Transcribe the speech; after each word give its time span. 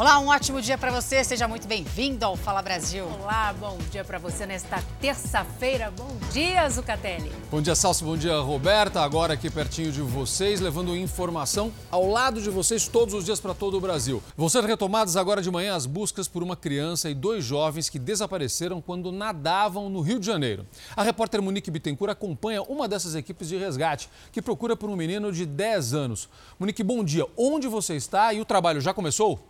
Olá, 0.00 0.18
um 0.18 0.28
ótimo 0.28 0.62
dia 0.62 0.78
para 0.78 0.90
você. 0.90 1.22
Seja 1.22 1.46
muito 1.46 1.68
bem-vindo 1.68 2.24
ao 2.24 2.34
Fala 2.34 2.62
Brasil. 2.62 3.04
Olá, 3.20 3.52
bom 3.60 3.76
dia 3.90 4.02
para 4.02 4.18
você 4.18 4.46
nesta 4.46 4.82
terça-feira. 4.98 5.92
Bom 5.94 6.16
dia, 6.32 6.66
Zucatelli. 6.70 7.30
Bom 7.50 7.60
dia, 7.60 7.74
Salso. 7.74 8.02
Bom 8.06 8.16
dia, 8.16 8.38
Roberta. 8.38 9.02
Agora 9.02 9.34
aqui 9.34 9.50
pertinho 9.50 9.92
de 9.92 10.00
vocês, 10.00 10.58
levando 10.58 10.96
informação 10.96 11.70
ao 11.90 12.08
lado 12.08 12.40
de 12.40 12.48
vocês 12.48 12.88
todos 12.88 13.12
os 13.12 13.26
dias 13.26 13.40
para 13.40 13.52
todo 13.52 13.76
o 13.76 13.80
Brasil. 13.80 14.22
Vão 14.38 14.48
ser 14.48 14.64
retomadas 14.64 15.18
agora 15.18 15.42
de 15.42 15.50
manhã 15.50 15.76
as 15.76 15.84
buscas 15.84 16.26
por 16.26 16.42
uma 16.42 16.56
criança 16.56 17.10
e 17.10 17.14
dois 17.14 17.44
jovens 17.44 17.90
que 17.90 17.98
desapareceram 17.98 18.80
quando 18.80 19.12
nadavam 19.12 19.90
no 19.90 20.00
Rio 20.00 20.18
de 20.18 20.24
Janeiro. 20.24 20.64
A 20.96 21.02
repórter 21.02 21.42
Monique 21.42 21.70
Bittencourt 21.70 22.12
acompanha 22.12 22.62
uma 22.62 22.88
dessas 22.88 23.14
equipes 23.14 23.50
de 23.50 23.58
resgate 23.58 24.08
que 24.32 24.40
procura 24.40 24.74
por 24.74 24.88
um 24.88 24.96
menino 24.96 25.30
de 25.30 25.44
10 25.44 25.92
anos. 25.92 26.26
Monique, 26.58 26.82
bom 26.82 27.04
dia. 27.04 27.26
Onde 27.36 27.68
você 27.68 27.96
está 27.96 28.32
e 28.32 28.40
o 28.40 28.46
trabalho 28.46 28.80
já 28.80 28.94
começou? 28.94 29.49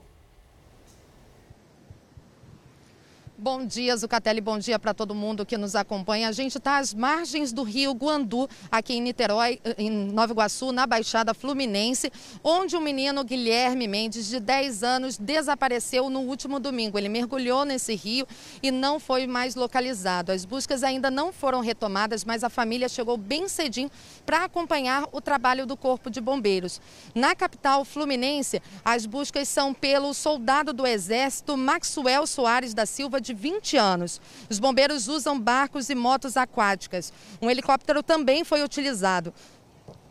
Bom 3.43 3.65
dia, 3.65 3.97
Zucatelli. 3.97 4.39
Bom 4.39 4.59
dia 4.59 4.79
para 4.79 4.93
todo 4.93 5.15
mundo 5.15 5.47
que 5.47 5.57
nos 5.57 5.75
acompanha. 5.75 6.29
A 6.29 6.33
gente 6.33 6.59
está 6.59 6.77
às 6.77 6.93
margens 6.93 7.55
do 7.55 7.63
rio 7.63 7.93
Guandu, 7.93 8.47
aqui 8.71 8.93
em 8.93 9.01
Niterói, 9.01 9.59
em 9.79 9.89
Nova 9.89 10.35
Iguaçu, 10.35 10.73
na 10.73 10.87
Baixada 10.87 11.33
Fluminense, 11.33 12.13
onde 12.45 12.77
o 12.77 12.83
menino 12.83 13.25
Guilherme 13.25 13.89
Mendes, 13.89 14.29
de 14.29 14.39
10 14.41 14.83
anos, 14.83 15.17
desapareceu 15.17 16.11
no 16.11 16.21
último 16.21 16.61
domingo. 16.61 16.99
Ele 16.99 17.09
mergulhou 17.09 17.65
nesse 17.65 17.95
rio 17.95 18.27
e 18.63 18.71
não 18.71 19.01
foi 19.01 19.27
mais 19.27 19.55
localizado. 19.55 20.33
As 20.33 20.45
buscas 20.45 20.83
ainda 20.83 21.11
não 21.11 21.33
foram 21.33 21.61
retomadas, 21.61 22.27
mas 22.27 22.45
a 22.45 22.51
família 22.51 22.91
chegou 22.91 23.17
bem 23.17 23.49
cedinho 23.49 23.91
para 24.27 24.45
acompanhar 24.45 25.09
o 25.13 25.21
trabalho 25.23 25.65
do 25.65 25.79
Corpo 25.79 26.11
de 26.11 26.21
Bombeiros. 26.21 26.79
Na 27.15 27.35
capital 27.35 27.87
fluminense, 27.87 28.61
as 28.85 29.07
buscas 29.07 29.49
são 29.49 29.73
pelo 29.73 30.13
soldado 30.13 30.75
do 30.75 30.87
Exército 30.87 31.57
Maxwell 31.57 32.27
Soares 32.27 32.75
da 32.75 32.85
Silva, 32.85 33.19
de 33.19 33.30
de 33.31 33.35
20 33.35 33.77
anos. 33.77 34.21
Os 34.49 34.59
bombeiros 34.59 35.07
usam 35.07 35.39
barcos 35.39 35.89
e 35.89 35.95
motos 35.95 36.37
aquáticas. 36.37 37.13
Um 37.41 37.49
helicóptero 37.49 38.03
também 38.03 38.45
foi 38.45 38.63
utilizado. 38.63 39.33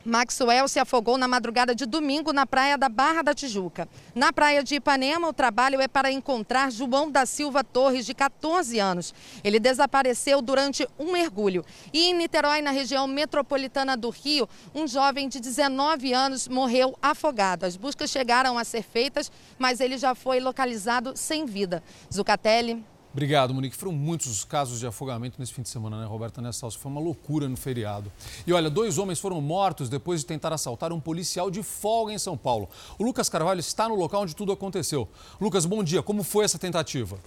Maxwell 0.05 0.67
se 0.67 0.79
afogou 0.79 1.17
na 1.17 1.27
madrugada 1.27 1.75
de 1.75 1.85
domingo 1.85 2.31
na 2.31 2.45
praia 2.45 2.77
da 2.77 2.87
Barra 2.87 3.21
da 3.21 3.33
Tijuca. 3.33 3.87
Na 4.15 4.31
praia 4.31 4.63
de 4.63 4.75
Ipanema, 4.75 5.27
o 5.27 5.33
trabalho 5.33 5.81
é 5.81 5.87
para 5.87 6.09
encontrar 6.09 6.71
João 6.71 7.11
da 7.11 7.25
Silva 7.25 7.63
Torres, 7.63 8.05
de 8.05 8.13
14 8.13 8.79
anos. 8.79 9.13
Ele 9.43 9.59
desapareceu 9.59 10.41
durante 10.41 10.87
um 10.97 11.11
mergulho. 11.11 11.65
E 11.93 12.09
em 12.09 12.13
Niterói, 12.13 12.61
na 12.61 12.71
região 12.71 13.07
metropolitana 13.07 13.97
do 13.97 14.09
Rio, 14.09 14.47
um 14.73 14.87
jovem 14.87 15.27
de 15.27 15.39
19 15.39 16.13
anos 16.13 16.47
morreu 16.47 16.97
afogado. 17.01 17.65
As 17.65 17.75
buscas 17.75 18.09
chegaram 18.09 18.57
a 18.57 18.63
ser 18.63 18.83
feitas, 18.83 19.29
mas 19.57 19.81
ele 19.81 19.97
já 19.97 20.15
foi 20.15 20.39
localizado 20.39 21.11
sem 21.15 21.45
vida. 21.45 21.83
Zucatelli. 22.11 22.83
Obrigado, 23.19 23.53
Monique. 23.53 23.75
Foram 23.75 23.91
muitos 23.91 24.27
os 24.27 24.45
casos 24.45 24.79
de 24.79 24.87
afogamento 24.87 25.35
nesse 25.37 25.51
fim 25.51 25.61
de 25.61 25.67
semana, 25.67 25.99
né, 25.99 26.05
Roberta 26.05 26.41
Nessals? 26.41 26.75
Foi 26.75 26.89
uma 26.89 27.01
loucura 27.01 27.49
no 27.49 27.57
feriado. 27.57 28.09
E 28.47 28.53
olha, 28.53 28.69
dois 28.69 28.97
homens 28.97 29.19
foram 29.19 29.41
mortos 29.41 29.89
depois 29.89 30.21
de 30.21 30.25
tentar 30.25 30.53
assaltar 30.53 30.93
um 30.93 31.01
policial 31.01 31.51
de 31.51 31.61
folga 31.61 32.13
em 32.13 32.17
São 32.17 32.37
Paulo. 32.37 32.69
O 32.97 33.03
Lucas 33.03 33.27
Carvalho 33.27 33.59
está 33.59 33.89
no 33.89 33.95
local 33.95 34.21
onde 34.21 34.33
tudo 34.33 34.53
aconteceu. 34.53 35.05
Lucas, 35.41 35.65
bom 35.65 35.83
dia. 35.83 36.01
Como 36.01 36.23
foi 36.23 36.45
essa 36.45 36.57
tentativa? 36.57 37.19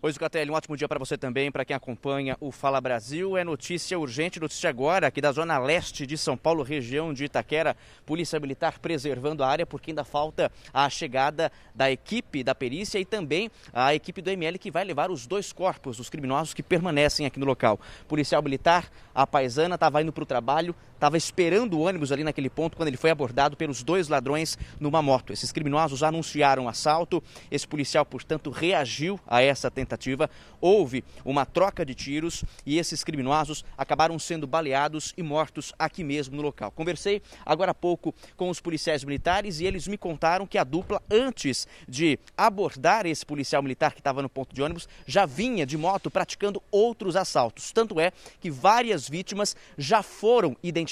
Oi, 0.00 0.12
Zucatelli, 0.12 0.48
um 0.48 0.54
ótimo 0.54 0.76
dia 0.76 0.86
para 0.86 1.00
você 1.00 1.18
também, 1.18 1.50
para 1.50 1.64
quem 1.64 1.74
acompanha 1.74 2.36
o 2.38 2.52
Fala 2.52 2.80
Brasil. 2.80 3.36
É 3.36 3.42
notícia 3.42 3.98
urgente, 3.98 4.38
notícia 4.38 4.70
agora, 4.70 5.08
aqui 5.08 5.20
da 5.20 5.32
zona 5.32 5.58
leste 5.58 6.06
de 6.06 6.16
São 6.16 6.36
Paulo, 6.36 6.62
região 6.62 7.12
de 7.12 7.24
Itaquera. 7.24 7.76
Polícia 8.06 8.38
Militar 8.38 8.78
preservando 8.78 9.42
a 9.42 9.48
área, 9.48 9.66
porque 9.66 9.90
ainda 9.90 10.04
falta 10.04 10.52
a 10.72 10.88
chegada 10.88 11.50
da 11.74 11.90
equipe 11.90 12.44
da 12.44 12.54
perícia 12.54 13.00
e 13.00 13.04
também 13.04 13.50
a 13.72 13.92
equipe 13.92 14.22
do 14.22 14.30
ML 14.30 14.56
que 14.56 14.70
vai 14.70 14.84
levar 14.84 15.10
os 15.10 15.26
dois 15.26 15.52
corpos 15.52 15.96
dos 15.96 16.08
criminosos 16.08 16.54
que 16.54 16.62
permanecem 16.62 17.26
aqui 17.26 17.40
no 17.40 17.46
local. 17.46 17.80
Policial 18.06 18.40
Militar, 18.40 18.88
a 19.12 19.26
paisana, 19.26 19.74
estava 19.74 20.00
indo 20.00 20.12
para 20.12 20.22
o 20.22 20.26
trabalho, 20.26 20.76
estava 20.98 21.16
esperando 21.16 21.78
o 21.78 21.82
ônibus 21.82 22.10
ali 22.10 22.24
naquele 22.24 22.50
ponto 22.50 22.76
quando 22.76 22.88
ele 22.88 22.96
foi 22.96 23.10
abordado 23.10 23.56
pelos 23.56 23.84
dois 23.84 24.08
ladrões 24.08 24.58
numa 24.80 25.00
moto. 25.00 25.32
Esses 25.32 25.52
criminosos 25.52 26.02
anunciaram 26.02 26.64
o 26.64 26.68
assalto, 26.68 27.22
esse 27.50 27.66
policial, 27.66 28.04
portanto, 28.04 28.50
reagiu 28.50 29.18
a 29.26 29.40
essa 29.40 29.70
tentativa 29.70 30.28
houve 30.60 31.04
uma 31.24 31.46
troca 31.46 31.84
de 31.84 31.94
tiros 31.94 32.44
e 32.66 32.78
esses 32.78 33.04
criminosos 33.04 33.64
acabaram 33.76 34.18
sendo 34.18 34.46
baleados 34.46 35.14
e 35.16 35.22
mortos 35.22 35.72
aqui 35.78 36.02
mesmo 36.02 36.36
no 36.36 36.42
local. 36.42 36.70
Conversei 36.70 37.22
agora 37.44 37.70
há 37.70 37.74
pouco 37.74 38.14
com 38.36 38.48
os 38.50 38.60
policiais 38.60 39.04
militares 39.04 39.60
e 39.60 39.66
eles 39.66 39.86
me 39.86 39.96
contaram 39.96 40.46
que 40.46 40.58
a 40.58 40.64
dupla, 40.64 41.02
antes 41.10 41.66
de 41.88 42.18
abordar 42.36 43.06
esse 43.06 43.24
policial 43.24 43.62
militar 43.62 43.92
que 43.92 44.00
estava 44.00 44.22
no 44.22 44.28
ponto 44.28 44.54
de 44.54 44.62
ônibus, 44.62 44.88
já 45.06 45.26
vinha 45.26 45.64
de 45.64 45.76
moto 45.76 46.10
praticando 46.10 46.62
outros 46.70 47.16
assaltos. 47.16 47.72
Tanto 47.72 48.00
é 48.00 48.12
que 48.40 48.50
várias 48.50 49.08
vítimas 49.08 49.56
já 49.76 50.02
foram 50.02 50.56
identificadas 50.62 50.87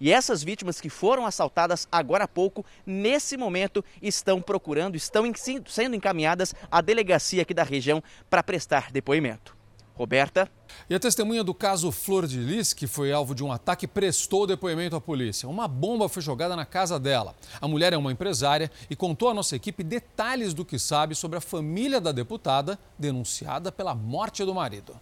e 0.00 0.12
essas 0.12 0.42
vítimas 0.42 0.80
que 0.80 0.88
foram 0.88 1.26
assaltadas 1.26 1.86
agora 1.90 2.24
há 2.24 2.28
pouco, 2.28 2.64
nesse 2.86 3.36
momento, 3.36 3.84
estão 4.00 4.40
procurando, 4.40 4.96
estão 4.96 5.24
sendo 5.66 5.96
encaminhadas 5.96 6.54
à 6.70 6.80
delegacia 6.80 7.42
aqui 7.42 7.54
da 7.54 7.62
região 7.62 8.02
para 8.28 8.42
prestar 8.42 8.90
depoimento. 8.90 9.60
Roberta. 10.00 10.50
E 10.88 10.94
a 10.94 10.98
testemunha 10.98 11.44
do 11.44 11.52
caso 11.52 11.92
Flor 11.92 12.26
de 12.26 12.38
Lis, 12.38 12.72
que 12.72 12.86
foi 12.86 13.12
alvo 13.12 13.34
de 13.34 13.44
um 13.44 13.52
ataque, 13.52 13.86
prestou 13.86 14.46
depoimento 14.46 14.96
à 14.96 15.00
polícia. 15.00 15.46
Uma 15.46 15.68
bomba 15.68 16.08
foi 16.08 16.22
jogada 16.22 16.56
na 16.56 16.64
casa 16.64 16.98
dela. 16.98 17.34
A 17.60 17.68
mulher 17.68 17.92
é 17.92 17.98
uma 17.98 18.10
empresária 18.10 18.70
e 18.88 18.96
contou 18.96 19.28
à 19.28 19.34
nossa 19.34 19.54
equipe 19.54 19.82
detalhes 19.82 20.54
do 20.54 20.64
que 20.64 20.78
sabe 20.78 21.14
sobre 21.14 21.36
a 21.36 21.40
família 21.40 22.00
da 22.00 22.12
deputada 22.12 22.78
denunciada 22.98 23.70
pela 23.70 23.94
morte 23.94 24.42
do 24.42 24.54
marido. 24.54 24.98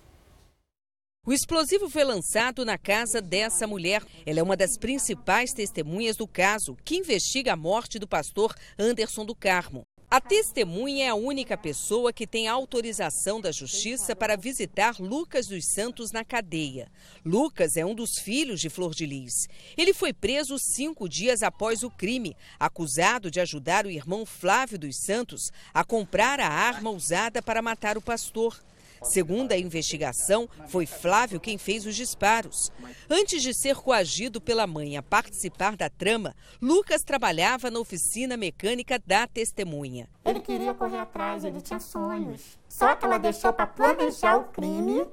O 1.28 1.32
explosivo 1.34 1.90
foi 1.90 2.04
lançado 2.04 2.64
na 2.64 2.78
casa 2.78 3.20
dessa 3.20 3.66
mulher. 3.66 4.02
Ela 4.24 4.40
é 4.40 4.42
uma 4.42 4.56
das 4.56 4.78
principais 4.78 5.52
testemunhas 5.52 6.16
do 6.16 6.26
caso, 6.26 6.74
que 6.82 6.96
investiga 6.96 7.52
a 7.52 7.56
morte 7.56 7.98
do 7.98 8.08
pastor 8.08 8.54
Anderson 8.78 9.26
do 9.26 9.34
Carmo. 9.34 9.84
A 10.10 10.22
testemunha 10.22 11.04
é 11.04 11.08
a 11.10 11.14
única 11.14 11.54
pessoa 11.54 12.14
que 12.14 12.26
tem 12.26 12.48
autorização 12.48 13.42
da 13.42 13.52
justiça 13.52 14.16
para 14.16 14.38
visitar 14.38 14.98
Lucas 14.98 15.46
dos 15.48 15.66
Santos 15.66 16.12
na 16.12 16.24
cadeia. 16.24 16.90
Lucas 17.22 17.76
é 17.76 17.84
um 17.84 17.94
dos 17.94 18.12
filhos 18.18 18.58
de 18.58 18.70
Flor 18.70 18.94
de 18.94 19.04
Lis. 19.04 19.34
Ele 19.76 19.92
foi 19.92 20.14
preso 20.14 20.56
cinco 20.58 21.06
dias 21.06 21.42
após 21.42 21.82
o 21.82 21.90
crime, 21.90 22.34
acusado 22.58 23.30
de 23.30 23.38
ajudar 23.38 23.84
o 23.84 23.90
irmão 23.90 24.24
Flávio 24.24 24.78
dos 24.78 24.96
Santos 25.04 25.50
a 25.74 25.84
comprar 25.84 26.40
a 26.40 26.48
arma 26.48 26.88
usada 26.88 27.42
para 27.42 27.60
matar 27.60 27.98
o 27.98 28.02
pastor. 28.02 28.58
Segundo 29.02 29.52
a 29.52 29.58
investigação, 29.58 30.48
foi 30.68 30.86
Flávio 30.86 31.40
quem 31.40 31.58
fez 31.58 31.86
os 31.86 31.94
disparos. 31.94 32.70
Antes 33.08 33.42
de 33.42 33.54
ser 33.54 33.76
coagido 33.76 34.40
pela 34.40 34.66
mãe 34.66 34.96
a 34.96 35.02
participar 35.02 35.76
da 35.76 35.88
trama, 35.88 36.34
Lucas 36.60 37.02
trabalhava 37.02 37.70
na 37.70 37.80
oficina 37.80 38.36
mecânica 38.36 39.00
da 39.06 39.26
testemunha. 39.26 40.08
Ele 40.24 40.40
queria 40.40 40.74
correr 40.74 40.98
atrás, 40.98 41.44
ele 41.44 41.60
tinha 41.60 41.80
sonhos. 41.80 42.58
Só 42.68 42.94
que 42.94 43.04
ela 43.04 43.18
deixou 43.18 43.52
para 43.52 43.66
planejar 43.66 44.36
o 44.36 44.44
crime 44.44 45.06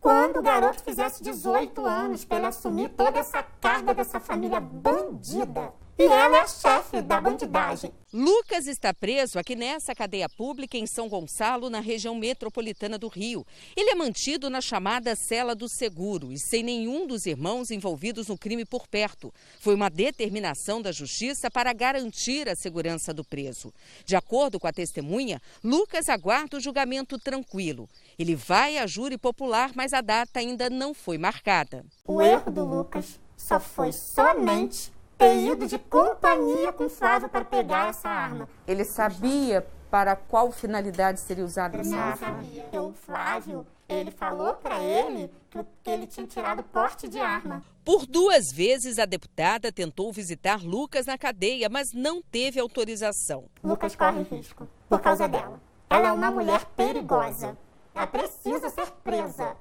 quando 0.00 0.38
o 0.38 0.42
garoto 0.42 0.82
fizesse 0.82 1.22
18 1.22 1.84
anos, 1.84 2.24
para 2.24 2.38
ele 2.38 2.46
assumir 2.46 2.88
toda 2.90 3.18
essa 3.18 3.42
carga 3.42 3.92
dessa 3.92 4.20
família 4.20 4.60
bandida. 4.60 5.72
E 5.98 6.04
ela 6.04 6.36
é 6.36 6.40
a 6.42 6.46
chefe 6.46 7.02
da 7.02 7.20
bandidagem. 7.20 7.92
Lucas 8.12 8.68
está 8.68 8.94
preso 8.94 9.36
aqui 9.36 9.56
nessa 9.56 9.96
cadeia 9.96 10.28
pública 10.28 10.78
em 10.78 10.86
São 10.86 11.08
Gonçalo, 11.08 11.68
na 11.68 11.80
região 11.80 12.14
metropolitana 12.14 12.96
do 12.96 13.08
Rio. 13.08 13.44
Ele 13.76 13.90
é 13.90 13.96
mantido 13.96 14.48
na 14.48 14.60
chamada 14.60 15.16
cela 15.16 15.56
do 15.56 15.68
seguro 15.68 16.30
e 16.30 16.38
sem 16.38 16.62
nenhum 16.62 17.04
dos 17.04 17.26
irmãos 17.26 17.72
envolvidos 17.72 18.28
no 18.28 18.38
crime 18.38 18.64
por 18.64 18.86
perto. 18.86 19.34
Foi 19.58 19.74
uma 19.74 19.90
determinação 19.90 20.80
da 20.80 20.92
justiça 20.92 21.50
para 21.50 21.72
garantir 21.72 22.48
a 22.48 22.54
segurança 22.54 23.12
do 23.12 23.24
preso. 23.24 23.74
De 24.06 24.14
acordo 24.14 24.60
com 24.60 24.68
a 24.68 24.72
testemunha, 24.72 25.42
Lucas 25.64 26.08
aguarda 26.08 26.58
o 26.58 26.60
julgamento 26.60 27.18
tranquilo. 27.18 27.88
Ele 28.16 28.36
vai 28.36 28.78
a 28.78 28.86
júri 28.86 29.18
popular, 29.18 29.72
mas 29.74 29.92
a 29.92 30.00
data 30.00 30.38
ainda 30.38 30.70
não 30.70 30.94
foi 30.94 31.18
marcada. 31.18 31.84
O 32.06 32.22
erro 32.22 32.52
do 32.52 32.64
Lucas 32.64 33.18
só 33.36 33.58
foi 33.58 33.92
somente 33.92 34.96
ter 35.18 35.36
ido 35.36 35.66
de 35.66 35.78
companhia 35.78 36.72
com 36.72 36.88
Flávio 36.88 37.28
para 37.28 37.44
pegar 37.44 37.88
essa 37.88 38.08
arma. 38.08 38.48
Ele 38.66 38.84
sabia 38.84 39.66
para 39.90 40.14
qual 40.14 40.52
finalidade 40.52 41.18
seria 41.18 41.44
usada 41.44 41.78
essa 41.78 41.96
arma? 41.96 42.16
Sabia. 42.16 42.80
O 42.80 42.92
Flávio, 42.92 43.66
ele 43.88 44.12
falou 44.12 44.54
para 44.54 44.80
ele 44.82 45.30
que, 45.50 45.58
que 45.82 45.90
ele 45.90 46.06
tinha 46.06 46.26
tirado 46.26 46.62
porte 46.62 47.08
de 47.08 47.18
arma. 47.18 47.62
Por 47.84 48.06
duas 48.06 48.52
vezes 48.52 48.98
a 48.98 49.06
deputada 49.06 49.72
tentou 49.72 50.12
visitar 50.12 50.62
Lucas 50.62 51.06
na 51.06 51.18
cadeia, 51.18 51.68
mas 51.68 51.92
não 51.92 52.22
teve 52.22 52.60
autorização. 52.60 53.46
Lucas 53.64 53.96
corre 53.96 54.22
risco 54.22 54.68
por 54.88 55.00
causa 55.00 55.26
dela. 55.26 55.60
Ela 55.90 56.08
é 56.08 56.12
uma 56.12 56.30
mulher 56.30 56.64
perigosa. 56.76 57.56
Ela 57.94 58.06
precisa 58.06 58.68
ser 58.68 58.90
presa. 59.02 59.56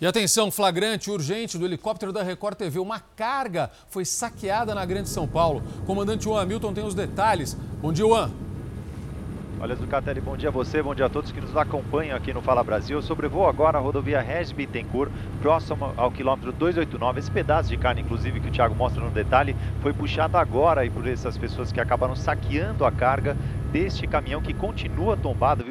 E 0.00 0.06
atenção, 0.06 0.50
flagrante 0.50 1.10
urgente 1.10 1.58
do 1.58 1.66
helicóptero 1.66 2.10
da 2.10 2.22
Record 2.22 2.56
TV. 2.56 2.78
Uma 2.78 3.00
carga 3.00 3.70
foi 3.90 4.06
saqueada 4.06 4.74
na 4.74 4.82
Grande 4.86 5.10
São 5.10 5.28
Paulo. 5.28 5.62
Comandante 5.84 6.24
Juan 6.24 6.40
Hamilton 6.40 6.72
tem 6.72 6.84
os 6.86 6.94
detalhes. 6.94 7.52
Bom 7.82 7.92
dia, 7.92 8.06
Juan. 8.06 8.30
Olha, 9.60 9.76
Zucatelli, 9.76 10.22
bom 10.22 10.38
dia 10.38 10.48
a 10.48 10.52
você, 10.52 10.82
bom 10.82 10.94
dia 10.94 11.04
a 11.04 11.10
todos 11.10 11.30
que 11.30 11.40
nos 11.42 11.54
acompanham 11.54 12.16
aqui 12.16 12.32
no 12.32 12.40
Fala 12.40 12.64
Brasil. 12.64 12.96
Eu 12.96 13.02
sobrevoo 13.02 13.46
agora 13.46 13.76
a 13.76 13.80
rodovia 13.82 14.22
Regis 14.22 14.52
Bittencourt, 14.52 15.12
próximo 15.42 15.92
ao 15.98 16.10
quilômetro 16.10 16.50
289. 16.50 17.20
Esse 17.20 17.30
pedaço 17.30 17.68
de 17.68 17.76
carne, 17.76 18.00
inclusive, 18.00 18.40
que 18.40 18.48
o 18.48 18.50
Thiago 18.50 18.74
mostra 18.74 19.04
no 19.04 19.10
detalhe, 19.10 19.54
foi 19.82 19.92
puxado 19.92 20.38
agora 20.38 20.86
e 20.86 20.88
por 20.88 21.06
essas 21.06 21.36
pessoas 21.36 21.70
que 21.70 21.78
acabaram 21.78 22.16
saqueando 22.16 22.86
a 22.86 22.90
carga 22.90 23.36
deste 23.70 24.06
caminhão 24.06 24.40
que 24.40 24.54
continua 24.54 25.14
tombado, 25.14 25.62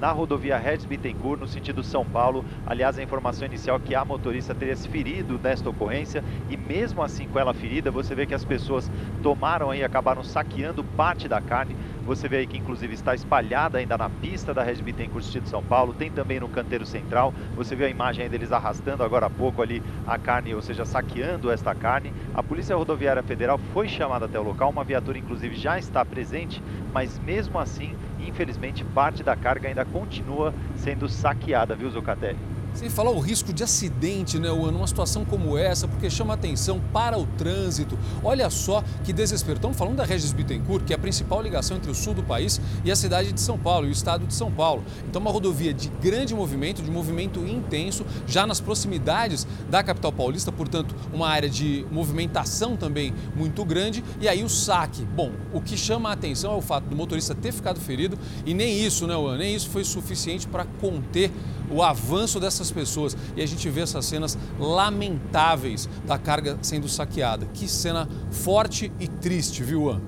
Na 0.00 0.10
rodovia 0.10 0.58
Regis 0.58 0.84
Bittencourt, 0.84 1.40
no 1.40 1.46
sentido 1.46 1.84
São 1.84 2.04
Paulo. 2.04 2.44
Aliás, 2.66 2.98
a 2.98 3.02
informação 3.02 3.46
inicial 3.46 3.76
é 3.76 3.80
que 3.80 3.94
a 3.94 4.04
motorista 4.04 4.54
teria 4.54 4.74
se 4.74 4.88
ferido 4.88 5.38
nesta 5.38 5.70
ocorrência 5.70 6.24
e 6.48 6.56
mesmo 6.56 7.00
assim 7.00 7.28
com 7.28 7.38
ela 7.38 7.54
ferida, 7.54 7.92
você 7.92 8.12
vê 8.12 8.26
que 8.26 8.34
as 8.34 8.44
pessoas 8.44 8.90
tomaram 9.22 9.70
aí, 9.70 9.84
acabaram 9.84 10.24
saqueando 10.24 10.82
parte 10.82 11.28
da 11.28 11.40
carne. 11.40 11.76
Você 12.04 12.28
vê 12.28 12.38
aí 12.38 12.46
que 12.46 12.58
inclusive 12.58 12.92
está 12.92 13.14
espalhada 13.14 13.78
ainda 13.78 13.96
na 13.96 14.10
pista 14.10 14.52
da 14.52 14.64
Regis 14.64 14.82
Bittencourt, 14.82 15.24
sentido 15.24 15.48
São 15.48 15.62
Paulo, 15.62 15.94
tem 15.94 16.10
também 16.10 16.40
no 16.40 16.48
canteiro 16.48 16.84
central. 16.84 17.32
Você 17.54 17.76
viu 17.76 17.86
a 17.86 17.90
imagem 17.90 18.28
deles 18.28 18.50
arrastando 18.50 19.04
agora 19.04 19.26
há 19.26 19.30
pouco 19.30 19.62
ali 19.62 19.80
a 20.06 20.18
carne, 20.18 20.54
ou 20.54 20.62
seja, 20.62 20.84
saqueando 20.84 21.52
esta 21.52 21.72
carne. 21.72 22.12
A 22.34 22.42
Polícia 22.42 22.74
Rodoviária 22.74 23.22
Federal 23.22 23.58
foi 23.72 23.86
chamada 23.86 24.24
até 24.26 24.40
o 24.40 24.42
local, 24.42 24.70
uma 24.70 24.82
viatura 24.82 25.18
inclusive 25.18 25.54
já 25.54 25.78
está 25.78 26.04
presente, 26.04 26.60
mas 26.92 27.18
mesmo 27.20 27.58
assim, 27.58 27.94
infelizmente, 28.26 28.84
parte 28.84 29.22
da 29.24 29.36
carga 29.36 29.68
ainda 29.68 29.84
continua 29.86 30.54
sendo 30.74 31.08
saqueada, 31.08 31.76
viu, 31.76 31.90
Zucatelli? 31.90 32.50
Sem 32.74 32.88
falar 32.88 33.10
o 33.10 33.18
risco 33.18 33.52
de 33.52 33.62
acidente, 33.62 34.38
né, 34.38 34.48
Juan, 34.48 34.70
numa 34.70 34.86
situação 34.86 35.24
como 35.24 35.58
essa, 35.58 35.86
porque 35.88 36.08
chama 36.08 36.34
atenção 36.34 36.80
para 36.92 37.18
o 37.18 37.26
trânsito. 37.26 37.98
Olha 38.22 38.48
só 38.48 38.82
que 39.04 39.12
desespero. 39.12 39.56
Estamos 39.56 39.76
falando 39.76 39.96
da 39.96 40.04
Regis 40.04 40.32
Bittencourt, 40.32 40.84
que 40.84 40.92
é 40.92 40.96
a 40.96 40.98
principal 40.98 41.42
ligação 41.42 41.76
entre 41.76 41.90
o 41.90 41.94
sul 41.94 42.14
do 42.14 42.22
país 42.22 42.60
e 42.84 42.90
a 42.90 42.96
cidade 42.96 43.32
de 43.32 43.40
São 43.40 43.58
Paulo, 43.58 43.86
e 43.86 43.90
o 43.90 43.92
estado 43.92 44.26
de 44.26 44.34
São 44.34 44.50
Paulo. 44.50 44.82
Então, 45.08 45.20
uma 45.20 45.30
rodovia 45.30 45.74
de 45.74 45.88
grande 46.00 46.34
movimento, 46.34 46.80
de 46.82 46.90
movimento 46.90 47.40
intenso, 47.40 48.04
já 48.26 48.46
nas 48.46 48.60
proximidades 48.60 49.46
da 49.68 49.82
capital 49.82 50.12
paulista, 50.12 50.50
portanto, 50.50 50.94
uma 51.12 51.28
área 51.28 51.50
de 51.50 51.84
movimentação 51.90 52.76
também 52.76 53.12
muito 53.34 53.64
grande. 53.64 54.02
E 54.20 54.28
aí 54.28 54.42
o 54.42 54.48
saque. 54.48 55.04
Bom, 55.04 55.32
o 55.52 55.60
que 55.60 55.76
chama 55.76 56.08
a 56.08 56.12
atenção 56.12 56.52
é 56.52 56.56
o 56.56 56.62
fato 56.62 56.84
do 56.84 56.96
motorista 56.96 57.34
ter 57.34 57.52
ficado 57.52 57.80
ferido 57.80 58.18
e 58.46 58.54
nem 58.54 58.84
isso, 58.84 59.06
né, 59.06 59.14
Juan? 59.14 59.36
Nem 59.36 59.54
isso 59.54 59.68
foi 59.68 59.84
suficiente 59.84 60.46
para 60.46 60.64
conter 60.64 61.30
o 61.70 61.82
avanço 61.82 62.40
dessas 62.60 62.70
pessoas. 62.70 63.16
E 63.36 63.42
a 63.42 63.46
gente 63.46 63.68
vê 63.68 63.80
essas 63.80 64.04
cenas 64.04 64.38
lamentáveis 64.58 65.88
da 66.04 66.18
carga 66.18 66.58
sendo 66.62 66.88
saqueada. 66.88 67.46
Que 67.46 67.66
cena 67.66 68.08
forte 68.30 68.92
e 69.00 69.08
triste, 69.08 69.62
viu, 69.62 69.90
An? 69.90 70.00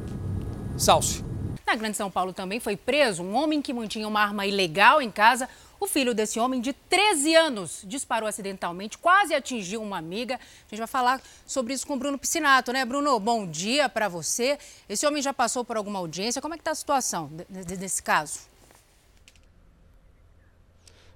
Salce. 0.77 1.25
Na 1.67 1.75
Grande 1.75 1.97
São 1.97 2.11
Paulo 2.11 2.33
também 2.33 2.61
foi 2.61 2.77
preso 2.77 3.23
um 3.23 3.35
homem 3.35 3.63
que 3.63 3.73
mantinha 3.73 4.07
uma 4.07 4.21
arma 4.21 4.47
ilegal 4.47 5.01
em 5.01 5.11
casa. 5.11 5.49
O 5.81 5.87
filho 5.87 6.15
desse 6.15 6.39
homem, 6.39 6.61
de 6.61 6.73
13 6.73 7.35
anos, 7.35 7.83
disparou 7.85 8.29
acidentalmente, 8.29 8.97
quase 8.99 9.35
atingiu 9.35 9.83
uma 9.83 9.99
amiga. 9.99 10.37
A 10.37 10.69
gente 10.69 10.79
vai 10.79 10.87
falar 10.87 11.21
sobre 11.45 11.75
isso 11.75 11.85
com 11.87 11.95
o 11.95 11.97
Bruno 11.97 12.17
Piscinato, 12.17 12.73
né? 12.73 12.85
Bruno, 12.85 13.19
bom 13.19 13.45
dia 13.47 13.89
para 13.89 14.09
você. 14.09 14.59
Esse 14.89 15.05
homem 15.07 15.21
já 15.21 15.35
passou 15.35 15.65
por 15.65 15.77
alguma 15.77 15.99
audiência. 15.99 16.41
Como 16.41 16.55
é 16.55 16.57
que 16.57 16.61
está 16.61 16.71
a 16.71 16.77
situação 16.77 17.31
nesse 17.49 18.01
caso? 18.01 18.52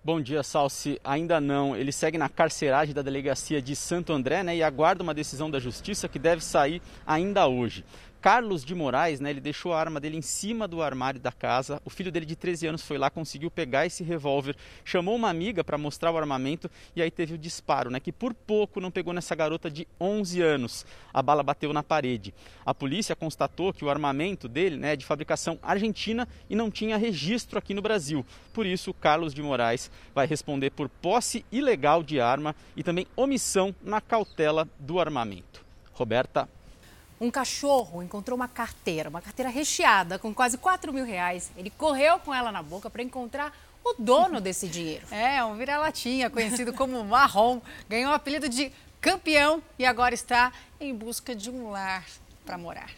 Bom 0.06 0.20
dia, 0.20 0.40
Salsi. 0.44 1.00
Ainda 1.02 1.40
não. 1.40 1.76
Ele 1.76 1.90
segue 1.90 2.16
na 2.16 2.28
carceragem 2.28 2.94
da 2.94 3.02
delegacia 3.02 3.60
de 3.60 3.74
Santo 3.74 4.12
André 4.12 4.44
né, 4.44 4.54
e 4.54 4.62
aguarda 4.62 5.02
uma 5.02 5.12
decisão 5.12 5.50
da 5.50 5.58
justiça 5.58 6.08
que 6.08 6.16
deve 6.16 6.44
sair 6.44 6.80
ainda 7.04 7.48
hoje. 7.48 7.84
Carlos 8.20 8.64
de 8.64 8.74
Moraes, 8.74 9.20
né, 9.20 9.30
ele 9.30 9.40
deixou 9.40 9.72
a 9.72 9.78
arma 9.78 10.00
dele 10.00 10.16
em 10.16 10.22
cima 10.22 10.66
do 10.66 10.82
armário 10.82 11.20
da 11.20 11.30
casa. 11.30 11.80
O 11.84 11.90
filho 11.90 12.10
dele 12.10 12.26
de 12.26 12.34
13 12.34 12.66
anos 12.66 12.82
foi 12.82 12.98
lá, 12.98 13.10
conseguiu 13.10 13.50
pegar 13.50 13.86
esse 13.86 14.02
revólver, 14.02 14.56
chamou 14.84 15.14
uma 15.14 15.28
amiga 15.28 15.62
para 15.62 15.78
mostrar 15.78 16.10
o 16.10 16.18
armamento 16.18 16.70
e 16.94 17.02
aí 17.02 17.10
teve 17.10 17.34
o 17.34 17.38
disparo, 17.38 17.90
né, 17.90 18.00
que 18.00 18.12
por 18.12 18.34
pouco 18.34 18.80
não 18.80 18.90
pegou 18.90 19.12
nessa 19.12 19.34
garota 19.34 19.70
de 19.70 19.86
11 20.00 20.42
anos. 20.42 20.86
A 21.12 21.22
bala 21.22 21.42
bateu 21.42 21.72
na 21.72 21.82
parede. 21.82 22.34
A 22.64 22.74
polícia 22.74 23.14
constatou 23.14 23.72
que 23.72 23.84
o 23.84 23.90
armamento 23.90 24.48
dele 24.48 24.76
né, 24.76 24.94
é 24.94 24.96
de 24.96 25.06
fabricação 25.06 25.58
argentina 25.62 26.26
e 26.50 26.56
não 26.56 26.70
tinha 26.70 26.96
registro 26.96 27.58
aqui 27.58 27.74
no 27.74 27.82
Brasil. 27.82 28.24
Por 28.52 28.66
isso, 28.66 28.92
Carlos 28.94 29.32
de 29.32 29.42
Moraes 29.42 29.90
vai 30.14 30.26
responder 30.26 30.70
por 30.70 30.88
posse 30.88 31.44
ilegal 31.52 32.02
de 32.02 32.20
arma 32.20 32.56
e 32.76 32.82
também 32.82 33.06
omissão 33.14 33.74
na 33.82 34.00
cautela 34.00 34.68
do 34.78 34.98
armamento. 34.98 35.64
Roberta 35.92 36.48
um 37.20 37.30
cachorro 37.30 38.02
encontrou 38.02 38.36
uma 38.36 38.48
carteira, 38.48 39.08
uma 39.08 39.22
carteira 39.22 39.50
recheada 39.50 40.18
com 40.18 40.34
quase 40.34 40.58
4 40.58 40.92
mil 40.92 41.04
reais. 41.04 41.50
Ele 41.56 41.70
correu 41.70 42.18
com 42.18 42.34
ela 42.34 42.52
na 42.52 42.62
boca 42.62 42.90
para 42.90 43.02
encontrar 43.02 43.56
o 43.84 43.94
dono 43.98 44.40
desse 44.42 44.68
dinheiro. 44.68 45.06
É, 45.10 45.42
um 45.44 45.56
vira-latinha, 45.56 46.28
conhecido 46.28 46.72
como 46.72 47.02
marrom. 47.04 47.60
Ganhou 47.88 48.12
o 48.12 48.14
apelido 48.14 48.48
de 48.48 48.70
campeão 49.00 49.62
e 49.78 49.86
agora 49.86 50.14
está 50.14 50.52
em 50.80 50.94
busca 50.94 51.34
de 51.34 51.50
um 51.50 51.70
lar 51.70 52.04
para 52.44 52.58
morar. 52.58 52.90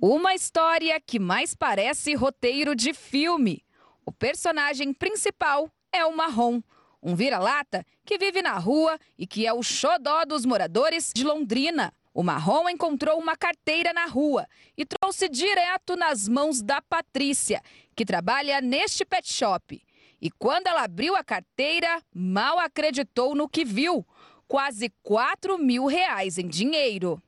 Uma 0.00 0.34
história 0.34 1.00
que 1.00 1.18
mais 1.18 1.54
parece 1.54 2.14
roteiro 2.14 2.74
de 2.74 2.92
filme. 2.94 3.64
O 4.04 4.12
personagem 4.12 4.92
principal 4.92 5.68
é 5.92 6.04
o 6.04 6.16
marrom, 6.16 6.62
um 7.02 7.14
vira-lata 7.14 7.84
que 8.04 8.18
vive 8.18 8.40
na 8.40 8.58
rua 8.58 8.98
e 9.18 9.26
que 9.26 9.46
é 9.46 9.52
o 9.52 9.62
xodó 9.62 10.24
dos 10.24 10.44
moradores 10.44 11.12
de 11.14 11.24
Londrina. 11.24 11.92
O 12.18 12.24
Marrom 12.24 12.68
encontrou 12.68 13.16
uma 13.16 13.36
carteira 13.36 13.92
na 13.92 14.06
rua 14.06 14.44
e 14.76 14.84
trouxe 14.84 15.28
direto 15.28 15.94
nas 15.94 16.26
mãos 16.26 16.60
da 16.60 16.82
Patrícia, 16.82 17.62
que 17.94 18.04
trabalha 18.04 18.60
neste 18.60 19.04
pet 19.04 19.32
shop. 19.32 19.80
E 20.20 20.28
quando 20.28 20.66
ela 20.66 20.82
abriu 20.82 21.14
a 21.14 21.22
carteira, 21.22 22.02
mal 22.12 22.58
acreditou 22.58 23.36
no 23.36 23.48
que 23.48 23.64
viu: 23.64 24.04
quase 24.48 24.92
4 25.04 25.56
mil 25.58 25.86
reais 25.86 26.38
em 26.38 26.48
dinheiro. 26.48 27.22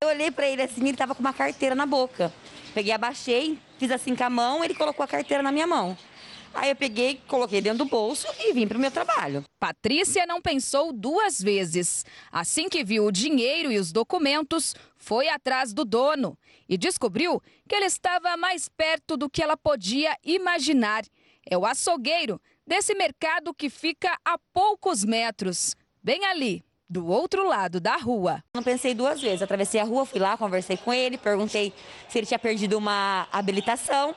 Eu 0.00 0.10
olhei 0.10 0.30
para 0.30 0.46
ele 0.46 0.62
assim, 0.62 0.82
ele 0.82 0.90
estava 0.90 1.12
com 1.12 1.22
uma 1.22 1.32
carteira 1.32 1.74
na 1.74 1.84
boca. 1.84 2.32
Peguei, 2.72 2.92
abaixei, 2.92 3.58
fiz 3.80 3.90
assim 3.90 4.14
com 4.14 4.22
a 4.22 4.30
mão, 4.30 4.62
ele 4.62 4.76
colocou 4.76 5.02
a 5.02 5.08
carteira 5.08 5.42
na 5.42 5.50
minha 5.50 5.66
mão. 5.66 5.98
Aí 6.56 6.70
eu 6.70 6.76
peguei, 6.76 7.20
coloquei 7.28 7.60
dentro 7.60 7.78
do 7.78 7.84
bolso 7.84 8.26
e 8.40 8.52
vim 8.54 8.66
para 8.66 8.78
o 8.78 8.80
meu 8.80 8.90
trabalho. 8.90 9.44
Patrícia 9.60 10.24
não 10.26 10.40
pensou 10.40 10.90
duas 10.90 11.40
vezes. 11.40 12.04
Assim 12.32 12.66
que 12.68 12.82
viu 12.82 13.04
o 13.04 13.12
dinheiro 13.12 13.70
e 13.70 13.78
os 13.78 13.92
documentos, 13.92 14.74
foi 14.96 15.28
atrás 15.28 15.74
do 15.74 15.84
dono 15.84 16.36
e 16.66 16.78
descobriu 16.78 17.42
que 17.68 17.74
ele 17.74 17.84
estava 17.84 18.36
mais 18.38 18.70
perto 18.70 19.18
do 19.18 19.28
que 19.28 19.42
ela 19.42 19.56
podia 19.56 20.16
imaginar. 20.24 21.04
É 21.48 21.58
o 21.58 21.66
açougueiro 21.66 22.40
desse 22.66 22.94
mercado 22.94 23.52
que 23.52 23.68
fica 23.68 24.18
a 24.24 24.38
poucos 24.52 25.04
metros, 25.04 25.76
bem 26.02 26.24
ali, 26.24 26.64
do 26.88 27.06
outro 27.06 27.46
lado 27.46 27.80
da 27.80 27.96
rua. 27.96 28.42
Não 28.54 28.62
pensei 28.62 28.94
duas 28.94 29.20
vezes. 29.20 29.42
Atravessei 29.42 29.80
a 29.80 29.84
rua, 29.84 30.06
fui 30.06 30.18
lá, 30.18 30.38
conversei 30.38 30.76
com 30.78 30.92
ele, 30.92 31.18
perguntei 31.18 31.72
se 32.08 32.18
ele 32.18 32.26
tinha 32.26 32.38
perdido 32.38 32.78
uma 32.78 33.28
habilitação. 33.30 34.14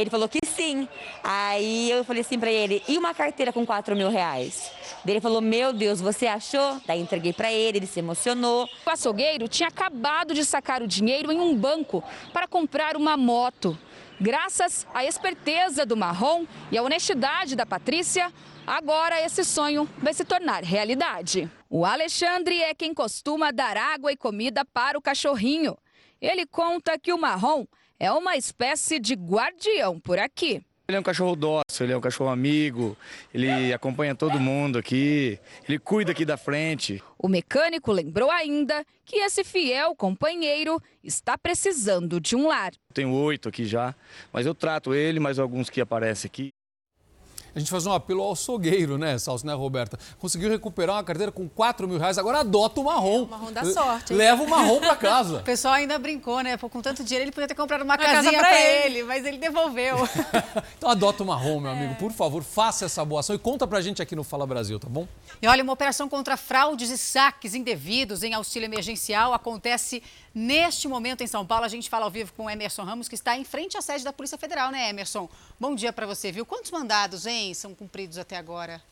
Ele 0.00 0.08
falou 0.08 0.28
que 0.30 0.38
sim. 0.46 0.88
Aí 1.22 1.90
eu 1.90 2.02
falei 2.04 2.22
assim 2.22 2.38
para 2.38 2.50
ele, 2.50 2.82
e 2.88 2.96
uma 2.96 3.12
carteira 3.12 3.52
com 3.52 3.66
4 3.66 3.94
mil 3.94 4.08
reais? 4.08 4.72
Ele 5.06 5.20
falou, 5.20 5.42
meu 5.42 5.74
Deus, 5.74 6.00
você 6.00 6.26
achou? 6.26 6.80
Daí 6.86 7.00
entreguei 7.00 7.34
para 7.34 7.52
ele, 7.52 7.78
ele 7.78 7.86
se 7.86 7.98
emocionou. 7.98 8.66
O 8.86 8.90
açougueiro 8.90 9.46
tinha 9.46 9.68
acabado 9.68 10.32
de 10.32 10.42
sacar 10.42 10.82
o 10.82 10.86
dinheiro 10.86 11.30
em 11.30 11.38
um 11.38 11.54
banco 11.54 12.02
para 12.32 12.48
comprar 12.48 12.96
uma 12.96 13.14
moto. 13.14 13.78
Graças 14.18 14.86
à 14.94 15.04
esperteza 15.04 15.84
do 15.84 15.96
Marrom 15.96 16.46
e 16.72 16.78
à 16.78 16.82
honestidade 16.82 17.54
da 17.54 17.66
Patrícia, 17.66 18.32
agora 18.66 19.20
esse 19.20 19.44
sonho 19.44 19.86
vai 19.98 20.14
se 20.14 20.24
tornar 20.24 20.62
realidade. 20.62 21.50
O 21.68 21.84
Alexandre 21.84 22.62
é 22.62 22.74
quem 22.74 22.94
costuma 22.94 23.50
dar 23.50 23.76
água 23.76 24.10
e 24.10 24.16
comida 24.16 24.64
para 24.64 24.98
o 24.98 25.02
cachorrinho. 25.02 25.76
Ele 26.20 26.46
conta 26.46 26.98
que 26.98 27.12
o 27.12 27.18
Marrom 27.18 27.66
é 28.00 28.10
uma 28.10 28.34
espécie 28.34 28.98
de 28.98 29.14
guardião 29.14 30.00
por 30.00 30.18
aqui. 30.18 30.62
Ele 30.88 30.96
é 30.96 31.00
um 31.00 31.04
cachorro 31.04 31.36
dócil, 31.36 31.86
ele 31.86 31.92
é 31.92 31.96
um 31.96 32.00
cachorro 32.00 32.30
amigo, 32.30 32.96
ele 33.32 33.72
acompanha 33.72 34.12
todo 34.12 34.40
mundo 34.40 34.76
aqui, 34.76 35.38
ele 35.68 35.78
cuida 35.78 36.10
aqui 36.10 36.24
da 36.24 36.36
frente. 36.36 37.00
O 37.16 37.28
mecânico 37.28 37.92
lembrou 37.92 38.28
ainda 38.28 38.84
que 39.04 39.16
esse 39.18 39.44
fiel 39.44 39.94
companheiro 39.94 40.82
está 41.04 41.38
precisando 41.38 42.20
de 42.20 42.34
um 42.34 42.48
lar. 42.48 42.72
Tenho 42.92 43.12
oito 43.12 43.48
aqui 43.48 43.64
já, 43.66 43.94
mas 44.32 44.46
eu 44.46 44.54
trato 44.54 44.92
ele, 44.92 45.20
mais 45.20 45.38
alguns 45.38 45.70
que 45.70 45.80
aparecem 45.80 46.28
aqui. 46.28 46.50
A 47.54 47.58
gente 47.58 47.70
faz 47.70 47.86
um 47.86 47.92
apelo 47.92 48.22
ao 48.22 48.32
açougueiro, 48.32 48.96
né, 48.96 49.18
Salso, 49.18 49.46
né, 49.46 49.52
Roberta? 49.54 49.98
Conseguiu 50.18 50.50
recuperar 50.50 50.96
uma 50.96 51.04
carteira 51.04 51.32
com 51.32 51.48
4 51.48 51.88
mil 51.88 51.98
reais, 51.98 52.18
agora 52.18 52.40
adota 52.40 52.80
o 52.80 52.84
marrom. 52.84 53.20
É, 53.20 53.22
o 53.22 53.26
marrom 53.28 53.52
da 53.52 53.64
sorte. 53.64 54.12
Hein? 54.12 54.18
Leva 54.18 54.42
o 54.42 54.48
marrom 54.48 54.80
para 54.80 54.94
casa. 54.96 55.38
o 55.38 55.42
pessoal 55.42 55.74
ainda 55.74 55.98
brincou, 55.98 56.40
né? 56.40 56.56
Com 56.56 56.80
tanto 56.80 57.02
dinheiro, 57.02 57.24
ele 57.24 57.32
podia 57.32 57.48
ter 57.48 57.54
comprado 57.54 57.82
uma, 57.82 57.94
uma 57.94 57.98
casinha 57.98 58.38
para 58.38 58.60
ele. 58.60 58.98
ele, 58.98 59.02
mas 59.04 59.24
ele 59.24 59.38
devolveu. 59.38 59.96
então 60.78 60.90
adota 60.90 61.22
o 61.22 61.26
marrom, 61.26 61.60
meu 61.60 61.70
amigo. 61.70 61.94
Por 61.96 62.12
favor, 62.12 62.42
faça 62.42 62.84
essa 62.84 63.04
boa 63.04 63.20
ação 63.20 63.34
e 63.34 63.38
conta 63.38 63.66
pra 63.66 63.80
gente 63.80 64.00
aqui 64.00 64.14
no 64.14 64.22
Fala 64.22 64.46
Brasil, 64.46 64.78
tá 64.78 64.88
bom? 64.88 65.06
E 65.42 65.46
olha, 65.46 65.62
uma 65.62 65.72
operação 65.72 66.08
contra 66.08 66.36
fraudes 66.36 66.90
e 66.90 66.98
saques 66.98 67.54
indevidos 67.54 68.22
em 68.22 68.34
auxílio 68.34 68.66
emergencial 68.66 69.32
acontece 69.32 70.02
neste 70.34 70.88
momento 70.88 71.22
em 71.22 71.26
São 71.26 71.46
Paulo. 71.46 71.64
A 71.64 71.68
gente 71.68 71.88
fala 71.88 72.04
ao 72.04 72.10
vivo 72.10 72.32
com 72.36 72.44
o 72.44 72.50
Emerson 72.50 72.82
Ramos, 72.82 73.08
que 73.08 73.14
está 73.14 73.36
em 73.36 73.44
frente 73.44 73.76
à 73.76 73.82
sede 73.82 74.04
da 74.04 74.12
Polícia 74.12 74.38
Federal, 74.38 74.70
né, 74.70 74.88
Emerson? 74.88 75.28
Bom 75.58 75.74
dia 75.74 75.92
para 75.92 76.06
você, 76.06 76.30
viu? 76.32 76.46
Quantos 76.46 76.70
mandados, 76.70 77.26
hein, 77.26 77.52
são 77.54 77.74
cumpridos 77.74 78.18
até 78.18 78.36
agora? 78.36 78.82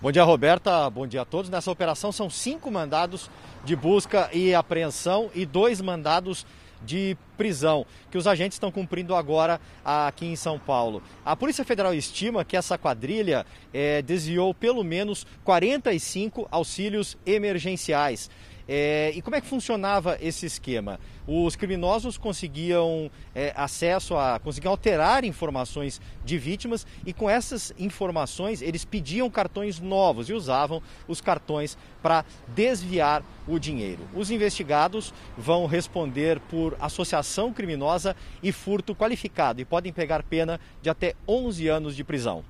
Bom 0.00 0.12
dia, 0.12 0.22
Roberta. 0.22 0.88
Bom 0.88 1.08
dia 1.08 1.22
a 1.22 1.24
todos. 1.24 1.50
Nessa 1.50 1.72
operação 1.72 2.12
são 2.12 2.30
cinco 2.30 2.70
mandados 2.70 3.28
de 3.64 3.74
busca 3.74 4.30
e 4.32 4.54
apreensão 4.54 5.28
e 5.34 5.44
dois 5.44 5.80
mandados 5.80 6.46
de 6.84 7.16
prisão 7.36 7.86
que 8.10 8.18
os 8.18 8.26
agentes 8.26 8.56
estão 8.56 8.70
cumprindo 8.70 9.14
agora 9.14 9.60
aqui 9.84 10.26
em 10.26 10.36
São 10.36 10.58
Paulo. 10.58 11.02
A 11.24 11.36
Polícia 11.36 11.64
Federal 11.64 11.94
estima 11.94 12.44
que 12.44 12.56
essa 12.56 12.76
quadrilha 12.76 13.46
é, 13.72 14.02
desviou 14.02 14.52
pelo 14.52 14.82
menos 14.82 15.26
45 15.44 16.48
auxílios 16.50 17.16
emergenciais. 17.24 18.30
É, 18.68 19.12
e 19.14 19.22
como 19.22 19.34
é 19.34 19.40
que 19.40 19.46
funcionava 19.46 20.18
esse 20.20 20.44
esquema? 20.44 21.00
Os 21.26 21.56
criminosos 21.56 22.18
conseguiam 22.18 23.10
é, 23.34 23.50
acesso 23.56 24.14
a, 24.14 24.38
conseguiam 24.38 24.72
alterar 24.72 25.24
informações 25.24 25.98
de 26.22 26.36
vítimas 26.36 26.86
e 27.06 27.14
com 27.14 27.30
essas 27.30 27.72
informações 27.78 28.60
eles 28.60 28.84
pediam 28.84 29.30
cartões 29.30 29.80
novos 29.80 30.28
e 30.28 30.34
usavam 30.34 30.82
os 31.06 31.22
cartões 31.22 31.78
para 32.02 32.26
desviar 32.48 33.22
o 33.46 33.58
dinheiro. 33.58 34.06
Os 34.14 34.30
investigados 34.30 35.14
vão 35.36 35.64
responder 35.64 36.38
por 36.40 36.76
associação 36.78 37.54
criminosa 37.54 38.14
e 38.42 38.52
furto 38.52 38.94
qualificado 38.94 39.62
e 39.62 39.64
podem 39.64 39.94
pegar 39.94 40.22
pena 40.22 40.60
de 40.82 40.90
até 40.90 41.14
11 41.26 41.68
anos 41.68 41.96
de 41.96 42.04
prisão. 42.04 42.44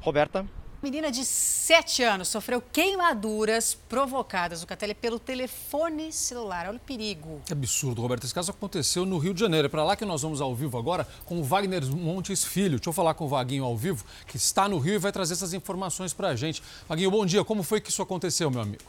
Roberta? 0.00 0.44
Menina 0.82 1.10
de 1.10 1.24
7 1.24 2.02
anos 2.02 2.28
sofreu 2.28 2.60
queimaduras 2.60 3.76
provocadas, 3.88 4.62
o 4.62 4.66
Catelli, 4.66 4.94
pelo 4.94 5.18
telefone 5.18 6.12
celular. 6.12 6.66
Olha 6.68 6.76
o 6.76 6.80
perigo. 6.80 7.40
Que 7.46 7.52
absurdo, 7.52 8.02
Roberto. 8.02 8.24
Esse 8.24 8.34
caso 8.34 8.50
aconteceu 8.50 9.06
no 9.06 9.16
Rio 9.16 9.32
de 9.32 9.40
Janeiro. 9.40 9.66
É 9.66 9.68
para 9.68 9.82
lá 9.82 9.96
que 9.96 10.04
nós 10.04 10.20
vamos 10.20 10.40
ao 10.40 10.54
vivo 10.54 10.76
agora 10.76 11.08
com 11.24 11.38
o 11.40 11.42
Wagner 11.42 11.84
Montes 11.86 12.44
Filho. 12.44 12.76
Deixa 12.76 12.90
eu 12.90 12.92
falar 12.92 13.14
com 13.14 13.24
o 13.24 13.28
Vaguinho 13.28 13.64
ao 13.64 13.76
vivo, 13.76 14.04
que 14.26 14.36
está 14.36 14.68
no 14.68 14.78
Rio 14.78 14.94
e 14.94 14.98
vai 14.98 15.10
trazer 15.10 15.32
essas 15.32 15.54
informações 15.54 16.12
para 16.12 16.28
a 16.28 16.36
gente. 16.36 16.62
Vaguinho, 16.86 17.10
bom 17.10 17.24
dia. 17.24 17.42
Como 17.42 17.62
foi 17.62 17.80
que 17.80 17.90
isso 17.90 18.02
aconteceu, 18.02 18.50
meu 18.50 18.60
amigo? 18.60 18.84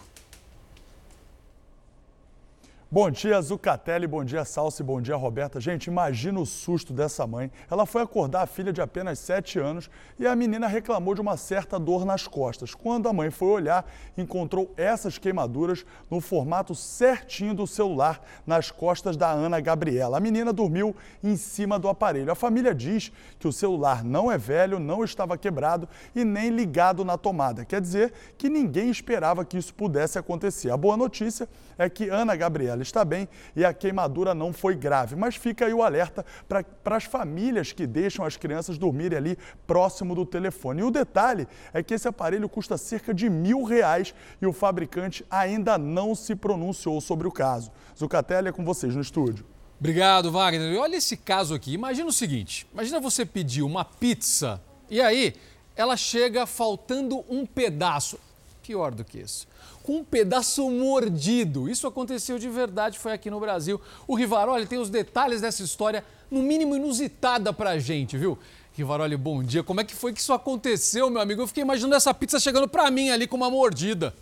Bom 2.89 3.11
dia, 3.11 3.41
Zucatelli, 3.41 4.07
bom 4.07 4.23
dia, 4.23 4.45
Salsi, 4.45 4.81
bom 4.81 5.01
dia, 5.01 5.17
Roberta. 5.17 5.59
Gente, 5.59 5.87
imagina 5.87 6.39
o 6.39 6.45
susto 6.45 6.93
dessa 6.93 7.27
mãe. 7.27 7.51
Ela 7.69 7.85
foi 7.85 8.01
acordar 8.01 8.43
a 8.43 8.47
filha 8.47 8.71
de 8.71 8.81
apenas 8.81 9.19
7 9.19 9.59
anos 9.59 9.89
e 10.17 10.25
a 10.25 10.33
menina 10.33 10.67
reclamou 10.67 11.13
de 11.13 11.19
uma 11.19 11.35
certa 11.35 11.77
dor 11.77 12.05
nas 12.05 12.29
costas. 12.29 12.73
Quando 12.73 13.09
a 13.09 13.13
mãe 13.13 13.29
foi 13.29 13.49
olhar, 13.49 13.85
encontrou 14.17 14.73
essas 14.77 15.17
queimaduras 15.17 15.85
no 16.09 16.21
formato 16.21 16.73
certinho 16.73 17.53
do 17.53 17.67
celular 17.67 18.21
nas 18.45 18.71
costas 18.71 19.17
da 19.17 19.29
Ana 19.29 19.59
Gabriela. 19.59 20.15
A 20.15 20.21
menina 20.21 20.53
dormiu 20.53 20.95
em 21.21 21.35
cima 21.35 21.77
do 21.77 21.89
aparelho. 21.89 22.31
A 22.31 22.35
família 22.35 22.73
diz 22.73 23.11
que 23.37 23.49
o 23.49 23.51
celular 23.51 24.01
não 24.01 24.31
é 24.31 24.37
velho, 24.37 24.79
não 24.79 25.03
estava 25.03 25.37
quebrado 25.37 25.89
e 26.15 26.23
nem 26.23 26.51
ligado 26.51 27.03
na 27.03 27.17
tomada. 27.17 27.65
Quer 27.65 27.81
dizer 27.81 28.13
que 28.37 28.47
ninguém 28.47 28.89
esperava 28.89 29.43
que 29.43 29.57
isso 29.57 29.73
pudesse 29.73 30.17
acontecer. 30.17 30.71
A 30.71 30.77
boa 30.77 30.95
notícia 30.95 31.49
é 31.77 31.89
que 31.89 32.07
Ana 32.07 32.33
Gabriela 32.33 32.76
ela 32.77 32.83
está 32.83 33.03
bem 33.03 33.27
e 33.55 33.65
a 33.65 33.73
queimadura 33.73 34.33
não 34.33 34.53
foi 34.53 34.75
grave. 34.75 35.15
Mas 35.15 35.35
fica 35.35 35.65
aí 35.65 35.73
o 35.73 35.83
alerta 35.83 36.25
para 36.47 36.95
as 36.95 37.03
famílias 37.03 37.73
que 37.73 37.85
deixam 37.85 38.23
as 38.23 38.37
crianças 38.37 38.77
dormirem 38.77 39.17
ali 39.17 39.37
próximo 39.65 40.15
do 40.15 40.25
telefone. 40.25 40.81
E 40.81 40.83
o 40.83 40.91
detalhe 40.91 41.47
é 41.73 41.83
que 41.83 41.93
esse 41.93 42.07
aparelho 42.07 42.47
custa 42.47 42.77
cerca 42.77 43.13
de 43.13 43.29
mil 43.29 43.63
reais 43.63 44.13
e 44.41 44.45
o 44.45 44.53
fabricante 44.53 45.25
ainda 45.29 45.77
não 45.77 46.15
se 46.15 46.35
pronunciou 46.35 47.01
sobre 47.01 47.27
o 47.27 47.31
caso. 47.31 47.71
Zucatelli 47.97 48.49
é 48.49 48.51
com 48.51 48.63
vocês 48.63 48.95
no 48.95 49.01
estúdio. 49.01 49.45
Obrigado, 49.79 50.31
Wagner. 50.31 50.73
E 50.73 50.77
olha 50.77 50.95
esse 50.95 51.15
caso 51.15 51.53
aqui. 51.53 51.73
Imagina 51.73 52.07
o 52.07 52.13
seguinte: 52.13 52.67
imagina 52.73 52.99
você 52.99 53.25
pedir 53.25 53.61
uma 53.61 53.85
pizza 53.85 54.61
e 54.89 55.01
aí 55.01 55.35
ela 55.75 55.95
chega 55.95 56.45
faltando 56.45 57.23
um 57.29 57.45
pedaço. 57.45 58.19
Pior 58.67 58.93
do 58.93 59.05
que 59.05 59.19
isso 59.19 59.47
com 59.87 59.99
um 59.99 60.03
pedaço 60.03 60.69
mordido. 60.69 61.69
Isso 61.69 61.87
aconteceu 61.87 62.37
de 62.37 62.49
verdade, 62.49 62.99
foi 62.99 63.13
aqui 63.13 63.29
no 63.29 63.39
Brasil. 63.39 63.79
O 64.05 64.15
Rivaroli 64.15 64.67
tem 64.67 64.77
os 64.77 64.89
detalhes 64.89 65.39
dessa 65.39 65.63
história, 65.63 66.03
no 66.29 66.43
mínimo 66.43 66.75
inusitada 66.75 67.53
pra 67.53 67.79
gente, 67.79 68.17
viu? 68.17 68.37
Rivaroli, 68.73 69.15
bom 69.15 69.41
dia. 69.41 69.63
Como 69.63 69.79
é 69.79 69.85
que 69.85 69.95
foi 69.95 70.11
que 70.11 70.19
isso 70.19 70.33
aconteceu, 70.33 71.09
meu 71.09 71.21
amigo? 71.21 71.41
Eu 71.41 71.47
fiquei 71.47 71.63
imaginando 71.63 71.95
essa 71.95 72.13
pizza 72.13 72.37
chegando 72.37 72.67
pra 72.67 72.91
mim 72.91 73.11
ali 73.11 73.25
com 73.25 73.37
uma 73.37 73.49
mordida. 73.49 74.13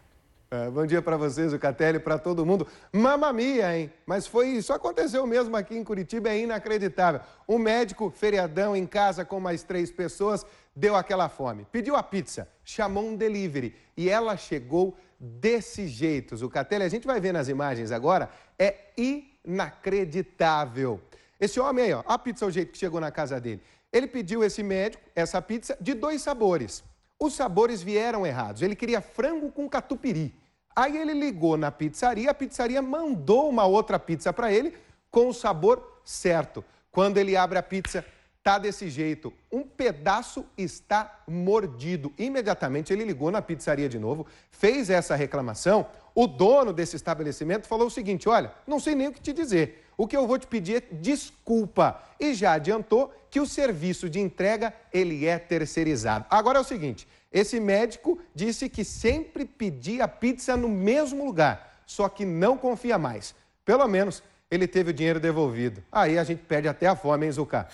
É, 0.52 0.68
bom 0.68 0.84
dia 0.84 1.00
para 1.00 1.16
vocês, 1.16 1.50
o 1.54 1.58
Catelli, 1.58 1.98
para 1.98 2.18
todo 2.18 2.44
mundo. 2.44 2.66
Mamamia, 2.92 3.74
hein? 3.74 3.90
Mas 4.04 4.26
foi 4.26 4.48
isso, 4.48 4.70
aconteceu 4.70 5.26
mesmo 5.26 5.56
aqui 5.56 5.74
em 5.74 5.82
Curitiba, 5.82 6.28
é 6.28 6.40
inacreditável. 6.40 7.22
Um 7.48 7.56
médico, 7.56 8.12
feriadão, 8.14 8.76
em 8.76 8.84
casa 8.84 9.24
com 9.24 9.40
mais 9.40 9.62
três 9.62 9.90
pessoas, 9.90 10.44
deu 10.74 10.96
aquela 10.96 11.28
fome. 11.28 11.66
Pediu 11.70 11.94
a 11.96 12.02
pizza, 12.02 12.48
chamou 12.64 13.04
um 13.04 13.16
delivery 13.16 13.74
e 13.96 14.08
ela 14.08 14.36
chegou 14.36 14.96
desse 15.18 15.86
jeito. 15.86 16.36
Zucatelli, 16.36 16.84
a 16.84 16.88
gente 16.88 17.06
vai 17.06 17.20
ver 17.20 17.32
nas 17.32 17.48
imagens 17.48 17.92
agora, 17.92 18.30
é 18.58 18.76
inacreditável. 18.96 21.00
Esse 21.38 21.60
homem 21.60 21.84
aí, 21.84 21.92
ó, 21.92 22.02
a 22.06 22.18
pizza, 22.18 22.46
o 22.46 22.50
jeito 22.50 22.72
que 22.72 22.78
chegou 22.78 23.00
na 23.00 23.10
casa 23.10 23.40
dele. 23.40 23.60
Ele 23.92 24.06
pediu 24.06 24.42
esse 24.42 24.62
médico, 24.62 25.02
essa 25.14 25.42
pizza, 25.42 25.76
de 25.80 25.92
dois 25.92 26.22
sabores. 26.22 26.82
Os 27.18 27.34
sabores 27.34 27.82
vieram 27.82 28.26
errados. 28.26 28.62
Ele 28.62 28.74
queria 28.74 29.00
frango 29.00 29.52
com 29.52 29.68
catupiry. 29.68 30.34
Aí 30.74 30.96
ele 30.96 31.12
ligou 31.12 31.56
na 31.56 31.70
pizzaria, 31.70 32.30
a 32.30 32.34
pizzaria 32.34 32.80
mandou 32.80 33.48
uma 33.48 33.66
outra 33.66 33.98
pizza 33.98 34.32
para 34.32 34.50
ele 34.50 34.74
com 35.10 35.28
o 35.28 35.34
sabor 35.34 36.00
certo. 36.04 36.64
Quando 36.90 37.18
ele 37.18 37.36
abre 37.36 37.58
a 37.58 37.62
pizza, 37.62 38.04
tá 38.42 38.58
desse 38.58 38.88
jeito. 38.88 39.32
Um 39.50 39.62
pedaço 39.62 40.44
está 40.56 41.22
mordido. 41.26 42.12
Imediatamente 42.18 42.92
ele 42.92 43.04
ligou 43.04 43.30
na 43.30 43.40
pizzaria 43.40 43.88
de 43.88 43.98
novo, 43.98 44.26
fez 44.50 44.90
essa 44.90 45.14
reclamação. 45.14 45.86
O 46.14 46.26
dono 46.26 46.72
desse 46.72 46.96
estabelecimento 46.96 47.66
falou 47.66 47.86
o 47.86 47.90
seguinte: 47.90 48.28
olha, 48.28 48.52
não 48.66 48.80
sei 48.80 48.94
nem 48.94 49.08
o 49.08 49.12
que 49.12 49.20
te 49.20 49.32
dizer. 49.32 49.86
O 49.96 50.06
que 50.06 50.16
eu 50.16 50.26
vou 50.26 50.38
te 50.38 50.46
pedir 50.46 50.76
é 50.76 50.94
desculpa. 50.94 52.02
E 52.18 52.34
já 52.34 52.54
adiantou 52.54 53.14
que 53.30 53.40
o 53.40 53.46
serviço 53.46 54.10
de 54.10 54.20
entrega 54.20 54.74
ele 54.92 55.26
é 55.26 55.38
terceirizado. 55.38 56.26
Agora 56.28 56.58
é 56.58 56.60
o 56.60 56.64
seguinte: 56.64 57.06
esse 57.32 57.60
médico 57.60 58.18
disse 58.34 58.68
que 58.68 58.84
sempre 58.84 59.44
pedia 59.44 60.08
pizza 60.08 60.56
no 60.56 60.68
mesmo 60.68 61.24
lugar, 61.24 61.82
só 61.86 62.08
que 62.08 62.24
não 62.24 62.58
confia 62.58 62.98
mais. 62.98 63.34
Pelo 63.64 63.86
menos 63.86 64.22
ele 64.52 64.68
teve 64.68 64.90
o 64.90 64.92
dinheiro 64.92 65.18
devolvido. 65.18 65.82
Aí 65.90 66.18
a 66.18 66.24
gente 66.24 66.42
perde 66.42 66.68
até 66.68 66.86
a 66.86 66.94
fome, 66.94 67.24
hein, 67.24 67.32
Zucca? 67.32 67.66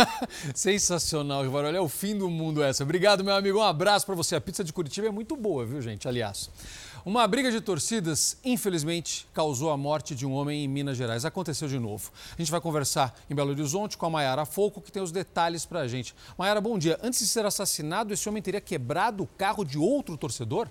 Sensacional, 0.54 1.42
Rivarol. 1.42 1.74
É 1.74 1.80
o 1.80 1.88
fim 1.88 2.14
do 2.14 2.28
mundo 2.28 2.62
essa. 2.62 2.82
Obrigado, 2.82 3.24
meu 3.24 3.34
amigo. 3.34 3.58
Um 3.58 3.62
abraço 3.62 4.04
para 4.04 4.14
você. 4.14 4.36
A 4.36 4.40
pizza 4.40 4.62
de 4.62 4.70
Curitiba 4.70 5.06
é 5.06 5.10
muito 5.10 5.34
boa, 5.34 5.64
viu, 5.64 5.80
gente? 5.80 6.06
Aliás. 6.06 6.50
Uma 7.06 7.26
briga 7.26 7.50
de 7.50 7.62
torcidas, 7.62 8.36
infelizmente, 8.44 9.26
causou 9.32 9.70
a 9.70 9.78
morte 9.78 10.14
de 10.14 10.26
um 10.26 10.32
homem 10.32 10.62
em 10.62 10.68
Minas 10.68 10.98
Gerais. 10.98 11.24
Aconteceu 11.24 11.68
de 11.68 11.78
novo. 11.78 12.10
A 12.36 12.42
gente 12.42 12.50
vai 12.50 12.60
conversar 12.60 13.18
em 13.30 13.34
Belo 13.34 13.52
Horizonte 13.52 13.96
com 13.96 14.04
a 14.04 14.10
Maiara 14.10 14.44
Folco, 14.44 14.82
que 14.82 14.92
tem 14.92 15.02
os 15.02 15.12
detalhes 15.12 15.64
para 15.64 15.80
a 15.80 15.88
gente. 15.88 16.14
Maiara, 16.36 16.60
bom 16.60 16.78
dia. 16.78 16.98
Antes 17.02 17.20
de 17.20 17.28
ser 17.28 17.46
assassinado, 17.46 18.12
esse 18.12 18.28
homem 18.28 18.42
teria 18.42 18.60
quebrado 18.60 19.22
o 19.22 19.26
carro 19.26 19.64
de 19.64 19.78
outro 19.78 20.18
torcedor? 20.18 20.68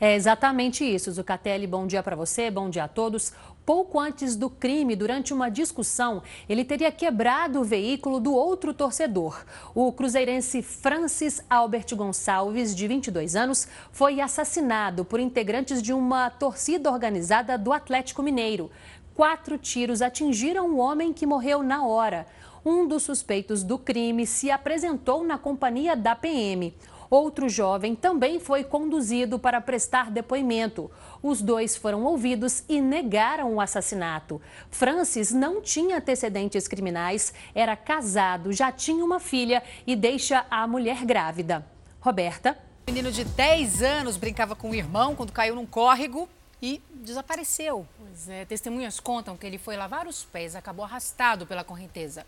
É 0.00 0.16
exatamente 0.16 0.84
isso, 0.84 1.12
Zucatelli. 1.12 1.68
Bom 1.68 1.86
dia 1.86 2.02
para 2.02 2.16
você, 2.16 2.50
bom 2.50 2.68
dia 2.68 2.84
a 2.84 2.88
todos. 2.88 3.32
Pouco 3.64 3.98
antes 4.00 4.34
do 4.34 4.50
crime, 4.50 4.96
durante 4.96 5.32
uma 5.32 5.48
discussão, 5.48 6.20
ele 6.48 6.64
teria 6.64 6.90
quebrado 6.90 7.60
o 7.60 7.64
veículo 7.64 8.18
do 8.18 8.34
outro 8.34 8.74
torcedor. 8.74 9.44
O 9.72 9.92
cruzeirense 9.92 10.62
Francis 10.62 11.42
Albert 11.48 11.94
Gonçalves, 11.94 12.74
de 12.74 12.88
22 12.88 13.36
anos, 13.36 13.68
foi 13.92 14.20
assassinado 14.20 15.04
por 15.04 15.20
integrantes 15.20 15.80
de 15.80 15.92
uma 15.92 16.28
torcida 16.28 16.90
organizada 16.90 17.56
do 17.56 17.72
Atlético 17.72 18.22
Mineiro. 18.22 18.70
Quatro 19.14 19.56
tiros 19.56 20.02
atingiram 20.02 20.70
o 20.70 20.78
homem 20.78 21.12
que 21.12 21.24
morreu 21.24 21.62
na 21.62 21.86
hora. 21.86 22.26
Um 22.66 22.88
dos 22.88 23.04
suspeitos 23.04 23.62
do 23.62 23.78
crime 23.78 24.26
se 24.26 24.50
apresentou 24.50 25.22
na 25.22 25.38
companhia 25.38 25.94
da 25.94 26.16
PM. 26.16 26.74
Outro 27.14 27.48
jovem 27.48 27.94
também 27.94 28.40
foi 28.40 28.64
conduzido 28.64 29.38
para 29.38 29.60
prestar 29.60 30.10
depoimento. 30.10 30.90
Os 31.22 31.40
dois 31.40 31.76
foram 31.76 32.02
ouvidos 32.02 32.64
e 32.68 32.80
negaram 32.80 33.54
o 33.54 33.60
assassinato. 33.60 34.42
Francis 34.68 35.30
não 35.30 35.62
tinha 35.62 35.98
antecedentes 35.98 36.66
criminais, 36.66 37.32
era 37.54 37.76
casado, 37.76 38.52
já 38.52 38.72
tinha 38.72 39.04
uma 39.04 39.20
filha 39.20 39.62
e 39.86 39.94
deixa 39.94 40.44
a 40.50 40.66
mulher 40.66 41.04
grávida. 41.04 41.64
Roberta. 42.00 42.58
O 42.88 42.90
menino 42.90 43.12
de 43.12 43.22
10 43.22 43.80
anos 43.80 44.16
brincava 44.16 44.56
com 44.56 44.70
o 44.70 44.74
irmão 44.74 45.14
quando 45.14 45.30
caiu 45.30 45.54
num 45.54 45.66
córrego 45.66 46.28
e 46.60 46.82
desapareceu. 46.96 47.86
Pois 47.96 48.28
é, 48.28 48.44
testemunhas 48.44 48.98
contam 48.98 49.36
que 49.36 49.46
ele 49.46 49.56
foi 49.56 49.76
lavar 49.76 50.08
os 50.08 50.24
pés, 50.24 50.56
acabou 50.56 50.84
arrastado 50.84 51.46
pela 51.46 51.62
correnteza. 51.62 52.26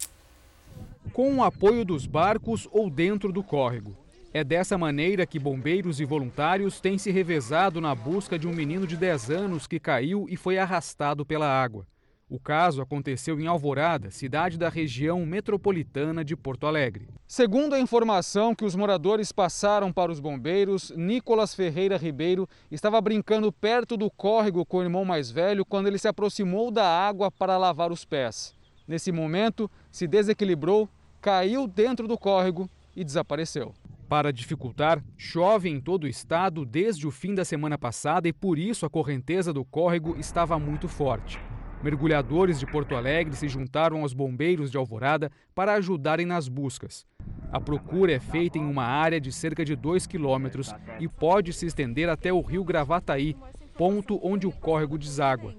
Com 1.12 1.38
o 1.38 1.42
apoio 1.42 1.84
dos 1.84 2.06
barcos 2.06 2.68
ou 2.70 2.88
dentro 2.88 3.32
do 3.32 3.42
córrego. 3.42 4.05
É 4.36 4.44
dessa 4.44 4.76
maneira 4.76 5.24
que 5.24 5.38
bombeiros 5.38 5.98
e 5.98 6.04
voluntários 6.04 6.78
têm 6.78 6.98
se 6.98 7.10
revezado 7.10 7.80
na 7.80 7.94
busca 7.94 8.38
de 8.38 8.46
um 8.46 8.52
menino 8.52 8.86
de 8.86 8.94
10 8.94 9.30
anos 9.30 9.66
que 9.66 9.80
caiu 9.80 10.26
e 10.28 10.36
foi 10.36 10.58
arrastado 10.58 11.24
pela 11.24 11.48
água. 11.48 11.86
O 12.28 12.38
caso 12.38 12.82
aconteceu 12.82 13.40
em 13.40 13.46
Alvorada, 13.46 14.10
cidade 14.10 14.58
da 14.58 14.68
região 14.68 15.24
metropolitana 15.24 16.22
de 16.22 16.36
Porto 16.36 16.66
Alegre. 16.66 17.08
Segundo 17.26 17.72
a 17.72 17.80
informação 17.80 18.54
que 18.54 18.66
os 18.66 18.76
moradores 18.76 19.32
passaram 19.32 19.90
para 19.90 20.12
os 20.12 20.20
bombeiros, 20.20 20.92
Nicolas 20.94 21.54
Ferreira 21.54 21.96
Ribeiro 21.96 22.46
estava 22.70 23.00
brincando 23.00 23.50
perto 23.50 23.96
do 23.96 24.10
córrego 24.10 24.66
com 24.66 24.76
o 24.76 24.82
irmão 24.82 25.02
mais 25.06 25.30
velho 25.30 25.64
quando 25.64 25.86
ele 25.86 25.96
se 25.96 26.08
aproximou 26.08 26.70
da 26.70 26.86
água 26.86 27.30
para 27.30 27.56
lavar 27.56 27.90
os 27.90 28.04
pés. 28.04 28.54
Nesse 28.86 29.10
momento, 29.10 29.70
se 29.90 30.06
desequilibrou, 30.06 30.90
caiu 31.22 31.66
dentro 31.66 32.06
do 32.06 32.18
córrego 32.18 32.68
e 32.94 33.02
desapareceu. 33.02 33.72
Para 34.08 34.32
dificultar, 34.32 35.02
chove 35.16 35.68
em 35.68 35.80
todo 35.80 36.04
o 36.04 36.08
estado 36.08 36.64
desde 36.64 37.08
o 37.08 37.10
fim 37.10 37.34
da 37.34 37.44
semana 37.44 37.76
passada 37.76 38.28
e 38.28 38.32
por 38.32 38.56
isso 38.56 38.86
a 38.86 38.90
correnteza 38.90 39.52
do 39.52 39.64
córrego 39.64 40.16
estava 40.16 40.56
muito 40.60 40.86
forte. 40.86 41.40
Mergulhadores 41.82 42.60
de 42.60 42.66
Porto 42.66 42.94
Alegre 42.94 43.34
se 43.34 43.48
juntaram 43.48 44.02
aos 44.02 44.12
bombeiros 44.12 44.70
de 44.70 44.76
Alvorada 44.76 45.30
para 45.54 45.74
ajudarem 45.74 46.24
nas 46.24 46.48
buscas. 46.48 47.04
A 47.50 47.60
procura 47.60 48.12
é 48.12 48.20
feita 48.20 48.58
em 48.58 48.64
uma 48.64 48.84
área 48.84 49.20
de 49.20 49.32
cerca 49.32 49.64
de 49.64 49.74
2 49.74 50.06
quilômetros 50.06 50.72
e 51.00 51.08
pode 51.08 51.52
se 51.52 51.66
estender 51.66 52.08
até 52.08 52.32
o 52.32 52.40
rio 52.40 52.62
Gravataí, 52.62 53.36
ponto 53.76 54.20
onde 54.22 54.46
o 54.46 54.52
córrego 54.52 54.96
deságua. 54.96 55.54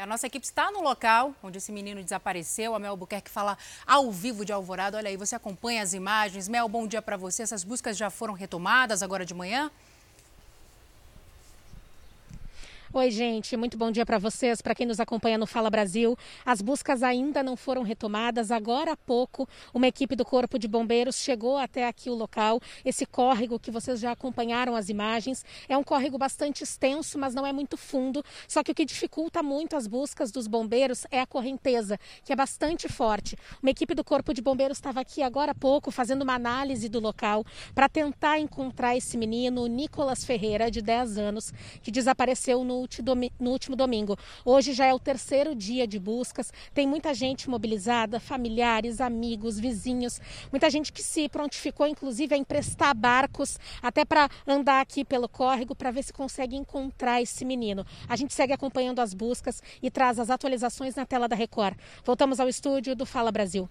A 0.00 0.06
nossa 0.06 0.28
equipe 0.28 0.46
está 0.46 0.70
no 0.70 0.80
local 0.80 1.34
onde 1.42 1.58
esse 1.58 1.72
menino 1.72 2.04
desapareceu. 2.04 2.72
A 2.72 2.78
Mel 2.78 2.96
Buquerque 2.96 3.28
fala 3.28 3.58
ao 3.84 4.12
vivo 4.12 4.44
de 4.44 4.52
Alvorada. 4.52 4.96
Olha 4.96 5.08
aí, 5.08 5.16
você 5.16 5.34
acompanha 5.34 5.82
as 5.82 5.92
imagens. 5.92 6.46
Mel, 6.46 6.68
bom 6.68 6.86
dia 6.86 7.02
para 7.02 7.16
você. 7.16 7.42
Essas 7.42 7.64
buscas 7.64 7.96
já 7.96 8.08
foram 8.08 8.32
retomadas 8.32 9.02
agora 9.02 9.24
de 9.24 9.34
manhã? 9.34 9.68
Oi, 12.90 13.10
gente, 13.10 13.54
muito 13.54 13.76
bom 13.76 13.90
dia 13.90 14.06
para 14.06 14.16
vocês, 14.16 14.62
para 14.62 14.74
quem 14.74 14.86
nos 14.86 14.98
acompanha 14.98 15.36
no 15.36 15.46
Fala 15.46 15.68
Brasil. 15.68 16.16
As 16.42 16.62
buscas 16.62 17.02
ainda 17.02 17.42
não 17.42 17.54
foram 17.54 17.82
retomadas. 17.82 18.50
Agora 18.50 18.92
há 18.92 18.96
pouco, 18.96 19.46
uma 19.74 19.86
equipe 19.86 20.16
do 20.16 20.24
Corpo 20.24 20.58
de 20.58 20.66
Bombeiros 20.66 21.16
chegou 21.16 21.58
até 21.58 21.86
aqui 21.86 22.08
o 22.08 22.14
local. 22.14 22.58
Esse 22.82 23.04
córrego 23.04 23.58
que 23.58 23.70
vocês 23.70 24.00
já 24.00 24.12
acompanharam 24.12 24.74
as 24.74 24.88
imagens 24.88 25.44
é 25.68 25.76
um 25.76 25.84
córrego 25.84 26.16
bastante 26.16 26.64
extenso, 26.64 27.18
mas 27.18 27.34
não 27.34 27.46
é 27.46 27.52
muito 27.52 27.76
fundo. 27.76 28.24
Só 28.48 28.62
que 28.62 28.72
o 28.72 28.74
que 28.74 28.86
dificulta 28.86 29.42
muito 29.42 29.76
as 29.76 29.86
buscas 29.86 30.30
dos 30.30 30.46
bombeiros 30.46 31.06
é 31.10 31.20
a 31.20 31.26
correnteza, 31.26 31.98
que 32.24 32.32
é 32.32 32.36
bastante 32.36 32.88
forte. 32.88 33.36
Uma 33.62 33.70
equipe 33.70 33.94
do 33.94 34.02
Corpo 34.02 34.32
de 34.32 34.40
Bombeiros 34.40 34.78
estava 34.78 35.00
aqui 35.00 35.22
agora 35.22 35.52
há 35.52 35.54
pouco 35.54 35.90
fazendo 35.90 36.22
uma 36.22 36.36
análise 36.36 36.88
do 36.88 37.00
local 37.00 37.44
para 37.74 37.86
tentar 37.86 38.38
encontrar 38.38 38.96
esse 38.96 39.18
menino, 39.18 39.66
Nicolas 39.66 40.24
Ferreira, 40.24 40.70
de 40.70 40.80
10 40.80 41.18
anos, 41.18 41.52
que 41.82 41.90
desapareceu 41.90 42.64
no 42.64 42.77
no 43.38 43.50
último 43.50 43.74
domingo. 43.74 44.16
Hoje 44.44 44.72
já 44.72 44.86
é 44.86 44.94
o 44.94 44.98
terceiro 44.98 45.54
dia 45.54 45.86
de 45.86 45.98
buscas, 45.98 46.52
tem 46.74 46.86
muita 46.86 47.14
gente 47.14 47.48
mobilizada, 47.48 48.20
familiares, 48.20 49.00
amigos, 49.00 49.58
vizinhos, 49.58 50.20
muita 50.50 50.68
gente 50.70 50.92
que 50.92 51.02
se 51.02 51.28
prontificou, 51.28 51.86
inclusive, 51.86 52.34
a 52.34 52.38
emprestar 52.38 52.94
barcos 52.94 53.58
até 53.82 54.04
para 54.04 54.28
andar 54.46 54.80
aqui 54.80 55.04
pelo 55.04 55.28
córrego 55.28 55.74
para 55.74 55.90
ver 55.90 56.02
se 56.02 56.12
consegue 56.12 56.56
encontrar 56.56 57.22
esse 57.22 57.44
menino. 57.44 57.84
A 58.08 58.16
gente 58.16 58.34
segue 58.34 58.52
acompanhando 58.52 59.00
as 59.00 59.14
buscas 59.14 59.62
e 59.82 59.90
traz 59.90 60.18
as 60.18 60.30
atualizações 60.30 60.94
na 60.94 61.06
tela 61.06 61.28
da 61.28 61.36
Record. 61.36 61.76
Voltamos 62.04 62.40
ao 62.40 62.48
estúdio 62.48 62.94
do 62.94 63.06
Fala 63.06 63.32
Brasil. 63.32 63.68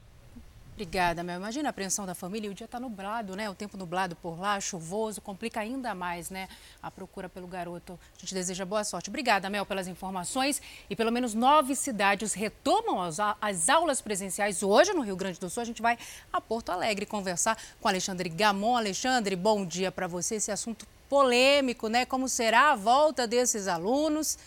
Obrigada, 0.78 1.24
Mel. 1.24 1.40
Imagina 1.40 1.70
a 1.70 1.72
apreensão 1.72 2.06
da 2.06 2.14
família 2.14 2.52
o 2.52 2.54
dia 2.54 2.66
está 2.66 2.80
nublado, 2.80 3.36
né? 3.36 3.50
O 3.50 3.56
tempo 3.56 3.76
nublado 3.76 4.16
por 4.16 4.40
lá, 4.40 4.60
chuvoso, 4.62 5.20
complica 5.20 5.60
ainda 5.60 5.96
mais, 5.96 6.30
né? 6.30 6.48
A 6.84 6.92
procura 6.92 7.28
pelo 7.28 7.48
garoto. 7.48 8.00
A 8.16 8.20
gente 8.20 8.32
deseja 8.36 8.64
boa 8.64 8.84
sorte. 8.84 9.10
Obrigada, 9.10 9.50
Mel, 9.50 9.66
pelas 9.66 9.88
informações. 9.88 10.62
E 10.88 10.96
pelo 10.96 11.12
menos 11.12 11.34
nove 11.34 11.76
cidades 11.76 12.36
retomam 12.36 13.02
as, 13.02 13.18
as 13.42 13.70
aulas 13.70 14.02
presenciais 14.02 14.62
hoje 14.62 14.94
no 14.94 15.02
Rio 15.02 15.16
Grande 15.16 15.40
do 15.40 15.50
Sul. 15.50 15.64
A 15.64 15.66
gente 15.66 15.82
vai 15.82 15.98
a 16.32 16.40
Porto 16.40 16.72
Alegre 16.72 17.08
conversar 17.08 17.58
com 17.82 17.88
Alexandre 17.88 18.30
Gamon. 18.30 18.78
Alexandre, 18.78 19.36
bom 19.36 19.66
dia 19.66 19.92
para 19.92 20.06
você. 20.06 20.36
Esse 20.36 20.52
assunto 20.52 20.86
polêmico, 21.10 21.88
né? 21.88 22.06
Como 22.06 22.30
será 22.30 22.74
a 22.74 22.76
volta 22.76 23.26
desses 23.26 23.68
alunos? 23.68 24.38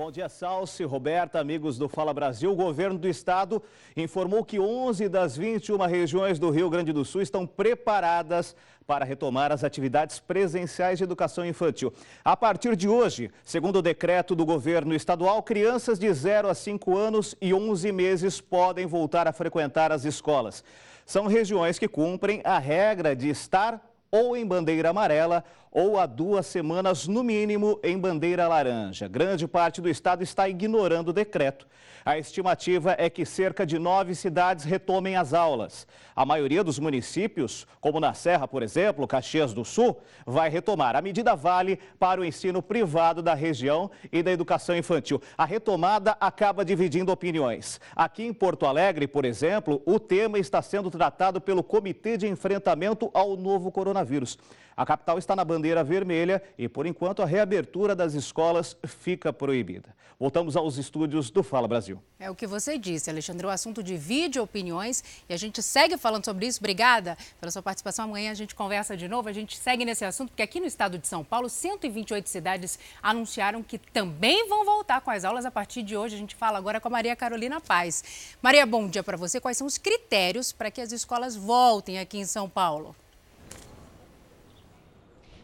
Bom 0.00 0.10
dia, 0.10 0.30
Salsi, 0.30 0.82
Roberta, 0.82 1.38
amigos 1.38 1.76
do 1.76 1.86
Fala 1.86 2.14
Brasil. 2.14 2.50
O 2.50 2.56
governo 2.56 2.98
do 2.98 3.06
estado 3.06 3.62
informou 3.94 4.42
que 4.42 4.58
11 4.58 5.10
das 5.10 5.36
21 5.36 5.76
regiões 5.84 6.38
do 6.38 6.48
Rio 6.48 6.70
Grande 6.70 6.90
do 6.90 7.04
Sul 7.04 7.20
estão 7.20 7.46
preparadas 7.46 8.56
para 8.86 9.04
retomar 9.04 9.52
as 9.52 9.62
atividades 9.62 10.18
presenciais 10.18 10.96
de 10.96 11.04
educação 11.04 11.44
infantil. 11.44 11.92
A 12.24 12.34
partir 12.34 12.76
de 12.76 12.88
hoje, 12.88 13.30
segundo 13.44 13.80
o 13.80 13.82
decreto 13.82 14.34
do 14.34 14.46
governo 14.46 14.94
estadual, 14.94 15.42
crianças 15.42 15.98
de 15.98 16.10
0 16.10 16.48
a 16.48 16.54
5 16.54 16.96
anos 16.96 17.36
e 17.38 17.52
11 17.52 17.92
meses 17.92 18.40
podem 18.40 18.86
voltar 18.86 19.28
a 19.28 19.34
frequentar 19.34 19.92
as 19.92 20.06
escolas. 20.06 20.64
São 21.04 21.26
regiões 21.26 21.78
que 21.78 21.86
cumprem 21.86 22.40
a 22.42 22.58
regra 22.58 23.14
de 23.14 23.28
estar 23.28 23.86
ou 24.10 24.34
em 24.34 24.46
bandeira 24.46 24.88
amarela 24.88 25.44
ou 25.70 25.98
há 25.98 26.06
duas 26.06 26.46
semanas, 26.46 27.06
no 27.06 27.22
mínimo, 27.22 27.78
em 27.82 27.96
bandeira 27.96 28.48
laranja. 28.48 29.06
Grande 29.06 29.46
parte 29.46 29.80
do 29.80 29.88
estado 29.88 30.22
está 30.22 30.48
ignorando 30.48 31.08
o 31.08 31.12
decreto. 31.12 31.66
A 32.04 32.18
estimativa 32.18 32.94
é 32.98 33.10
que 33.10 33.26
cerca 33.26 33.66
de 33.66 33.78
nove 33.78 34.14
cidades 34.14 34.64
retomem 34.64 35.16
as 35.16 35.34
aulas. 35.34 35.86
A 36.16 36.24
maioria 36.24 36.64
dos 36.64 36.78
municípios, 36.78 37.66
como 37.80 38.00
na 38.00 38.14
Serra, 38.14 38.48
por 38.48 38.62
exemplo, 38.62 39.06
Caxias 39.06 39.52
do 39.52 39.64
Sul, 39.64 40.00
vai 40.26 40.48
retomar. 40.48 40.96
A 40.96 41.02
medida 41.02 41.36
vale 41.36 41.78
para 41.98 42.20
o 42.20 42.24
ensino 42.24 42.62
privado 42.62 43.22
da 43.22 43.34
região 43.34 43.90
e 44.10 44.22
da 44.22 44.32
educação 44.32 44.76
infantil. 44.76 45.20
A 45.36 45.44
retomada 45.44 46.16
acaba 46.18 46.64
dividindo 46.64 47.12
opiniões. 47.12 47.78
Aqui 47.94 48.24
em 48.24 48.32
Porto 48.32 48.66
Alegre, 48.66 49.06
por 49.06 49.26
exemplo, 49.26 49.82
o 49.84 50.00
tema 50.00 50.38
está 50.38 50.62
sendo 50.62 50.90
tratado 50.90 51.40
pelo 51.40 51.62
Comitê 51.62 52.16
de 52.16 52.26
Enfrentamento 52.26 53.10
ao 53.12 53.36
Novo 53.36 53.70
Coronavírus. 53.70 54.38
A 54.76 54.86
capital 54.86 55.18
está 55.18 55.36
na 55.36 55.44
bandeira 55.44 55.84
vermelha 55.84 56.42
e, 56.56 56.68
por 56.68 56.86
enquanto, 56.86 57.22
a 57.22 57.26
reabertura 57.26 57.94
das 57.94 58.14
escolas 58.14 58.76
fica 58.84 59.32
proibida. 59.32 59.94
Voltamos 60.20 60.54
aos 60.54 60.76
estúdios 60.76 61.30
do 61.30 61.42
Fala 61.42 61.66
Brasil. 61.66 61.98
É 62.18 62.30
o 62.30 62.34
que 62.34 62.46
você 62.46 62.76
disse, 62.76 63.08
Alexandre. 63.08 63.46
O 63.46 63.48
assunto 63.48 63.82
divide 63.82 64.38
opiniões 64.38 65.02
e 65.26 65.32
a 65.32 65.36
gente 65.38 65.62
segue 65.62 65.96
falando 65.96 66.26
sobre 66.26 66.46
isso. 66.46 66.58
Obrigada 66.60 67.16
pela 67.40 67.50
sua 67.50 67.62
participação. 67.62 68.04
Amanhã 68.04 68.30
a 68.30 68.34
gente 68.34 68.54
conversa 68.54 68.94
de 68.94 69.08
novo. 69.08 69.30
A 69.30 69.32
gente 69.32 69.56
segue 69.56 69.82
nesse 69.82 70.04
assunto, 70.04 70.28
porque 70.28 70.42
aqui 70.42 70.60
no 70.60 70.66
estado 70.66 70.98
de 70.98 71.08
São 71.08 71.24
Paulo, 71.24 71.48
128 71.48 72.28
cidades 72.28 72.78
anunciaram 73.02 73.62
que 73.62 73.78
também 73.78 74.46
vão 74.46 74.62
voltar 74.62 75.00
com 75.00 75.10
as 75.10 75.24
aulas 75.24 75.46
a 75.46 75.50
partir 75.50 75.82
de 75.82 75.96
hoje. 75.96 76.16
A 76.16 76.18
gente 76.18 76.34
fala 76.34 76.58
agora 76.58 76.78
com 76.82 76.88
a 76.88 76.90
Maria 76.90 77.16
Carolina 77.16 77.58
Paz. 77.58 78.34
Maria, 78.42 78.66
bom 78.66 78.86
dia 78.88 79.02
para 79.02 79.16
você. 79.16 79.40
Quais 79.40 79.56
são 79.56 79.66
os 79.66 79.78
critérios 79.78 80.52
para 80.52 80.70
que 80.70 80.82
as 80.82 80.92
escolas 80.92 81.34
voltem 81.34 81.98
aqui 81.98 82.18
em 82.18 82.26
São 82.26 82.46
Paulo? 82.46 82.94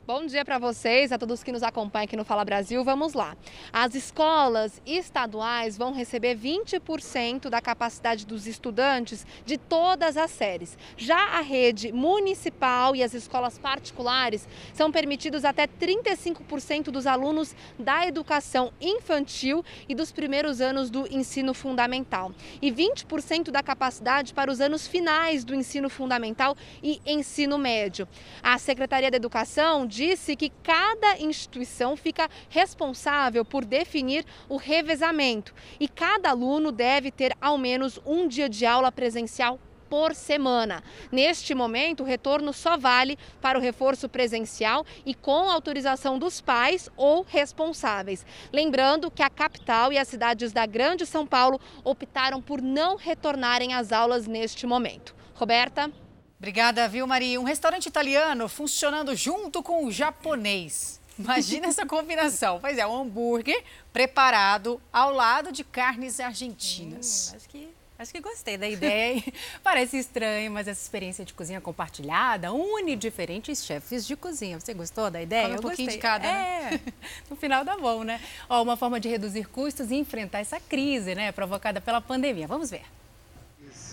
Bom 0.06 0.24
dia 0.24 0.44
para 0.44 0.56
vocês, 0.56 1.10
a 1.10 1.18
todos 1.18 1.42
que 1.42 1.50
nos 1.50 1.64
acompanham 1.64 2.04
aqui 2.04 2.16
no 2.16 2.24
Fala 2.24 2.44
Brasil. 2.44 2.84
Vamos 2.84 3.12
lá. 3.12 3.36
As 3.72 3.92
escolas 3.96 4.80
estaduais 4.86 5.76
vão 5.76 5.92
receber 5.92 6.38
20% 6.38 7.50
da 7.50 7.60
capacidade 7.60 8.24
dos 8.24 8.46
estudantes 8.46 9.26
de 9.44 9.58
todas 9.58 10.16
as 10.16 10.30
séries. 10.30 10.78
Já 10.96 11.18
a 11.36 11.40
rede 11.40 11.90
municipal 11.90 12.94
e 12.94 13.02
as 13.02 13.14
escolas 13.14 13.58
particulares 13.58 14.48
são 14.72 14.92
permitidos 14.92 15.44
até 15.44 15.66
35% 15.66 16.84
dos 16.92 17.04
alunos 17.04 17.56
da 17.76 18.06
educação 18.06 18.72
infantil 18.80 19.64
e 19.88 19.94
dos 19.96 20.12
primeiros 20.12 20.60
anos 20.60 20.88
do 20.88 21.12
ensino 21.12 21.52
fundamental. 21.52 22.30
E 22.62 22.70
20% 22.70 23.50
da 23.50 23.60
capacidade 23.60 24.32
para 24.32 24.52
os 24.52 24.60
anos 24.60 24.86
finais 24.86 25.42
do 25.42 25.52
ensino 25.52 25.90
fundamental 25.90 26.56
e 26.80 27.00
ensino 27.04 27.58
médio. 27.58 28.06
A 28.40 28.56
Secretaria 28.56 29.10
da 29.10 29.16
Educação 29.16 29.84
disse 29.96 30.36
que 30.36 30.52
cada 30.62 31.18
instituição 31.18 31.96
fica 31.96 32.28
responsável 32.50 33.44
por 33.46 33.64
definir 33.64 34.26
o 34.46 34.58
revezamento 34.58 35.54
e 35.80 35.88
cada 35.88 36.30
aluno 36.30 36.70
deve 36.70 37.10
ter 37.10 37.34
ao 37.40 37.56
menos 37.56 37.98
um 38.04 38.28
dia 38.28 38.46
de 38.46 38.66
aula 38.66 38.92
presencial 38.92 39.58
por 39.88 40.14
semana. 40.14 40.82
Neste 41.10 41.54
momento, 41.54 42.02
o 42.02 42.06
retorno 42.06 42.52
só 42.52 42.76
vale 42.76 43.16
para 43.40 43.58
o 43.58 43.62
reforço 43.62 44.08
presencial 44.08 44.84
e 45.06 45.14
com 45.14 45.48
autorização 45.48 46.18
dos 46.18 46.40
pais 46.40 46.90
ou 46.96 47.24
responsáveis. 47.26 48.26
Lembrando 48.52 49.10
que 49.10 49.22
a 49.22 49.30
capital 49.30 49.92
e 49.92 49.98
as 49.98 50.08
cidades 50.08 50.52
da 50.52 50.66
Grande 50.66 51.06
São 51.06 51.26
Paulo 51.26 51.58
optaram 51.84 52.42
por 52.42 52.60
não 52.60 52.96
retornarem 52.96 53.72
às 53.72 53.92
aulas 53.92 54.26
neste 54.26 54.66
momento. 54.66 55.14
Roberta? 55.34 55.90
Obrigada, 56.38 56.86
viu, 56.88 57.06
Maria? 57.06 57.40
Um 57.40 57.44
restaurante 57.44 57.86
italiano 57.86 58.48
funcionando 58.48 59.14
junto 59.14 59.62
com 59.62 59.84
o 59.86 59.90
japonês. 59.90 61.00
Imagina 61.18 61.68
essa 61.68 61.86
combinação. 61.86 62.58
Pois 62.60 62.76
é, 62.76 62.86
um 62.86 62.94
hambúrguer 62.94 63.62
preparado 63.92 64.80
ao 64.92 65.12
lado 65.12 65.50
de 65.50 65.64
carnes 65.64 66.20
argentinas. 66.20 67.30
Hum, 67.32 67.36
acho 67.36 67.48
que 67.48 67.68
Acho 67.98 68.12
que 68.12 68.20
gostei 68.20 68.58
da 68.58 68.68
ideia. 68.68 69.22
Parece 69.64 69.96
estranho, 69.96 70.50
mas 70.50 70.68
essa 70.68 70.82
experiência 70.82 71.24
de 71.24 71.32
cozinha 71.32 71.60
compartilhada 71.62 72.52
une 72.52 72.94
diferentes 72.94 73.64
chefes 73.64 74.06
de 74.06 74.14
cozinha. 74.14 74.60
Você 74.60 74.74
gostou 74.74 75.10
da 75.10 75.22
ideia? 75.22 75.44
Come 75.44 75.54
um 75.54 75.56
Eu 75.56 75.62
pouquinho 75.62 75.86
gostei. 75.86 75.96
de 75.96 76.02
cada, 76.02 76.26
é. 76.26 76.70
né? 76.72 76.80
No 77.30 77.36
final 77.36 77.64
dá 77.64 77.76
bom, 77.76 78.04
né? 78.04 78.20
Ó, 78.50 78.62
uma 78.62 78.76
forma 78.76 79.00
de 79.00 79.08
reduzir 79.08 79.46
custos 79.48 79.90
e 79.90 79.94
enfrentar 79.94 80.40
essa 80.40 80.60
crise, 80.60 81.14
né, 81.14 81.32
provocada 81.32 81.80
pela 81.80 82.00
pandemia. 82.00 82.46
Vamos 82.46 82.68
ver. 82.70 82.82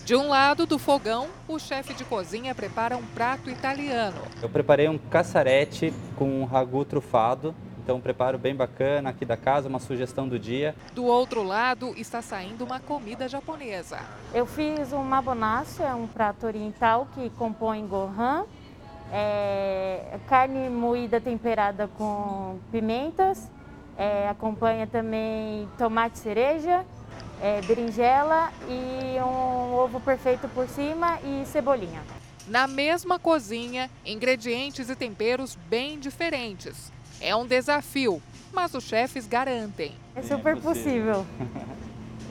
De 0.04 0.14
um 0.14 0.28
lado 0.28 0.66
do 0.66 0.78
fogão, 0.78 1.28
o 1.48 1.58
chefe 1.58 1.94
de 1.94 2.04
cozinha 2.04 2.54
prepara 2.54 2.94
um 2.94 3.02
prato 3.02 3.48
italiano. 3.48 4.20
Eu 4.42 4.50
preparei 4.50 4.86
um 4.86 4.98
cassarete 4.98 5.94
com 6.14 6.42
um 6.42 6.44
ragu 6.44 6.84
trufado. 6.84 7.54
Então, 7.82 7.96
um 7.96 8.00
preparo 8.02 8.36
bem 8.36 8.54
bacana 8.54 9.08
aqui 9.08 9.24
da 9.24 9.36
casa, 9.36 9.66
uma 9.66 9.80
sugestão 9.80 10.28
do 10.28 10.38
dia. 10.38 10.74
Do 10.94 11.04
outro 11.04 11.42
lado 11.42 11.94
está 11.96 12.20
saindo 12.20 12.66
uma 12.66 12.78
comida 12.80 13.26
japonesa. 13.28 13.98
Eu 14.34 14.44
fiz 14.44 14.92
um 14.92 15.02
mabonacho, 15.02 15.82
é 15.82 15.94
um 15.94 16.06
prato 16.06 16.46
oriental 16.46 17.08
que 17.14 17.30
compõe 17.30 17.86
gohan, 17.86 18.44
é, 19.10 20.18
carne 20.26 20.68
moída 20.68 21.18
temperada 21.18 21.88
com 21.96 22.58
pimentas, 22.70 23.50
é, 23.96 24.28
acompanha 24.28 24.86
também 24.86 25.66
tomate 25.78 26.18
cereja, 26.18 26.84
é, 27.44 27.60
berinjela 27.60 28.50
e 28.66 29.20
um 29.20 29.74
ovo 29.74 30.00
perfeito 30.00 30.48
por 30.48 30.66
cima 30.66 31.18
e 31.22 31.44
cebolinha. 31.44 32.00
Na 32.48 32.66
mesma 32.66 33.18
cozinha, 33.18 33.90
ingredientes 34.04 34.88
e 34.88 34.96
temperos 34.96 35.54
bem 35.68 35.98
diferentes. 35.98 36.90
É 37.20 37.36
um 37.36 37.46
desafio, 37.46 38.22
mas 38.50 38.72
os 38.72 38.84
chefes 38.84 39.26
garantem. 39.26 39.92
É 40.16 40.22
super 40.22 40.58
possível. 40.58 41.26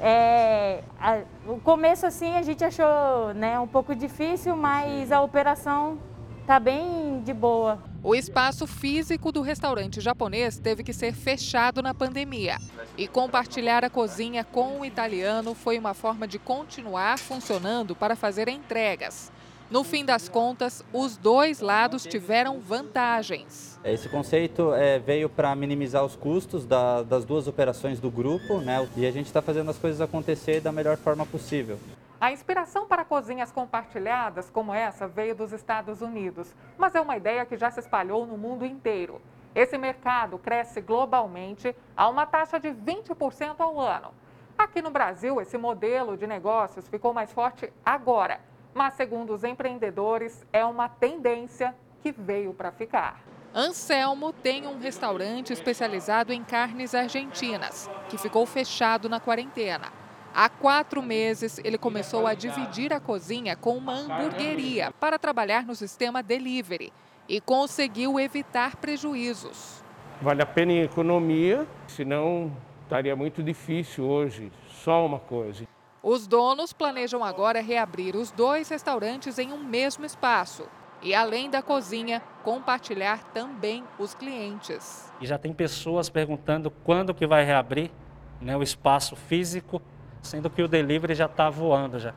É, 0.06 0.84
a, 1.00 1.22
o 1.48 1.62
começo 1.62 2.06
assim 2.06 2.36
a 2.36 2.42
gente 2.42 2.62
achou 2.62 3.34
né, 3.36 3.58
um 3.58 3.68
pouco 3.68 3.96
difícil, 3.96 4.54
mas 4.54 5.14
a 5.14 5.22
operação 5.22 5.98
tá 6.46 6.60
bem 6.60 7.22
de 7.24 7.34
boa. 7.34 7.80
O 8.04 8.14
espaço 8.14 8.68
físico 8.68 9.32
do 9.32 9.42
restaurante 9.42 10.02
japonês 10.02 10.60
teve 10.60 10.84
que 10.84 10.92
ser 10.92 11.14
fechado 11.14 11.82
na 11.82 11.94
pandemia. 11.94 12.58
E 12.98 13.08
compartilhar 13.08 13.84
a 13.86 13.90
cozinha 13.90 14.44
com 14.44 14.82
o 14.82 14.86
italiano 14.86 15.54
foi 15.54 15.80
uma 15.80 15.94
forma 15.94 16.28
de 16.28 16.38
continuar 16.38 17.18
funcionando 17.18 17.96
para 17.96 18.16
fazer 18.16 18.50
entregas. 18.50 19.32
No 19.72 19.84
fim 19.84 20.06
das 20.06 20.30
contas, 20.30 20.84
os 20.94 21.18
dois 21.18 21.60
lados 21.60 22.04
tiveram 22.04 22.60
vantagens. 22.60 23.80
Esse 23.84 24.08
conceito 24.10 24.74
é, 24.74 25.00
veio 25.00 25.30
para 25.30 25.56
minimizar 25.56 26.04
os 26.06 26.16
custos 26.16 26.66
da, 26.66 27.02
das 27.02 27.26
duas 27.26 27.48
operações 27.48 28.00
do 28.00 28.12
grupo, 28.12 28.60
né? 28.60 28.88
E 28.96 29.06
a 29.06 29.12
gente 29.12 29.26
está 29.28 29.42
fazendo 29.42 29.72
as 29.72 29.78
coisas 29.78 30.00
acontecer 30.02 30.62
da 30.62 30.72
melhor 30.72 30.98
forma 30.98 31.26
possível. 31.26 31.80
A 32.24 32.32
inspiração 32.32 32.88
para 32.88 33.04
cozinhas 33.04 33.52
compartilhadas 33.52 34.50
como 34.50 34.74
essa 34.74 35.10
veio 35.10 35.36
dos 35.36 35.52
Estados 35.52 36.02
Unidos, 36.02 36.56
mas 36.78 36.96
é 36.96 37.02
uma 37.02 37.18
ideia 37.18 37.46
que 37.46 37.58
já 37.58 37.70
se 37.70 37.82
espalhou 37.82 38.26
no 38.26 38.38
mundo 38.38 38.66
inteiro. 38.66 39.22
Esse 39.54 39.78
mercado 39.78 40.38
cresce 40.38 40.80
globalmente 40.80 41.76
a 41.98 42.08
uma 42.08 42.26
taxa 42.26 42.58
de 42.58 42.70
20% 42.70 43.60
ao 43.60 43.78
ano. 43.78 44.14
Aqui 44.58 44.82
no 44.82 44.90
Brasil, 44.90 45.42
esse 45.42 45.58
modelo 45.58 46.16
de 46.16 46.26
negócios 46.26 46.88
ficou 46.88 47.14
mais 47.14 47.34
forte 47.34 47.74
agora 47.86 48.40
mas 48.74 48.96
segundo 48.96 49.34
os 49.34 49.44
empreendedores, 49.44 50.46
é 50.52 50.66
uma 50.66 50.90
tendência 50.90 51.76
que 52.02 52.12
veio 52.12 52.54
para 52.54 52.72
ficar. 52.72 53.22
Anselmo 53.54 54.34
tem 54.34 54.66
um 54.66 54.80
restaurante 54.80 55.54
especializado 55.54 56.34
em 56.34 56.44
carnes 56.44 56.96
argentinas, 56.96 57.88
que 58.10 58.18
ficou 58.18 58.46
fechado 58.46 59.08
na 59.08 59.20
quarentena. 59.20 60.03
Há 60.36 60.50
quatro 60.50 61.04
meses, 61.04 61.60
ele 61.64 61.78
começou 61.78 62.26
a 62.26 62.34
dividir 62.34 62.92
a 62.92 63.00
cozinha 63.00 63.56
com 63.56 63.78
uma 63.78 63.94
hamburgueria 63.94 64.92
para 65.00 65.20
trabalhar 65.20 65.64
no 65.64 65.76
sistema 65.76 66.24
delivery 66.24 66.92
e 67.30 67.40
conseguiu 67.40 68.20
evitar 68.20 68.76
prejuízos. 68.78 69.84
Vale 70.20 70.42
a 70.42 70.46
pena 70.46 70.72
em 70.72 70.82
economia, 70.82 71.68
senão 71.88 72.52
estaria 72.82 73.16
muito 73.16 73.44
difícil 73.44 74.06
hoje, 74.06 74.52
só 74.68 75.06
uma 75.06 75.20
coisa. 75.20 75.68
Os 76.02 76.26
donos 76.26 76.74
planejam 76.74 77.24
agora 77.24 77.62
reabrir 77.62 78.16
os 78.16 78.32
dois 78.32 78.68
restaurantes 78.70 79.38
em 79.38 79.54
um 79.54 79.64
mesmo 79.64 80.04
espaço. 80.04 80.68
E 81.04 81.14
além 81.14 81.48
da 81.48 81.62
cozinha, 81.62 82.24
compartilhar 82.44 83.24
também 83.34 83.84
os 84.00 84.16
clientes. 84.16 85.12
E 85.22 85.28
já 85.28 85.38
tem 85.38 85.54
pessoas 85.54 86.10
perguntando 86.10 86.72
quando 86.72 87.14
que 87.14 87.28
vai 87.28 87.44
reabrir 87.44 87.92
né, 88.42 88.58
o 88.58 88.64
espaço 88.64 89.16
físico, 89.16 89.82
sendo 90.24 90.50
que 90.50 90.64
o 90.64 90.68
delivery 90.68 91.14
já 91.14 91.26
está 91.26 91.50
voando 91.50 92.00
já. 92.00 92.16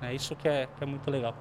É 0.00 0.14
isso 0.14 0.34
que 0.34 0.48
é, 0.48 0.66
que 0.78 0.82
é 0.82 0.86
muito 0.86 1.10
legal. 1.10 1.34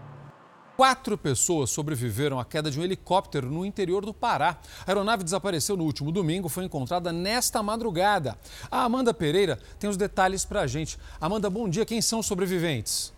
Quatro 0.76 1.18
pessoas 1.18 1.70
sobreviveram 1.70 2.40
à 2.40 2.46
queda 2.46 2.72
de 2.72 2.80
um 2.80 2.84
helicóptero 2.84 3.50
no 3.50 3.66
interior 3.66 4.06
do 4.06 4.14
Pará. 4.14 4.58
A 4.86 4.92
aeronave 4.92 5.26
desapareceu 5.26 5.76
no 5.76 5.84
último 5.84 6.12
domingo, 6.12 6.48
foi 6.48 6.64
encontrada 6.64 7.12
nesta 7.12 7.62
madrugada. 7.62 8.38
A 8.72 8.84
Amanda 8.84 9.14
Pereira 9.14 9.60
tem 9.78 9.90
os 9.90 9.98
detalhes 9.98 10.46
para 10.46 10.62
a 10.62 10.68
gente. 10.68 10.98
Amanda, 11.20 11.50
bom 11.50 11.68
dia. 11.68 11.86
Quem 11.86 12.02
são 12.02 12.20
os 12.20 12.26
sobreviventes? 12.26 13.14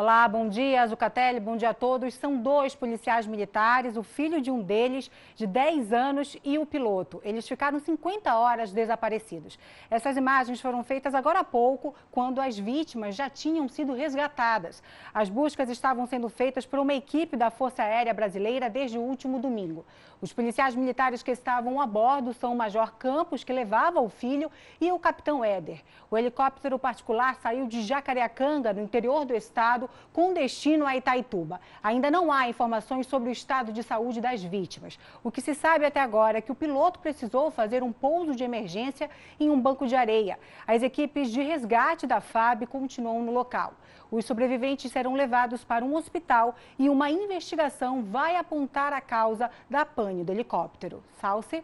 Olá, 0.00 0.28
bom 0.28 0.48
dia, 0.48 0.86
Zucatelli, 0.86 1.40
bom 1.40 1.56
dia 1.56 1.70
a 1.70 1.74
todos. 1.74 2.14
São 2.14 2.36
dois 2.36 2.72
policiais 2.72 3.26
militares, 3.26 3.96
o 3.96 4.02
filho 4.04 4.40
de 4.40 4.48
um 4.48 4.62
deles, 4.62 5.10
de 5.34 5.44
10 5.44 5.92
anos, 5.92 6.36
e 6.44 6.56
o 6.56 6.64
piloto. 6.64 7.20
Eles 7.24 7.48
ficaram 7.48 7.80
50 7.80 8.32
horas 8.38 8.72
desaparecidos. 8.72 9.58
Essas 9.90 10.16
imagens 10.16 10.60
foram 10.60 10.84
feitas 10.84 11.16
agora 11.16 11.40
há 11.40 11.44
pouco, 11.44 11.96
quando 12.12 12.40
as 12.40 12.56
vítimas 12.56 13.16
já 13.16 13.28
tinham 13.28 13.68
sido 13.68 13.92
resgatadas. 13.92 14.84
As 15.12 15.28
buscas 15.28 15.68
estavam 15.68 16.06
sendo 16.06 16.28
feitas 16.28 16.64
por 16.64 16.78
uma 16.78 16.94
equipe 16.94 17.36
da 17.36 17.50
Força 17.50 17.82
Aérea 17.82 18.14
Brasileira 18.14 18.70
desde 18.70 18.98
o 18.98 19.02
último 19.02 19.40
domingo. 19.40 19.84
Os 20.20 20.32
policiais 20.32 20.76
militares 20.76 21.24
que 21.24 21.32
estavam 21.32 21.80
a 21.80 21.86
bordo 21.88 22.32
são 22.32 22.52
o 22.52 22.56
Major 22.56 22.92
Campos, 22.92 23.42
que 23.42 23.52
levava 23.52 24.00
o 24.00 24.08
filho, 24.08 24.48
e 24.80 24.92
o 24.92 24.98
Capitão 24.98 25.44
Éder. 25.44 25.82
O 26.08 26.16
helicóptero 26.16 26.78
particular 26.78 27.34
saiu 27.40 27.66
de 27.66 27.82
Jacareacanga, 27.82 28.72
no 28.72 28.80
interior 28.80 29.24
do 29.24 29.34
estado, 29.34 29.87
com 30.12 30.34
destino 30.34 30.86
a 30.86 30.96
Itaituba. 30.96 31.60
Ainda 31.82 32.10
não 32.10 32.32
há 32.32 32.48
informações 32.48 33.06
sobre 33.06 33.28
o 33.28 33.32
estado 33.32 33.72
de 33.72 33.82
saúde 33.82 34.20
das 34.20 34.42
vítimas. 34.42 34.98
O 35.22 35.30
que 35.30 35.40
se 35.40 35.54
sabe 35.54 35.84
até 35.84 36.00
agora 36.00 36.38
é 36.38 36.40
que 36.40 36.52
o 36.52 36.54
piloto 36.54 36.98
precisou 36.98 37.50
fazer 37.50 37.82
um 37.82 37.92
pouso 37.92 38.34
de 38.34 38.44
emergência 38.44 39.08
em 39.38 39.50
um 39.50 39.60
banco 39.60 39.86
de 39.86 39.94
areia. 39.94 40.38
As 40.66 40.82
equipes 40.82 41.30
de 41.30 41.40
resgate 41.42 42.06
da 42.06 42.20
FAB 42.20 42.66
continuam 42.66 43.22
no 43.22 43.32
local. 43.32 43.74
Os 44.10 44.24
sobreviventes 44.24 44.90
serão 44.90 45.14
levados 45.14 45.64
para 45.64 45.84
um 45.84 45.94
hospital 45.94 46.54
e 46.78 46.88
uma 46.88 47.10
investigação 47.10 48.02
vai 48.02 48.36
apontar 48.36 48.92
a 48.92 49.00
causa 49.00 49.50
da 49.68 49.84
pane 49.84 50.24
do 50.24 50.32
helicóptero. 50.32 51.02
Salce. 51.20 51.62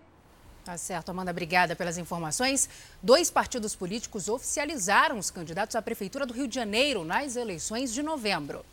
Tá 0.64 0.78
certo, 0.78 1.10
Amanda, 1.10 1.30
obrigada 1.30 1.76
pelas 1.76 1.98
informações. 1.98 2.70
Dois 3.02 3.30
partidos 3.30 3.76
políticos 3.76 4.30
oficializaram 4.30 5.18
os 5.18 5.30
candidatos 5.30 5.76
à 5.76 5.82
Prefeitura 5.82 6.24
do 6.24 6.32
Rio 6.32 6.48
de 6.48 6.54
Janeiro 6.54 7.04
nas 7.04 7.36
eleições 7.36 7.92
de 7.92 8.02
novembro. 8.02 8.64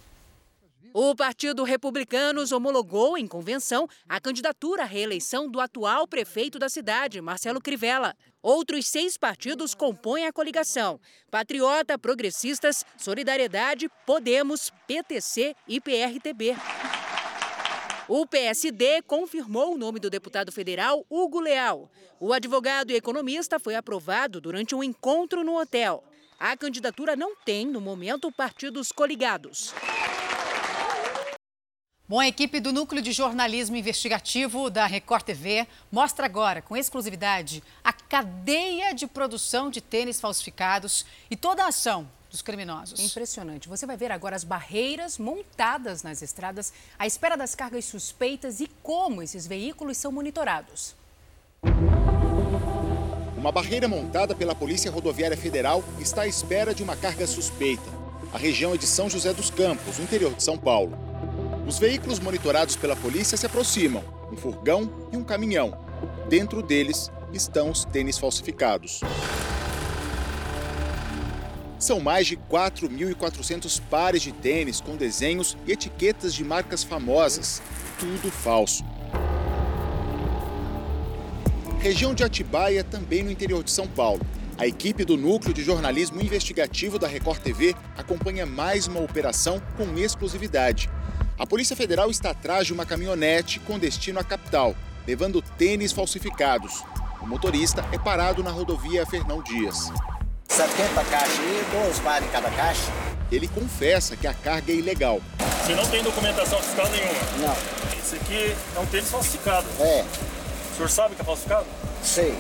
O 0.94 1.14
Partido 1.14 1.64
Republicanos 1.64 2.52
homologou 2.54 3.18
em 3.18 3.28
convenção 3.28 3.90
a 4.08 4.22
candidatura 4.22 4.84
à 4.84 4.86
reeleição 4.86 5.50
do 5.50 5.60
atual 5.60 6.08
prefeito 6.08 6.58
da 6.58 6.70
cidade, 6.70 7.20
Marcelo 7.20 7.62
Crivella. 7.62 8.16
Outros 8.42 8.88
seis 8.88 9.18
partidos 9.18 9.76
compõem 9.76 10.26
a 10.26 10.34
coligação: 10.34 11.00
Patriota, 11.30 11.98
Progressistas, 11.98 12.86
Solidariedade, 12.98 13.90
Podemos, 14.06 14.72
PTC 14.88 15.56
e 15.68 15.80
PRTB. 15.80 16.56
O 18.14 18.26
PSD 18.26 19.02
confirmou 19.04 19.74
o 19.74 19.78
nome 19.78 19.98
do 19.98 20.10
deputado 20.10 20.52
federal 20.52 21.06
Hugo 21.10 21.40
Leal. 21.40 21.90
O 22.20 22.34
advogado 22.34 22.92
e 22.92 22.96
economista 22.98 23.58
foi 23.58 23.74
aprovado 23.74 24.42
durante 24.42 24.76
um 24.76 24.84
encontro 24.84 25.46
no 25.46 25.58
hotel. 25.58 26.04
A 26.38 26.58
candidatura 26.58 27.16
não 27.16 27.38
tem, 27.38 27.66
no 27.66 27.80
momento, 27.80 28.30
partidos 28.30 28.92
coligados. 28.92 29.74
Bom, 32.06 32.20
a 32.20 32.28
equipe 32.28 32.60
do 32.60 32.74
Núcleo 32.74 33.02
de 33.02 33.14
Jornalismo 33.14 33.78
Investigativo 33.78 34.70
da 34.70 34.86
Record 34.86 35.24
TV 35.24 35.66
mostra 35.90 36.26
agora, 36.26 36.62
com 36.62 36.76
exclusividade, 36.76 37.64
a 37.82 37.94
cadeia 37.94 38.94
de 38.94 39.08
produção 39.08 39.70
de 39.70 39.80
tênis 39.80 40.20
falsificados 40.20 41.06
e 41.30 41.38
toda 41.38 41.64
a 41.64 41.70
ação 41.70 42.10
dos 42.32 42.42
criminosos. 42.42 43.00
Impressionante. 43.00 43.68
Você 43.68 43.86
vai 43.86 43.98
ver 43.98 44.12
agora 44.12 44.36
as 44.36 44.44
barreiras 44.44 45.18
montadas 45.18 46.02
nas 46.02 46.22
estradas 46.22 46.72
à 46.98 47.06
espera 47.06 47.36
das 47.36 47.54
cargas 47.54 47.86
suspeitas 47.86 48.62
e 48.62 48.68
como 48.82 49.22
esses 49.22 49.46
veículos 49.46 49.98
são 49.98 50.12
monitorados. 50.12 50.96
Uma 53.38 53.52
barreira 53.52 53.88
montada 53.88 54.34
pela 54.34 54.56
Polícia 54.56 54.90
Rodoviária 54.90 55.36
Federal 55.36 55.84
está 56.00 56.22
à 56.22 56.28
espera 56.28 56.74
de 56.74 56.84
uma 56.84 56.96
carga 56.96 57.28
suspeita. 57.28 58.02
A 58.34 58.38
região 58.38 58.74
é 58.74 58.78
de 58.78 58.88
São 58.88 59.10
José 59.10 59.34
dos 59.34 59.50
Campos, 59.50 59.98
no 59.98 60.06
interior 60.06 60.34
de 60.34 60.44
São 60.44 60.58
Paulo. 60.58 60.98
Os 61.68 61.78
veículos 61.78 62.20
monitorados 62.20 62.76
pela 62.76 62.96
polícia 62.96 63.38
se 63.38 63.46
aproximam, 63.46 64.04
um 64.32 64.38
furgão 64.38 65.10
e 65.12 65.18
um 65.18 65.24
caminhão. 65.24 65.78
Dentro 66.30 66.62
deles 66.62 67.12
estão 67.34 67.72
os 67.72 67.84
tênis 67.84 68.18
falsificados. 68.18 69.02
São 71.82 72.00
mais 72.00 72.28
de 72.28 72.38
4.400 72.38 73.82
pares 73.90 74.22
de 74.22 74.32
tênis 74.32 74.80
com 74.80 74.96
desenhos 74.96 75.58
e 75.66 75.72
etiquetas 75.72 76.32
de 76.32 76.44
marcas 76.44 76.84
famosas, 76.84 77.60
tudo 78.00 78.32
falso. 78.32 78.86
Região 81.80 82.14
de 82.14 82.24
Atibaia, 82.24 82.84
também 82.84 83.24
no 83.24 83.32
interior 83.32 83.64
de 83.64 83.72
São 83.72 83.88
Paulo. 83.88 84.22
A 84.60 84.68
equipe 84.68 85.04
do 85.04 85.18
Núcleo 85.18 85.56
de 85.56 85.64
Jornalismo 85.64 86.22
Investigativo 86.22 87.00
da 87.00 87.08
Record 87.08 87.42
TV 87.42 87.74
acompanha 87.98 88.46
mais 88.46 88.86
uma 88.86 89.00
operação 89.00 89.60
com 89.76 89.98
exclusividade. 89.98 90.88
A 91.36 91.48
Polícia 91.48 91.76
Federal 91.76 92.12
está 92.12 92.30
atrás 92.30 92.68
de 92.68 92.74
uma 92.74 92.86
caminhonete 92.86 93.60
com 93.60 93.80
destino 93.80 94.20
à 94.20 94.24
capital, 94.24 94.76
levando 95.08 95.42
tênis 95.42 95.92
falsificados. 95.92 96.84
O 97.20 97.26
motorista 97.26 97.84
é 97.92 97.98
parado 97.98 98.44
na 98.44 98.52
rodovia 98.52 99.04
Fernão 99.04 99.42
Dias. 99.42 99.92
70 100.52 101.06
caixas 101.06 101.40
e 101.40 101.88
12 101.88 102.02
pares 102.02 102.28
em 102.28 102.32
cada 102.32 102.52
caixa. 102.52 102.92
Ele 103.32 103.48
confessa 103.48 104.18
que 104.18 104.28
a 104.28 104.34
carga 104.34 104.74
é 104.74 104.76
ilegal. 104.76 105.22
Você 105.64 105.74
não 105.74 105.88
tem 105.88 106.04
documentação 106.04 106.62
fiscal 106.62 106.90
nenhuma? 106.90 107.48
Não. 107.48 107.98
Isso 107.98 108.16
aqui 108.16 108.54
é 108.76 108.80
um 108.80 108.86
tênis 108.86 109.10
falsificado. 109.10 109.66
É. 109.80 110.04
O 110.74 110.76
senhor 110.76 110.90
sabe 110.90 111.16
que 111.16 111.22
é 111.22 111.24
falsificado? 111.24 111.66
Sei. 112.04 112.38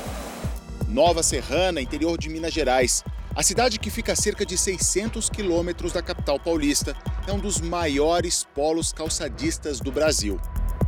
Nova 0.89 1.24
Serrana, 1.24 1.80
interior 1.80 2.17
de 2.17 2.28
Minas 2.28 2.54
Gerais. 2.54 3.02
A 3.34 3.41
cidade 3.41 3.80
que 3.80 3.89
fica 3.89 4.12
a 4.12 4.15
cerca 4.15 4.45
de 4.45 4.58
600 4.58 5.30
quilômetros 5.30 5.93
da 5.93 6.02
capital 6.02 6.38
paulista 6.38 6.93
é 7.26 7.32
um 7.32 7.39
dos 7.39 7.62
maiores 7.62 8.45
polos 8.54 8.91
calçadistas 8.91 9.80
do 9.80 9.89
Brasil. 9.89 10.38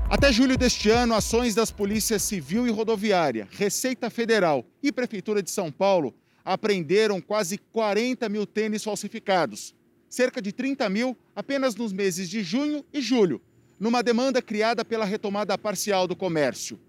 Até 0.10 0.30
julho 0.30 0.58
deste 0.58 0.90
ano, 0.90 1.16
ações 1.16 1.56
das 1.56 1.72
polícias 1.72 2.22
civil 2.22 2.68
e 2.68 2.70
rodoviária, 2.70 3.48
Receita 3.50 4.10
Federal 4.10 4.66
e 4.84 4.92
Prefeitura 4.92 5.42
de 5.42 5.50
São 5.50 5.72
Paulo 5.72 6.14
apreenderam 6.44 7.22
quase 7.22 7.58
40 7.58 8.28
mil 8.30 8.46
tênis 8.46 8.84
falsificados, 8.84 9.74
cerca 10.10 10.42
de 10.42 10.52
30 10.52 10.90
mil 10.90 11.18
apenas 11.36 11.76
nos 11.76 11.92
meses 11.92 12.30
de 12.30 12.44
junho 12.44 12.86
e 12.94 13.02
julho, 13.02 13.42
numa 13.80 14.04
demanda 14.04 14.42
criada 14.42 14.86
pela 14.86 15.06
retomada 15.06 15.58
parcial 15.58 16.08
do 16.08 16.16
comércio. 16.16 16.80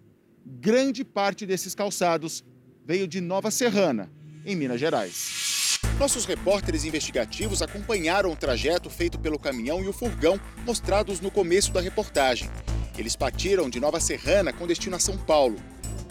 Grande 0.44 1.04
parte 1.04 1.46
desses 1.46 1.74
calçados 1.74 2.44
veio 2.84 3.08
de 3.08 3.20
Nova 3.20 3.50
Serrana, 3.50 4.12
em 4.44 4.54
Minas 4.54 4.78
Gerais. 4.78 5.78
Nossos 5.98 6.24
repórteres 6.24 6.84
investigativos 6.84 7.62
acompanharam 7.62 8.32
o 8.32 8.36
trajeto 8.36 8.90
feito 8.90 9.18
pelo 9.18 9.38
caminhão 9.38 9.82
e 9.82 9.88
o 9.88 9.92
furgão 9.92 10.38
mostrados 10.66 11.20
no 11.20 11.30
começo 11.30 11.72
da 11.72 11.80
reportagem. 11.80 12.50
Eles 12.98 13.16
partiram 13.16 13.70
de 13.70 13.80
Nova 13.80 14.00
Serrana 14.00 14.52
com 14.52 14.66
destino 14.66 14.96
a 14.96 14.98
São 14.98 15.16
Paulo. 15.16 15.56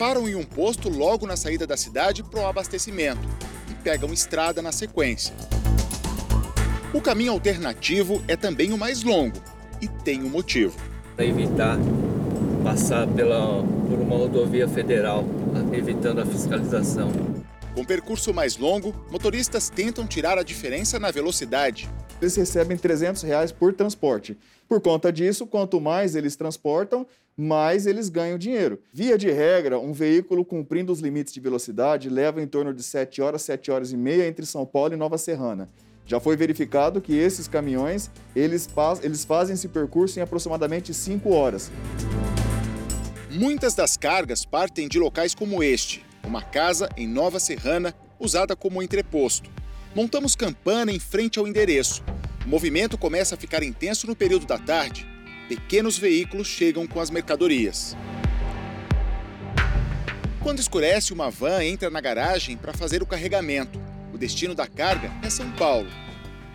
Param 0.03 0.27
em 0.27 0.35
um 0.35 0.43
posto 0.43 0.89
logo 0.89 1.25
na 1.25 1.37
saída 1.37 1.65
da 1.65 1.77
cidade 1.77 2.23
para 2.23 2.41
o 2.41 2.45
abastecimento 2.45 3.25
e 3.71 3.73
pegam 3.73 4.11
estrada 4.11 4.61
na 4.61 4.69
sequência. 4.69 5.33
O 6.93 6.99
caminho 6.99 7.31
alternativo 7.31 8.21
é 8.27 8.35
também 8.35 8.73
o 8.73 8.77
mais 8.77 9.01
longo 9.01 9.37
e 9.81 9.87
tem 9.87 10.21
um 10.21 10.27
motivo. 10.27 10.75
Para 11.15 11.23
evitar 11.23 11.77
passar 12.65 13.07
pela, 13.07 13.63
por 13.63 13.97
uma 13.97 14.17
rodovia 14.17 14.67
federal, 14.67 15.23
evitando 15.71 16.19
a 16.19 16.25
fiscalização. 16.25 17.09
Com 17.73 17.83
percurso 17.83 18.31
mais 18.31 18.55
longo, 18.55 18.93
motoristas 19.09 19.67
tentam 19.67 20.05
tirar 20.05 20.37
a 20.37 20.43
diferença 20.43 20.99
na 20.99 21.09
velocidade. 21.09 21.89
Eles 22.21 22.35
recebem 22.35 22.77
300 22.77 23.23
reais 23.23 23.51
por 23.51 23.73
transporte. 23.73 24.37
Por 24.69 24.79
conta 24.79 25.11
disso, 25.11 25.47
quanto 25.47 25.81
mais 25.81 26.15
eles 26.15 26.35
transportam, 26.35 27.05
mais 27.35 27.87
eles 27.87 28.09
ganham 28.09 28.37
dinheiro. 28.37 28.79
Via 28.93 29.17
de 29.17 29.31
regra, 29.31 29.79
um 29.79 29.91
veículo 29.91 30.45
cumprindo 30.45 30.93
os 30.93 30.99
limites 30.99 31.33
de 31.33 31.39
velocidade 31.39 32.09
leva 32.09 32.39
em 32.43 32.47
torno 32.47 32.71
de 32.75 32.83
7 32.83 33.23
horas, 33.23 33.41
7 33.41 33.71
horas 33.71 33.91
e 33.91 33.97
meia 33.97 34.27
entre 34.27 34.45
São 34.45 34.67
Paulo 34.67 34.93
e 34.93 34.97
Nova 34.97 35.17
Serrana. 35.17 35.67
Já 36.05 36.19
foi 36.19 36.35
verificado 36.35 37.01
que 37.01 37.17
esses 37.17 37.47
caminhões, 37.47 38.11
eles, 38.35 38.69
eles 39.01 39.25
fazem 39.25 39.55
esse 39.55 39.67
percurso 39.67 40.19
em 40.19 40.21
aproximadamente 40.21 40.93
5 40.93 41.27
horas. 41.31 41.71
Muitas 43.31 43.73
das 43.73 43.97
cargas 43.97 44.45
partem 44.45 44.87
de 44.87 44.99
locais 44.99 45.33
como 45.33 45.63
este, 45.63 46.05
uma 46.25 46.41
casa 46.41 46.89
em 46.95 47.07
Nova 47.07 47.39
Serrana 47.39 47.93
usada 48.19 48.55
como 48.55 48.81
entreposto. 48.81 49.49
Montamos 49.95 50.35
campana 50.35 50.91
em 50.91 50.99
frente 50.99 51.37
ao 51.37 51.47
endereço. 51.47 52.03
O 52.45 52.49
movimento 52.49 52.97
começa 52.97 53.35
a 53.35 53.37
ficar 53.37 53.63
intenso 53.63 54.07
no 54.07 54.15
período 54.15 54.45
da 54.45 54.57
tarde. 54.57 55.07
Pequenos 55.47 55.97
veículos 55.97 56.47
chegam 56.47 56.87
com 56.87 56.99
as 56.99 57.09
mercadorias. 57.09 57.95
Quando 60.41 60.59
escurece, 60.59 61.13
uma 61.13 61.29
van 61.29 61.63
entra 61.63 61.89
na 61.89 62.01
garagem 62.01 62.57
para 62.57 62.73
fazer 62.73 63.01
o 63.01 63.05
carregamento. 63.05 63.79
O 64.13 64.17
destino 64.17 64.55
da 64.55 64.67
carga 64.67 65.11
é 65.23 65.29
São 65.29 65.49
Paulo. 65.51 65.87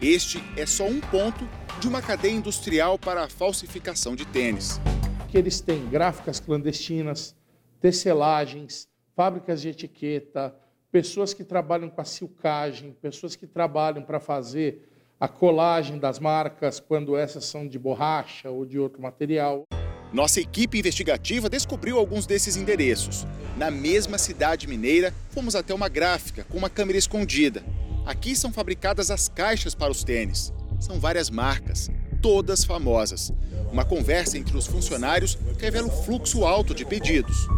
Este 0.03 0.43
é 0.57 0.67
só 0.67 0.87
um 0.87 1.01
ponto 1.01 1.49
de 1.81 1.89
uma 1.89 2.03
cadeia 2.03 2.33
industrial 2.33 2.99
para 2.99 3.25
a 3.25 3.29
falsificação 3.29 4.15
de 4.15 4.27
tênis. 4.27 4.81
Que 5.29 5.39
eles 5.39 5.61
têm 5.61 5.89
gráficas 5.89 6.41
clandestinas, 6.41 7.35
tecelagens, 7.81 8.89
fábricas 9.19 9.61
de 9.61 9.71
etiqueta, 9.71 10.55
pessoas 10.93 11.35
que 11.35 11.43
trabalham 11.43 11.91
com 11.91 12.01
a 12.01 12.05
silcagem, 12.05 12.95
pessoas 13.03 13.35
que 13.35 13.49
trabalham 13.49 14.01
para 14.01 14.21
fazer 14.21 14.89
a 15.19 15.27
colagem 15.27 15.99
das 15.99 16.21
marcas 16.21 16.79
quando 16.79 17.17
essas 17.17 17.45
são 17.45 17.67
de 17.67 17.81
borracha 17.81 18.49
ou 18.49 18.65
de 18.65 18.79
outro 18.79 19.03
material. 19.03 19.65
Nossa 20.13 20.41
equipe 20.41 20.79
investigativa 20.79 21.51
descobriu 21.51 21.99
alguns 21.99 22.27
desses 22.27 22.57
endereços. 22.57 23.27
Na 23.57 23.73
mesma 23.73 24.19
cidade 24.19 24.69
mineira, 24.69 25.13
fomos 25.31 25.57
até 25.57 25.75
uma 25.75 25.89
gráfica 25.89 26.47
com 26.49 26.57
uma 26.57 26.71
câmera 26.71 26.97
escondida. 26.97 27.65
Aqui 28.07 28.37
são 28.37 28.53
fabricadas 28.53 29.11
as 29.11 29.29
caixas 29.29 29.75
para 29.75 29.91
os 29.91 30.05
tênis. 30.05 30.53
São 30.79 31.01
várias 31.01 31.29
marcas, 31.29 31.91
todas 32.23 32.63
famosas. 32.63 33.33
Uma 33.73 33.85
conversa 33.85 34.39
entre 34.39 34.57
os 34.57 34.69
funcionários 34.69 35.37
revela 35.59 35.89
o 35.89 36.05
fluxo 36.05 36.45
alto 36.45 36.73
de 36.73 36.85
pedidos. 36.85 37.49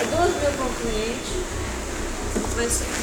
É 0.00 0.04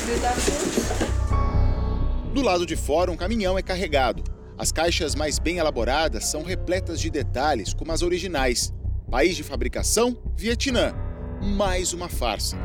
mil 0.05 0.17
tudo. 0.45 2.33
Do 2.33 2.41
lado 2.41 2.65
de 2.65 2.75
fora, 2.75 3.11
um 3.11 3.15
caminhão 3.15 3.55
é 3.55 3.61
carregado. 3.61 4.23
As 4.57 4.71
caixas 4.71 5.13
mais 5.13 5.37
bem 5.37 5.59
elaboradas 5.59 6.25
são 6.25 6.41
repletas 6.41 6.99
de 6.99 7.11
detalhes, 7.11 7.71
como 7.71 7.91
as 7.91 8.01
originais. 8.01 8.73
País 9.11 9.35
de 9.35 9.43
fabricação: 9.43 10.17
Vietnã. 10.35 10.95
Mais 11.39 11.93
uma 11.93 12.09
farsa. 12.09 12.57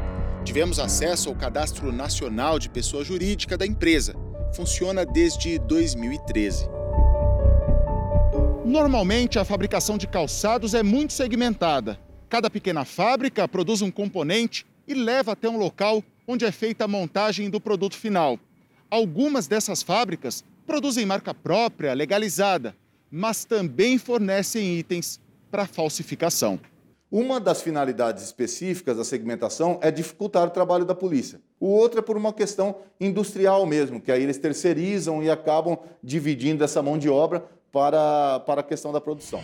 Tivemos 0.47 0.79
acesso 0.79 1.29
ao 1.29 1.35
Cadastro 1.35 1.93
Nacional 1.93 2.59
de 2.59 2.71
Pessoa 2.71 3.05
Jurídica 3.05 3.59
da 3.59 3.67
empresa. 3.67 4.15
Funciona 4.55 5.05
desde 5.05 5.59
2013. 5.59 6.71
Normalmente, 8.65 9.39
a 9.39 9.45
fabricação 9.45 9.99
de 9.99 10.07
calçados 10.07 10.73
é 10.73 10.83
muito 10.83 11.13
segmentada. 11.13 11.99
Cada 12.33 12.49
pequena 12.49 12.87
fábrica 12.87 13.47
produz 13.47 13.83
um 13.83 13.91
componente 13.91 14.65
e 14.89 14.95
leva 14.95 15.33
até 15.33 15.51
um 15.51 15.59
local 15.59 16.03
onde 16.27 16.47
é 16.47 16.51
feita 16.51 16.85
a 16.85 16.89
montagem 16.89 17.51
do 17.51 17.61
produto 17.61 17.95
final. 17.95 18.39
Algumas 18.91 19.47
dessas 19.47 19.83
fábricas 19.83 20.43
produzem 20.67 21.05
marca 21.05 21.35
própria, 21.35 21.93
legalizada, 21.93 22.75
mas 23.11 23.45
também 23.45 23.99
fornecem 23.99 24.79
itens 24.79 25.21
para 25.51 25.67
falsificação. 25.67 26.59
Uma 27.11 27.39
das 27.39 27.61
finalidades 27.61 28.25
específicas 28.25 28.97
da 28.97 29.05
segmentação 29.05 29.79
é 29.83 29.91
dificultar 29.91 30.47
o 30.47 30.51
trabalho 30.51 30.87
da 30.87 30.95
polícia. 30.95 31.39
O 31.61 31.67
outro 31.67 31.99
é 31.99 32.03
por 32.03 32.17
uma 32.17 32.33
questão 32.33 32.77
industrial 32.99 33.67
mesmo, 33.67 34.01
que 34.01 34.11
aí 34.11 34.23
eles 34.23 34.39
terceirizam 34.39 35.23
e 35.23 35.29
acabam 35.29 35.77
dividindo 36.03 36.65
essa 36.65 36.81
mão 36.81 36.97
de 36.97 37.11
obra 37.11 37.45
para, 37.73 38.41
para 38.41 38.61
a 38.61 38.65
questão 38.65 38.93
da 38.93 39.01
produção. 39.01 39.43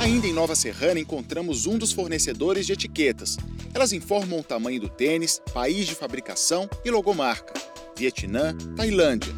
Ainda 0.00 0.26
em 0.26 0.32
Nova 0.32 0.54
Serrana, 0.54 1.00
encontramos 1.00 1.66
um 1.66 1.76
dos 1.76 1.92
fornecedores 1.92 2.66
de 2.66 2.72
etiquetas. 2.72 3.36
Elas 3.74 3.92
informam 3.92 4.38
o 4.38 4.44
tamanho 4.44 4.80
do 4.80 4.88
tênis, 4.88 5.42
país 5.52 5.86
de 5.86 5.94
fabricação 5.94 6.70
e 6.84 6.90
logomarca. 6.90 7.52
Vietnã, 7.96 8.56
Tailândia. 8.76 9.34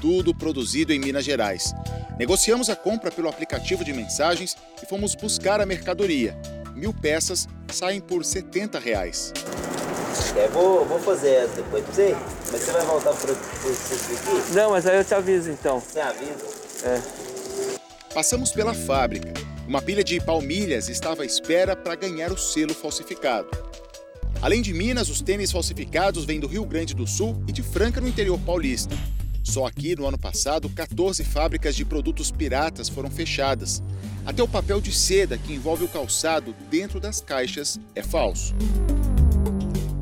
Tudo 0.00 0.34
produzido 0.34 0.92
em 0.92 0.98
Minas 0.98 1.24
Gerais. 1.24 1.72
Negociamos 2.18 2.68
a 2.68 2.76
compra 2.76 3.10
pelo 3.10 3.28
aplicativo 3.28 3.84
de 3.84 3.92
mensagens 3.92 4.56
e 4.82 4.86
fomos 4.86 5.14
buscar 5.14 5.60
a 5.60 5.66
mercadoria. 5.66 6.36
Mil 6.74 6.92
peças 6.92 7.48
saem 7.72 8.00
por 8.00 8.24
70 8.24 8.78
reais. 8.78 9.32
quer, 10.34 10.48
vou, 10.50 10.84
vou 10.84 11.00
fazer 11.00 11.30
essa 11.30 11.56
depois 11.56 11.84
pra 11.84 11.92
você. 11.92 12.16
Mas 12.52 12.60
você 12.60 12.72
vai 12.72 12.84
voltar 12.84 13.12
pro, 13.14 13.34
pro 13.34 13.70
aqui? 13.70 14.52
Não, 14.54 14.70
mas 14.70 14.86
aí 14.86 14.96
eu 14.98 15.04
te 15.04 15.14
aviso 15.14 15.50
então. 15.50 15.80
Você 15.80 16.00
avisa? 16.00 16.46
É. 16.84 17.27
Passamos 18.18 18.50
pela 18.50 18.74
fábrica. 18.74 19.32
Uma 19.64 19.80
pilha 19.80 20.02
de 20.02 20.20
palmilhas 20.20 20.88
estava 20.88 21.22
à 21.22 21.24
espera 21.24 21.76
para 21.76 21.94
ganhar 21.94 22.32
o 22.32 22.36
selo 22.36 22.74
falsificado. 22.74 23.48
Além 24.42 24.60
de 24.60 24.74
Minas, 24.74 25.08
os 25.08 25.22
tênis 25.22 25.52
falsificados 25.52 26.24
vêm 26.24 26.40
do 26.40 26.48
Rio 26.48 26.66
Grande 26.66 26.96
do 26.96 27.06
Sul 27.06 27.40
e 27.46 27.52
de 27.52 27.62
Franca, 27.62 28.00
no 28.00 28.08
interior 28.08 28.36
paulista. 28.40 28.92
Só 29.44 29.66
aqui, 29.66 29.94
no 29.94 30.04
ano 30.04 30.18
passado, 30.18 30.68
14 30.68 31.22
fábricas 31.22 31.76
de 31.76 31.84
produtos 31.84 32.32
piratas 32.32 32.88
foram 32.88 33.08
fechadas. 33.08 33.80
Até 34.26 34.42
o 34.42 34.48
papel 34.48 34.80
de 34.80 34.92
seda 34.92 35.38
que 35.38 35.52
envolve 35.52 35.84
o 35.84 35.88
calçado 35.88 36.56
dentro 36.68 36.98
das 36.98 37.20
caixas 37.20 37.78
é 37.94 38.02
falso. 38.02 38.52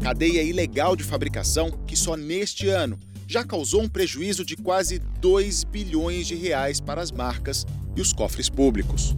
Cadeia 0.02 0.42
ilegal 0.42 0.96
de 0.96 1.04
fabricação 1.04 1.70
que 1.86 1.94
só 1.94 2.16
neste 2.16 2.66
ano 2.66 2.98
já 3.28 3.44
causou 3.44 3.82
um 3.82 3.88
prejuízo 3.90 4.42
de 4.42 4.56
quase 4.56 5.00
2 5.20 5.64
bilhões 5.64 6.26
de 6.26 6.34
reais 6.34 6.80
para 6.80 7.02
as 7.02 7.12
marcas 7.12 7.66
e 7.96 8.00
os 8.00 8.12
cofres 8.12 8.48
públicos. 8.48 9.16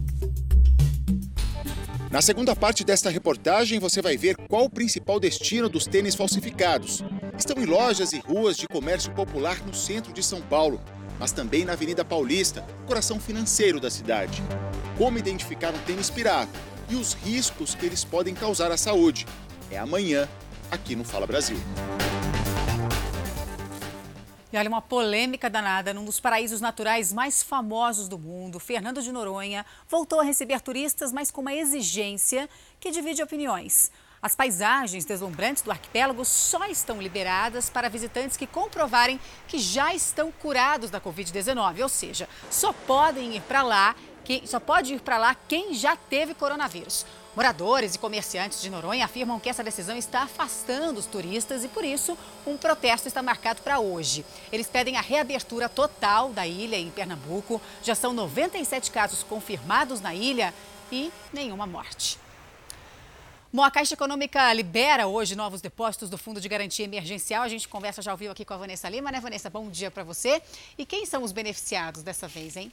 Na 2.09 2.23
segunda 2.23 2.55
parte 2.55 2.83
desta 2.83 3.09
reportagem, 3.09 3.79
você 3.79 4.01
vai 4.01 4.17
ver 4.17 4.35
qual 4.47 4.65
o 4.65 4.69
principal 4.69 5.19
destino 5.19 5.69
dos 5.69 5.85
tênis 5.85 6.15
falsificados. 6.15 7.03
Estão 7.37 7.61
em 7.61 7.65
lojas 7.65 8.13
e 8.13 8.19
ruas 8.19 8.57
de 8.57 8.67
comércio 8.67 9.11
popular 9.11 9.63
no 9.63 9.75
centro 9.75 10.11
de 10.11 10.23
São 10.23 10.41
Paulo, 10.41 10.81
mas 11.19 11.31
também 11.31 11.65
na 11.65 11.73
Avenida 11.73 12.03
Paulista, 12.03 12.65
coração 12.87 13.19
financeiro 13.19 13.79
da 13.79 13.91
cidade. 13.91 14.41
Como 14.97 15.19
identificar 15.19 15.71
um 15.71 15.79
tênis 15.79 16.09
pirata 16.09 16.51
e 16.89 16.95
os 16.95 17.13
riscos 17.13 17.75
que 17.75 17.85
eles 17.85 18.03
podem 18.03 18.33
causar 18.33 18.71
à 18.71 18.77
saúde. 18.77 19.27
É 19.69 19.77
amanhã, 19.77 20.27
aqui 20.71 20.95
no 20.95 21.03
Fala 21.03 21.27
Brasil. 21.27 21.57
E 24.51 24.57
olha, 24.57 24.67
uma 24.67 24.81
polêmica 24.81 25.47
danada 25.47 25.93
num 25.93 26.03
dos 26.03 26.19
paraísos 26.19 26.59
naturais 26.59 27.13
mais 27.13 27.43
famosos 27.43 28.07
do 28.07 28.17
mundo, 28.17 28.59
Fernando 28.59 28.99
de 28.99 29.11
Noronha 29.11 29.63
voltou 29.87 30.19
a 30.19 30.23
receber 30.23 30.59
turistas, 30.59 31.13
mas 31.13 31.29
com 31.29 31.41
uma 31.41 31.53
exigência 31.53 32.49
que 32.79 32.89
divide 32.89 33.21
opiniões. 33.21 33.91
As 34.19 34.35
paisagens 34.35 35.05
deslumbrantes 35.05 35.61
do 35.61 35.69
arquipélago 35.69 36.25
só 36.25 36.65
estão 36.65 36.99
liberadas 36.99 37.69
para 37.69 37.89
visitantes 37.89 38.35
que 38.35 38.47
comprovarem 38.47 39.19
que 39.47 39.59
já 39.59 39.93
estão 39.93 40.31
curados 40.31 40.89
da 40.89 40.99
Covid-19, 40.99 41.83
ou 41.83 41.89
seja, 41.89 42.27
só 42.49 42.73
podem 42.73 43.35
ir 43.35 43.41
para 43.43 43.61
lá, 43.61 43.95
que, 44.25 44.47
só 44.47 44.59
pode 44.59 44.95
ir 44.95 45.01
para 45.01 45.19
lá 45.19 45.35
quem 45.47 45.75
já 45.75 45.95
teve 45.95 46.33
coronavírus. 46.33 47.05
Moradores 47.35 47.93
e 47.93 47.99
comerciantes 47.99 48.59
de 48.59 48.69
Noronha 48.69 49.05
afirmam 49.05 49.39
que 49.39 49.49
essa 49.49 49.63
decisão 49.63 49.95
está 49.95 50.23
afastando 50.23 50.99
os 50.99 51.05
turistas 51.05 51.63
e, 51.63 51.67
por 51.67 51.85
isso, 51.85 52.17
um 52.45 52.57
protesto 52.57 53.07
está 53.07 53.21
marcado 53.21 53.61
para 53.61 53.79
hoje. 53.79 54.25
Eles 54.51 54.67
pedem 54.67 54.97
a 54.97 55.01
reabertura 55.01 55.69
total 55.69 56.29
da 56.33 56.47
ilha 56.47 56.75
em 56.75 56.89
Pernambuco. 56.89 57.61
Já 57.83 57.93
são 57.93 58.13
97 58.13 58.89
casos 58.89 59.23
confirmados 59.23 60.01
na 60.01 60.13
ilha 60.13 60.53
e 60.91 61.11
nenhuma 61.31 61.67
morte. 61.67 62.17
Bom, 63.53 63.63
a 63.63 63.71
Caixa 63.71 63.93
Econômica 63.93 64.51
libera 64.53 65.07
hoje 65.07 65.35
novos 65.35 65.61
depósitos 65.61 66.09
do 66.09 66.17
Fundo 66.17 66.41
de 66.41 66.49
Garantia 66.49 66.85
Emergencial. 66.85 67.43
A 67.43 67.47
gente 67.47 67.67
conversa 67.67 68.01
já 68.01 68.11
ouviu 68.11 68.31
aqui 68.31 68.43
com 68.43 68.53
a 68.53 68.57
Vanessa 68.57 68.89
Lima, 68.89 69.11
né, 69.11 69.19
Vanessa? 69.19 69.49
Bom 69.49 69.69
dia 69.69 69.89
para 69.89 70.03
você. 70.03 70.41
E 70.77 70.85
quem 70.85 71.05
são 71.05 71.23
os 71.23 71.31
beneficiados 71.31 72.03
dessa 72.03 72.27
vez, 72.27 72.57
hein? 72.57 72.71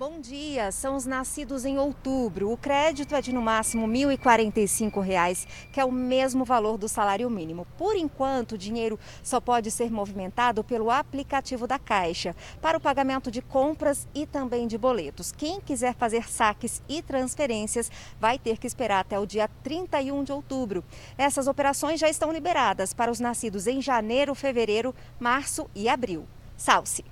Bom 0.00 0.18
dia, 0.18 0.72
são 0.72 0.96
os 0.96 1.04
nascidos 1.04 1.66
em 1.66 1.76
outubro. 1.76 2.50
O 2.50 2.56
crédito 2.56 3.14
é 3.14 3.20
de 3.20 3.34
no 3.34 3.42
máximo 3.42 3.86
R$ 3.86 4.16
1.045, 4.16 5.46
que 5.70 5.78
é 5.78 5.84
o 5.84 5.92
mesmo 5.92 6.42
valor 6.42 6.78
do 6.78 6.88
salário 6.88 7.28
mínimo. 7.28 7.66
Por 7.76 7.94
enquanto, 7.94 8.52
o 8.52 8.58
dinheiro 8.58 8.98
só 9.22 9.42
pode 9.42 9.70
ser 9.70 9.92
movimentado 9.92 10.64
pelo 10.64 10.90
aplicativo 10.90 11.66
da 11.66 11.78
Caixa 11.78 12.34
para 12.62 12.78
o 12.78 12.80
pagamento 12.80 13.30
de 13.30 13.42
compras 13.42 14.08
e 14.14 14.24
também 14.24 14.66
de 14.66 14.78
boletos. 14.78 15.32
Quem 15.32 15.60
quiser 15.60 15.94
fazer 15.94 16.26
saques 16.30 16.80
e 16.88 17.02
transferências 17.02 17.92
vai 18.18 18.38
ter 18.38 18.56
que 18.56 18.66
esperar 18.66 19.00
até 19.00 19.18
o 19.18 19.26
dia 19.26 19.50
31 19.62 20.24
de 20.24 20.32
outubro. 20.32 20.82
Essas 21.18 21.46
operações 21.46 22.00
já 22.00 22.08
estão 22.08 22.32
liberadas 22.32 22.94
para 22.94 23.12
os 23.12 23.20
nascidos 23.20 23.66
em 23.66 23.82
janeiro, 23.82 24.34
fevereiro, 24.34 24.94
março 25.18 25.68
e 25.74 25.90
abril. 25.90 26.26
Salce. 26.56 27.04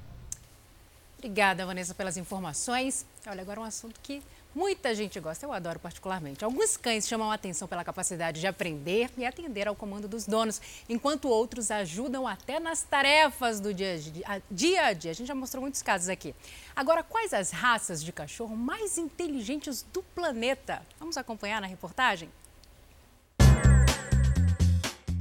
Obrigada, 1.19 1.67
Vanessa, 1.67 1.93
pelas 1.95 2.17
informações. 2.17 3.05
Olha, 3.27 3.43
agora 3.43 3.61
um 3.61 3.65
assunto 3.65 3.99
que 4.01 4.23
muita 4.55 4.95
gente 4.95 5.19
gosta, 5.19 5.45
eu 5.45 5.53
adoro 5.53 5.81
particularmente. 5.81 6.45
Alguns 6.45 6.77
cães 6.77 7.09
chamam 7.09 7.29
a 7.29 7.35
atenção 7.35 7.67
pela 7.67 7.83
capacidade 7.83 8.41
de 8.41 8.47
aprender 8.47 9.11
e 9.19 9.27
atender 9.27 9.67
ao 9.67 9.75
comando 9.75 10.07
dos 10.07 10.27
donos, 10.27 10.61
enquanto 10.89 11.29
outros 11.29 11.73
ajudam 11.73 12.27
até 12.27 12.61
nas 12.61 12.83
tarefas 12.83 13.59
do 13.59 13.75
dia 13.75 13.99
a 14.27 14.41
dia. 14.49 14.85
a 14.85 14.93
dia. 14.93 15.11
A 15.11 15.15
gente 15.15 15.27
já 15.27 15.35
mostrou 15.35 15.61
muitos 15.61 15.83
casos 15.83 16.09
aqui. 16.09 16.37
Agora, 16.75 17.03
quais 17.03 17.35
as 17.35 17.51
raças 17.51 18.03
de 18.03 18.13
cachorro 18.13 18.57
mais 18.57 18.97
inteligentes 18.97 19.85
do 19.93 20.05
planeta? 20.05 20.83
Vamos 21.01 21.17
acompanhar 21.17 21.61
na 21.61 21.67
reportagem? 21.67 22.29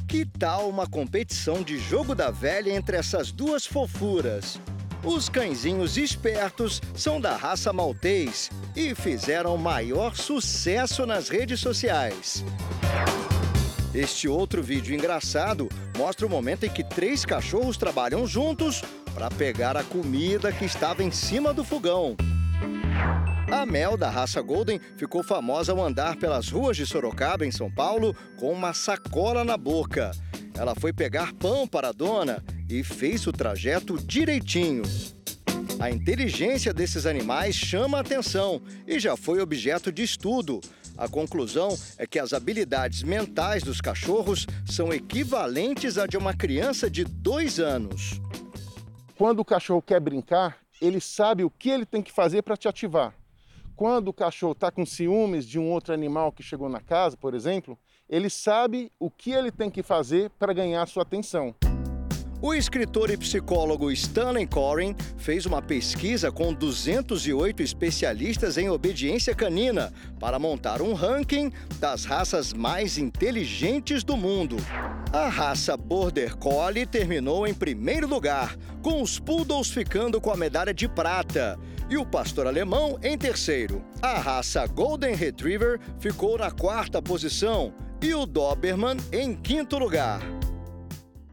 Que 0.08 0.26
tal 0.26 0.70
uma 0.70 0.88
competição 0.88 1.64
de 1.64 1.80
jogo 1.80 2.14
da 2.14 2.30
velha 2.30 2.72
entre 2.72 2.98
essas 2.98 3.32
duas 3.32 3.66
fofuras? 3.66 4.60
Os 5.04 5.30
cãezinhos 5.30 5.96
espertos 5.96 6.82
são 6.96 7.22
da 7.22 7.36
raça 7.36 7.72
maltês 7.72 8.50
e 8.76 8.96
fizeram 8.96 9.56
maior 9.56 10.16
sucesso 10.16 11.06
nas 11.06 11.30
redes 11.30 11.60
sociais. 11.60 12.44
Este 13.94 14.28
outro 14.28 14.62
vídeo 14.62 14.96
engraçado 14.96 15.70
mostra 15.98 16.26
o 16.26 16.30
momento 16.30 16.66
em 16.66 16.70
que 16.70 16.84
três 16.84 17.26
cachorros 17.26 17.78
trabalham 17.78 18.28
juntos 18.28 18.84
para 19.14 19.30
pegar 19.30 19.78
a 19.78 19.84
comida 19.84 20.52
que 20.52 20.66
estava 20.66 21.04
em 21.04 21.12
cima 21.12 21.54
do 21.54 21.64
fogão. 21.64 22.16
A 23.50 23.66
Mel, 23.66 23.96
da 23.96 24.10
raça 24.10 24.42
Golden, 24.42 24.80
ficou 24.98 25.24
famosa 25.24 25.72
ao 25.72 25.82
andar 25.82 26.18
pelas 26.18 26.50
ruas 26.50 26.76
de 26.76 26.86
Sorocaba, 26.86 27.46
em 27.46 27.52
São 27.52 27.72
Paulo, 27.72 28.16
com 28.36 28.52
uma 28.52 28.74
sacola 28.74 29.44
na 29.44 29.56
boca. 29.56 30.12
Ela 30.54 30.76
foi 30.76 30.92
pegar 30.92 31.34
pão 31.34 31.66
para 31.66 31.90
a 31.90 31.94
dona 31.94 32.44
e 32.70 32.84
fez 32.84 33.26
o 33.28 33.32
trajeto 33.32 33.98
direitinho. 33.98 34.84
A 35.80 35.92
inteligência 35.92 36.74
desses 36.74 37.06
animais 37.06 37.56
chama 37.56 37.98
a 37.98 38.02
atenção 38.02 38.62
e 38.86 39.00
já 39.00 39.16
foi 39.16 39.40
objeto 39.40 39.92
de 39.92 40.04
estudo. 40.04 40.60
A 40.98 41.08
conclusão 41.08 41.78
é 41.98 42.08
que 42.08 42.18
as 42.18 42.34
habilidades 42.34 43.04
mentais 43.04 43.62
dos 43.62 43.80
cachorros 43.80 44.48
são 44.66 44.92
equivalentes 44.92 45.98
à 45.98 46.08
de 46.08 46.18
uma 46.18 46.34
criança 46.34 46.90
de 46.90 47.04
dois 47.04 47.60
anos. 47.60 48.20
Quando 49.16 49.40
o 49.40 49.46
cachorro 49.46 49.82
quer 49.82 50.00
brincar, 50.00 50.58
ele 50.82 51.00
sabe 51.00 51.44
o 51.44 51.50
que 51.50 51.70
ele 51.70 51.86
tem 51.86 52.02
que 52.02 52.12
fazer 52.12 52.42
para 52.42 52.58
te 52.58 52.68
ativar. 52.68 53.14
Quando 53.76 54.08
o 54.08 54.14
cachorro 54.14 54.54
está 54.54 54.72
com 54.72 54.86
ciúmes 54.86 55.46
de 55.46 55.60
um 55.60 55.70
outro 55.70 55.94
animal 55.94 56.32
que 56.32 56.42
chegou 56.42 56.68
na 56.68 56.80
casa, 56.80 57.16
por 57.16 57.36
exemplo, 57.36 57.78
ele 58.10 58.30
sabe 58.30 58.92
o 59.00 59.12
que 59.12 59.32
ele 59.32 59.52
tem 59.52 59.70
que 59.70 59.84
fazer 59.84 60.32
para 60.32 60.54
ganhar 60.54 60.88
sua 60.88 61.04
atenção. 61.04 61.54
O 62.40 62.54
escritor 62.54 63.10
e 63.10 63.18
psicólogo 63.18 63.92
Stanley 63.92 64.46
Coren 64.46 64.96
fez 65.18 65.48
uma 65.48 65.60
pesquisa 65.60 66.32
com 66.32 66.54
208 66.54 67.64
especialistas 67.64 68.60
em 68.60 68.70
obediência 68.70 69.34
canina 69.34 69.92
para 70.20 70.38
montar 70.38 70.80
um 70.80 70.94
ranking 70.94 71.52
das 71.80 72.06
raças 72.06 72.54
mais 72.54 73.00
inteligentes 73.00 74.04
do 74.04 74.16
mundo. 74.16 74.56
A 75.12 75.30
raça 75.30 75.76
Border 75.76 76.38
Collie 76.38 76.86
terminou 76.86 77.48
em 77.48 77.56
primeiro 77.56 78.08
lugar, 78.08 78.56
com 78.84 79.02
os 79.02 79.18
Poodles 79.18 79.72
ficando 79.72 80.22
com 80.22 80.32
a 80.32 80.38
medalha 80.38 80.76
de 80.76 80.88
prata 80.88 81.58
e 81.90 81.98
o 81.98 82.06
pastor 82.06 82.46
alemão 82.46 83.00
em 83.02 83.18
terceiro. 83.18 83.84
A 84.00 84.20
raça 84.20 84.68
Golden 84.68 85.16
Retriever 85.16 85.80
ficou 86.00 86.38
na 86.38 86.52
quarta 86.52 87.02
posição 87.02 87.74
e 88.00 88.14
o 88.14 88.28
Doberman 88.28 88.98
em 89.12 89.34
quinto 89.34 89.80
lugar. 89.80 90.37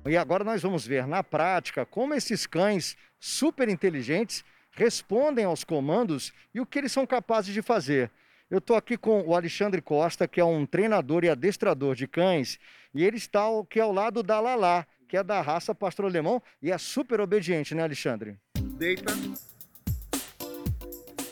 E 0.07 0.19
agora 0.19 0.45
nós 0.45 0.61
vamos 0.61 0.87
ver 0.87 1.07
na 1.07 1.25
prática 1.25 1.87
como 1.87 2.13
esses 2.13 2.47
cães 2.47 2.95
super 3.19 3.69
inteligentes 3.71 4.45
respondem 4.73 5.47
aos 5.47 5.65
comandos 5.65 6.33
e 6.55 6.61
o 6.61 6.67
que 6.67 6.79
eles 6.79 6.93
são 6.93 7.07
capazes 7.07 7.55
de 7.55 7.63
fazer. 7.63 8.11
Eu 8.51 8.59
estou 8.59 8.77
aqui 8.77 8.99
com 8.99 9.23
o 9.23 9.35
Alexandre 9.35 9.81
Costa, 9.81 10.29
que 10.29 10.41
é 10.41 10.45
um 10.45 10.67
treinador 10.67 11.25
e 11.25 11.31
adestrador 11.31 11.95
de 11.95 12.07
cães, 12.07 12.59
e 12.95 13.03
ele 13.03 13.17
está 13.17 13.47
aqui 13.59 13.81
ao 13.81 13.93
lado 13.93 14.23
da 14.23 14.39
Lala, 14.41 14.87
que 15.09 15.17
é 15.17 15.23
da 15.23 15.41
raça 15.41 15.75
pastor 15.75 16.05
alemão 16.05 16.43
e 16.61 16.71
é 16.71 16.77
super 16.77 17.21
obediente, 17.21 17.75
né, 17.75 17.83
Alexandre? 17.83 18.37
Deita. 18.61 19.13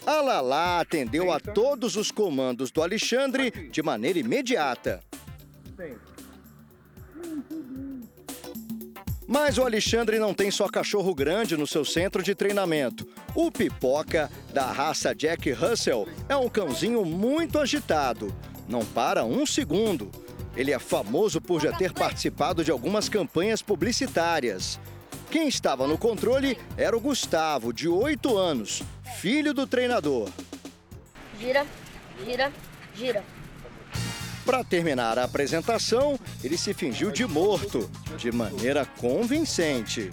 A 0.07 0.21
Lala 0.21 0.81
atendeu 0.81 1.27
Deita. 1.27 1.51
a 1.51 1.55
todos 1.55 1.97
os 1.97 2.11
comandos 2.11 2.71
do 2.71 2.83
Alexandre 2.83 3.51
de 3.51 3.83
maneira 3.83 4.19
imediata. 4.19 5.01
Deita. 5.77 6.13
Mas 9.33 9.57
o 9.57 9.63
Alexandre 9.63 10.19
não 10.19 10.35
tem 10.35 10.51
só 10.51 10.69
cachorro 10.69 11.15
grande 11.15 11.57
no 11.57 11.67
seu 11.67 11.87
centro 11.87 12.23
de 12.23 12.35
treinamento. 12.35 13.09
O 13.35 13.51
Pipoca, 13.51 14.31
da 14.53 14.71
raça 14.71 15.15
Jack 15.15 15.51
Russell, 15.53 16.07
é 16.29 16.37
um 16.37 16.51
cãozinho 16.51 17.03
muito 17.03 17.59
agitado. 17.59 18.31
Não 18.69 18.85
para 18.85 19.25
um 19.25 19.47
segundo. 19.47 20.11
Ele 20.55 20.71
é 20.71 20.79
famoso 20.79 21.41
por 21.41 21.63
já 21.63 21.73
ter 21.73 21.95
participado 21.95 22.63
de 22.63 22.71
algumas 22.71 23.09
campanhas 23.09 23.63
publicitárias. 23.63 24.79
Quem 25.31 25.49
estava 25.49 25.87
no 25.87 25.97
controle 25.97 26.59
era 26.77 26.95
o 26.95 27.01
Gustavo, 27.01 27.73
de 27.73 27.89
8 27.89 28.37
anos, 28.37 28.83
filho 29.19 29.55
do 29.55 29.67
treinador. 29.67 30.29
Gira, 31.41 31.67
gira, 32.23 32.53
gira. 32.95 33.25
Para 34.45 34.65
terminar 34.65 35.19
a 35.19 35.25
apresentação, 35.25 36.19
ele 36.43 36.59
se 36.59 36.75
fingiu 36.75 37.11
de 37.11 37.25
morto, 37.27 37.89
de 38.17 38.33
maneira 38.33 38.85
convincente. 38.85 40.11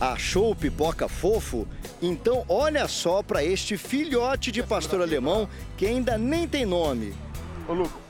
Achou 0.00 0.50
o 0.50 0.56
pipoca 0.56 1.08
fofo? 1.08 1.66
Então 2.00 2.44
olha 2.48 2.86
só 2.86 3.22
para 3.22 3.44
este 3.44 3.76
filhote 3.76 4.52
de 4.52 4.62
pastor 4.62 5.00
alemão 5.02 5.48
que 5.76 5.86
ainda 5.86 6.16
nem 6.16 6.46
tem 6.46 6.64
nome. 6.64 7.14
Ô, 7.68 7.72
Lucas. 7.72 8.08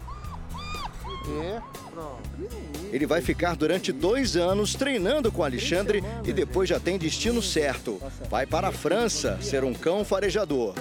É, 1.42 1.60
pronto. 1.90 2.67
Ele 2.92 3.06
vai 3.06 3.20
ficar 3.20 3.54
durante 3.54 3.92
dois 3.92 4.36
anos 4.36 4.74
treinando 4.74 5.30
com 5.30 5.44
Alexandre 5.44 6.02
e 6.24 6.32
depois 6.32 6.68
já 6.68 6.80
tem 6.80 6.98
destino 6.98 7.42
certo. 7.42 8.00
Vai 8.30 8.46
para 8.46 8.68
a 8.68 8.72
França 8.72 9.38
ser 9.40 9.64
um 9.64 9.74
cão 9.74 10.04
farejador. 10.04 10.74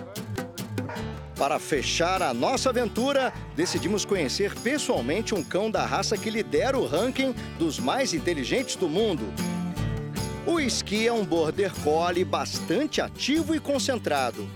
Para 1.37 1.59
fechar 1.59 2.23
a 2.23 2.33
nossa 2.33 2.69
aventura, 2.69 3.31
decidimos 3.55 4.03
conhecer 4.03 4.55
pessoalmente 4.55 5.35
um 5.35 5.43
cão 5.43 5.69
da 5.69 5.85
raça 5.85 6.17
que 6.17 6.31
lidera 6.31 6.77
o 6.77 6.87
ranking 6.87 7.35
dos 7.59 7.77
mais 7.79 8.13
inteligentes 8.13 8.75
do 8.75 8.89
mundo. 8.89 9.23
O 10.47 10.59
Esqui 10.59 11.05
é 11.05 11.13
um 11.13 11.25
border 11.25 11.71
collie 11.83 12.23
bastante 12.23 13.01
ativo 13.01 13.53
e 13.53 13.59
concentrado. 13.59 14.49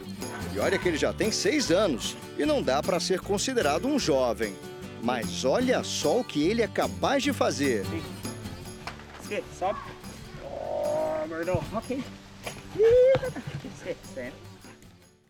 E 0.55 0.59
olha 0.59 0.79
que 0.79 0.87
ele 0.87 0.97
já 0.97 1.13
tem 1.13 1.31
seis 1.31 1.69
anos 1.69 2.15
e 2.39 2.45
não 2.45 2.63
dá 2.63 2.81
para 2.81 2.99
ser 2.99 3.19
considerado 3.19 3.87
um 3.87 3.99
jovem. 3.99 4.55
Mas 5.03 5.43
olha 5.43 5.83
só 5.83 6.19
o 6.19 6.23
que 6.23 6.47
ele 6.47 6.61
é 6.61 6.67
capaz 6.67 7.23
de 7.23 7.33
fazer. 7.33 7.83
Sobe. 9.57 9.79
Oh. 10.43 11.77
Ok. 11.77 12.03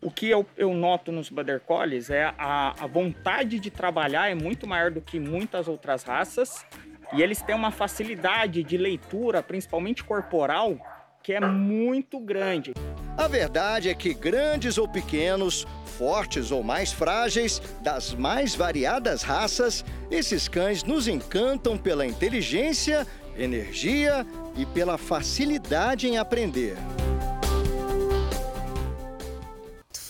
O 0.00 0.10
que 0.10 0.28
eu, 0.28 0.44
eu 0.56 0.74
noto 0.74 1.12
nos 1.12 1.28
Border 1.28 1.60
Collies 1.60 2.10
é 2.10 2.34
a, 2.36 2.74
a 2.78 2.86
vontade 2.86 3.60
de 3.60 3.70
trabalhar 3.70 4.28
é 4.28 4.34
muito 4.34 4.66
maior 4.66 4.90
do 4.90 5.00
que 5.00 5.20
muitas 5.20 5.68
outras 5.68 6.02
raças 6.02 6.66
e 7.12 7.22
eles 7.22 7.40
têm 7.40 7.54
uma 7.54 7.70
facilidade 7.70 8.64
de 8.64 8.76
leitura, 8.76 9.42
principalmente 9.42 10.02
corporal, 10.02 10.76
que 11.22 11.32
é 11.32 11.40
muito 11.40 12.18
grande. 12.18 12.74
A 13.16 13.28
verdade 13.28 13.88
é 13.88 13.94
que 13.94 14.12
grandes 14.12 14.78
ou 14.78 14.88
pequenos, 14.88 15.66
fortes 15.98 16.50
ou 16.50 16.62
mais 16.62 16.92
frágeis, 16.92 17.60
das 17.80 18.14
mais 18.14 18.54
variadas 18.54 19.22
raças, 19.22 19.84
esses 20.10 20.48
cães 20.48 20.82
nos 20.82 21.06
encantam 21.06 21.78
pela 21.78 22.06
inteligência, 22.06 23.06
energia 23.36 24.26
e 24.56 24.66
pela 24.66 24.98
facilidade 24.98 26.08
em 26.08 26.18
aprender. 26.18 26.76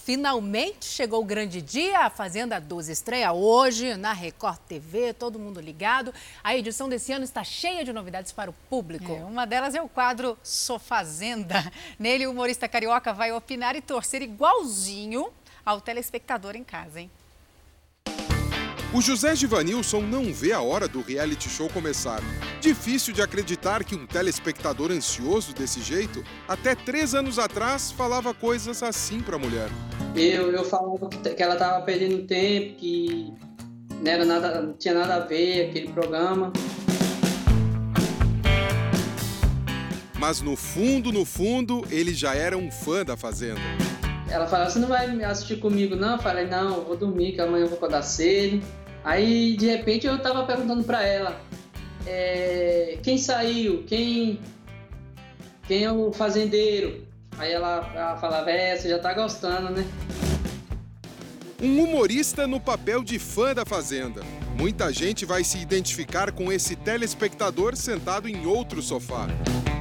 Finalmente 0.05 0.85
chegou 0.85 1.23
o 1.23 1.25
grande 1.25 1.63
dia. 1.63 2.01
A 2.01 2.11
Fazenda 2.11 2.61
12 2.61 2.91
estreia 2.91 3.33
hoje 3.33 3.95
na 3.95 4.13
Record 4.13 4.59
TV, 4.67 5.13
todo 5.13 5.39
mundo 5.39 5.61
ligado. 5.61 6.13
A 6.43 6.57
edição 6.57 6.89
desse 6.89 7.13
ano 7.13 7.25
está 7.25 7.45
cheia 7.45 7.85
de 7.85 7.93
novidades 7.93 8.33
para 8.33 8.51
o 8.51 8.53
público. 8.69 9.13
É, 9.13 9.25
uma 9.25 9.47
delas 9.47 9.77
é 9.77 9.81
o 9.81 9.89
quadro 9.89 10.37
Sofazenda. 10.43 11.71
Nele, 12.01 12.27
o 12.27 12.33
humorista 12.33 12.67
carioca 12.67 13.13
vai 13.13 13.31
opinar 13.31 13.77
e 13.77 13.81
torcer 13.81 14.23
igualzinho 14.23 15.33
ao 15.65 15.81
telespectador 15.81 16.57
em 16.57 16.65
casa, 16.65 17.01
hein? 17.01 17.11
O 18.95 19.01
José 19.01 19.35
Givanilson 19.35 20.03
não 20.03 20.35
vê 20.35 20.53
a 20.53 20.61
hora 20.61 20.87
do 20.87 21.01
reality 21.01 21.49
show 21.49 21.67
começar. 21.71 22.21
Difícil 22.61 23.15
de 23.15 23.23
acreditar 23.23 23.83
que 23.85 23.95
um 23.95 24.07
telespectador 24.07 24.93
ansioso 24.93 25.55
desse 25.55 25.81
jeito, 25.81 26.23
até 26.47 26.75
três 26.75 27.15
anos 27.15 27.39
atrás, 27.39 27.91
falava 27.91 28.35
coisas 28.35 28.83
assim 28.83 29.21
pra 29.21 29.39
mulher. 29.39 29.71
Eu, 30.15 30.53
eu 30.53 30.63
falava 30.67 31.09
que 31.09 31.43
ela 31.43 31.57
tava 31.57 31.83
perdendo 31.87 32.27
tempo, 32.27 32.77
que 32.77 33.33
não, 33.99 34.13
era 34.13 34.27
nada, 34.27 34.61
não 34.61 34.75
tinha 34.75 34.93
nada 34.93 35.15
a 35.15 35.21
ver 35.21 35.71
aquele 35.71 35.89
programa. 35.89 36.53
Mas 40.19 40.43
no 40.43 40.55
fundo, 40.55 41.11
no 41.11 41.25
fundo, 41.25 41.83
ele 41.91 42.13
já 42.13 42.35
era 42.35 42.59
um 42.59 42.71
fã 42.71 43.03
da 43.07 43.17
Fazenda. 43.17 43.59
Ela 44.29 44.47
falava, 44.47 44.69
você 44.69 44.79
não 44.79 44.89
vai 44.89 45.07
assistir 45.25 45.57
comigo 45.57 45.97
não? 45.97 46.17
Eu 46.17 46.23
falei, 46.23 46.47
não, 46.47 46.77
eu 46.77 46.85
vou 46.85 46.97
dormir, 46.97 47.33
que 47.33 47.41
amanhã 47.41 47.65
eu 47.65 47.69
vou 47.69 47.79
acordar 47.79 48.03
cedo. 48.03 48.63
Aí, 49.05 49.57
de 49.57 49.67
repente, 49.67 50.07
eu 50.07 50.21
tava 50.21 50.45
perguntando 50.45 50.85
para 50.85 51.05
ela, 51.05 51.41
é, 52.07 52.99
quem 53.03 53.19
saiu? 53.19 53.83
Quem, 53.85 54.41
quem 55.67 55.85
é 55.85 55.93
o 55.93 56.13
fazendeiro? 56.13 57.05
Aí 57.39 57.51
ela, 57.51 57.91
ela 57.95 58.17
falava, 58.17 58.51
é, 58.51 58.77
você 58.77 58.89
já 58.89 58.99
tá 58.99 59.13
gostando, 59.13 59.71
né? 59.71 59.85
Um 61.61 61.83
humorista 61.83 62.47
no 62.47 62.61
papel 62.61 63.03
de 63.03 63.19
fã 63.19 63.55
da 63.55 63.65
Fazenda. 63.65 64.23
Muita 64.57 64.93
gente 64.93 65.25
vai 65.25 65.45
se 65.45 65.59
identificar 65.59 66.33
com 66.33 66.53
esse 66.53 66.77
telespectador 66.77 67.77
sentado 67.77 68.29
em 68.29 68.47
outro 68.47 68.83
sofá. 68.83 69.29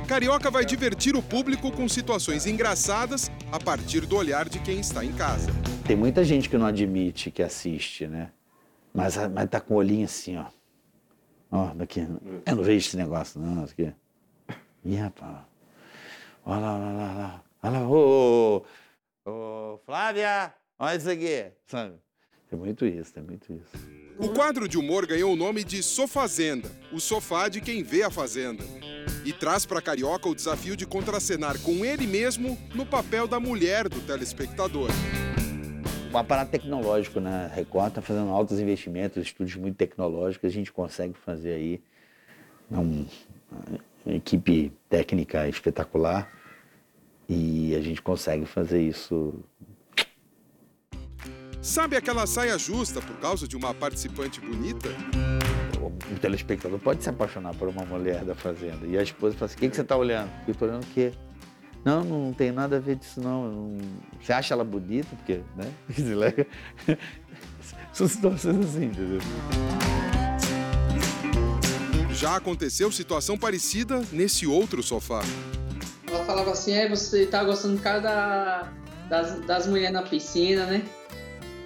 Carioca 0.08 0.52
vai 0.52 0.66
divertir 0.66 1.16
o 1.16 1.22
público 1.22 1.72
com 1.72 1.88
situações 1.88 2.46
engraçadas 2.46 3.32
a 3.52 3.60
partir 3.60 4.06
do 4.06 4.16
olhar 4.16 4.48
de 4.48 4.60
quem 4.60 4.80
está 4.80 5.04
em 5.04 5.12
casa. 5.12 5.52
Tem 5.86 5.96
muita 5.96 6.24
gente 6.24 6.50
que 6.50 6.58
não 6.58 6.66
admite 6.66 7.32
que 7.32 7.42
assiste, 7.42 8.08
né? 8.08 8.30
Mas, 8.94 9.16
mas 9.30 9.50
tá 9.50 9.60
com 9.60 9.76
o 9.76 9.78
olhinho 9.78 10.06
assim, 10.06 10.38
ó. 10.38 10.46
Ó, 11.52 11.74
daqui. 11.74 12.02
Eu 12.46 12.56
não 12.56 12.64
vejo 12.64 12.88
esse 12.88 12.98
negócio, 12.98 13.40
não. 13.40 13.64
Isso 13.64 13.74
aqui. 13.74 13.94
Ih, 14.86 14.96
rapaz. 14.96 15.38
Olha 16.46 16.60
lá, 16.60 16.76
olha 16.76 16.86
lá, 16.86 16.92
olha 16.92 17.14
lá. 17.14 17.44
Olha 17.64 17.80
lá, 17.80 17.88
ô, 17.88 18.66
ô, 19.26 19.32
ô, 19.32 19.78
Flávia, 19.86 20.54
olha 20.80 20.96
isso 20.96 21.10
aqui. 21.10 21.52
Sabe? 21.68 21.96
Tem 22.50 22.58
muito 22.58 22.86
isso, 22.86 23.14
tem 23.14 23.24
muito 23.24 23.54
isso. 23.54 23.92
O 24.20 24.30
quadro 24.30 24.68
de 24.68 24.78
humor 24.78 25.06
ganhou 25.06 25.32
o 25.32 25.36
nome 25.36 25.64
de 25.64 25.82
Sofazenda, 25.82 26.70
o 26.92 27.00
sofá 27.00 27.48
de 27.48 27.62
quem 27.62 27.82
vê 27.82 28.04
a 28.04 28.10
fazenda. 28.10 28.64
E 29.24 29.32
traz 29.32 29.66
para 29.66 29.82
Carioca 29.82 30.28
o 30.28 30.36
desafio 30.36 30.76
de 30.76 30.86
contracenar 30.86 31.60
com 31.62 31.86
ele 31.86 32.06
mesmo 32.06 32.58
no 32.76 32.86
papel 32.86 33.28
da 33.28 33.40
mulher 33.40 33.88
do 33.88 34.02
telespectador 34.02 34.90
um 36.14 36.18
aparato 36.18 36.52
tecnológico, 36.52 37.20
né? 37.20 37.50
A 37.52 37.56
Record 37.56 37.90
está 37.90 38.02
fazendo 38.02 38.30
altos 38.32 38.60
investimentos, 38.60 39.24
estúdios 39.24 39.56
muito 39.56 39.76
tecnológicos, 39.76 40.50
a 40.50 40.54
gente 40.54 40.72
consegue 40.72 41.14
fazer 41.14 41.54
aí 41.54 41.82
uma 42.70 43.06
equipe 44.06 44.72
técnica 44.90 45.48
espetacular 45.48 46.30
e 47.28 47.76
a 47.76 47.82
gente 47.82 48.02
consegue 48.02 48.46
fazer 48.46 48.82
isso. 48.82 49.34
Sabe 51.62 51.96
aquela 51.96 52.26
saia 52.26 52.58
justa 52.58 53.02
por 53.02 53.18
causa 53.18 53.48
de 53.48 53.56
uma 53.56 53.74
participante 53.74 54.42
bonita? 54.42 54.90
O 55.80 56.20
telespectador 56.20 56.80
pode 56.80 57.04
se 57.04 57.10
apaixonar 57.10 57.56
por 57.56 57.68
uma 57.68 57.86
mulher 57.86 58.26
da 58.26 58.36
fazenda 58.36 58.86
e 58.86 58.98
a 58.98 59.04
esposa 59.04 59.38
fala 59.38 59.46
assim: 59.46 59.58
o 59.58 59.60
que, 59.60 59.70
que 59.70 59.76
você 59.76 59.82
está 59.82 59.96
olhando? 59.96 60.30
Eu 60.48 60.52
estou 60.52 60.68
olhando 60.68 60.84
o 60.84 60.88
quê? 60.88 61.14
Não, 61.84 62.04
não 62.04 62.34
tem 62.34 62.52
nada 62.52 62.78
a 62.78 62.80
ver 62.80 62.96
disso, 62.96 63.20
não. 63.20 63.78
Você 64.22 64.32
acha 64.32 64.54
ela 64.54 64.64
bonita, 64.64 65.16
porque, 65.16 65.42
né? 65.56 65.72
São 67.92 68.08
situações 68.08 68.66
assim, 68.66 68.86
entendeu? 68.86 69.20
Já 72.12 72.36
aconteceu 72.36 72.92
situação 72.92 73.38
parecida 73.38 74.04
nesse 74.12 74.46
outro 74.46 74.84
sofá. 74.84 75.22
Ela 76.08 76.24
falava 76.24 76.52
assim, 76.52 76.74
é, 76.74 76.88
você 76.88 77.26
tá 77.26 77.44
gostando 77.44 77.78
de 77.78 77.82
cada 77.82 78.72
das, 79.10 79.40
das 79.42 79.68
mulheres 79.68 79.94
na 79.94 80.04
piscina, 80.04 80.66
né? 80.66 80.84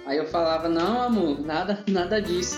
Aí 0.06 0.16
eu 0.18 0.26
falava, 0.26 0.68
não, 0.68 1.02
amor, 1.02 1.40
nada, 1.40 1.84
nada 1.88 2.20
disso. 2.20 2.56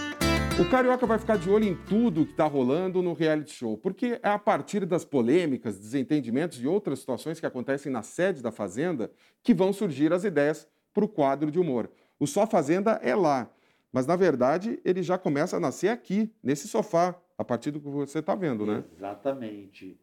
O 0.60 0.68
Carioca 0.68 1.06
vai 1.06 1.20
ficar 1.20 1.38
de 1.38 1.48
olho 1.48 1.66
em 1.66 1.76
tudo 1.76 2.26
que 2.26 2.32
está 2.32 2.44
rolando 2.44 3.00
no 3.00 3.12
reality 3.12 3.52
show, 3.52 3.78
porque 3.78 4.18
é 4.20 4.28
a 4.28 4.38
partir 4.40 4.84
das 4.84 5.04
polêmicas, 5.04 5.78
desentendimentos 5.78 6.60
e 6.60 6.66
outras 6.66 6.98
situações 6.98 7.38
que 7.38 7.46
acontecem 7.46 7.92
na 7.92 8.02
sede 8.02 8.42
da 8.42 8.50
Fazenda 8.50 9.08
que 9.40 9.54
vão 9.54 9.72
surgir 9.72 10.12
as 10.12 10.24
ideias 10.24 10.66
para 10.92 11.04
o 11.04 11.08
quadro 11.08 11.48
de 11.48 11.60
humor. 11.60 11.88
O 12.18 12.26
Só 12.26 12.44
Fazenda 12.44 12.98
é 13.04 13.14
lá, 13.14 13.48
mas 13.92 14.04
na 14.04 14.16
verdade 14.16 14.80
ele 14.84 15.00
já 15.00 15.16
começa 15.16 15.56
a 15.56 15.60
nascer 15.60 15.90
aqui, 15.90 16.28
nesse 16.42 16.66
sofá, 16.66 17.14
a 17.38 17.44
partir 17.44 17.70
do 17.70 17.78
que 17.78 17.88
você 17.88 18.18
está 18.18 18.34
vendo, 18.34 18.66
né? 18.66 18.82
Exatamente. 18.96 19.96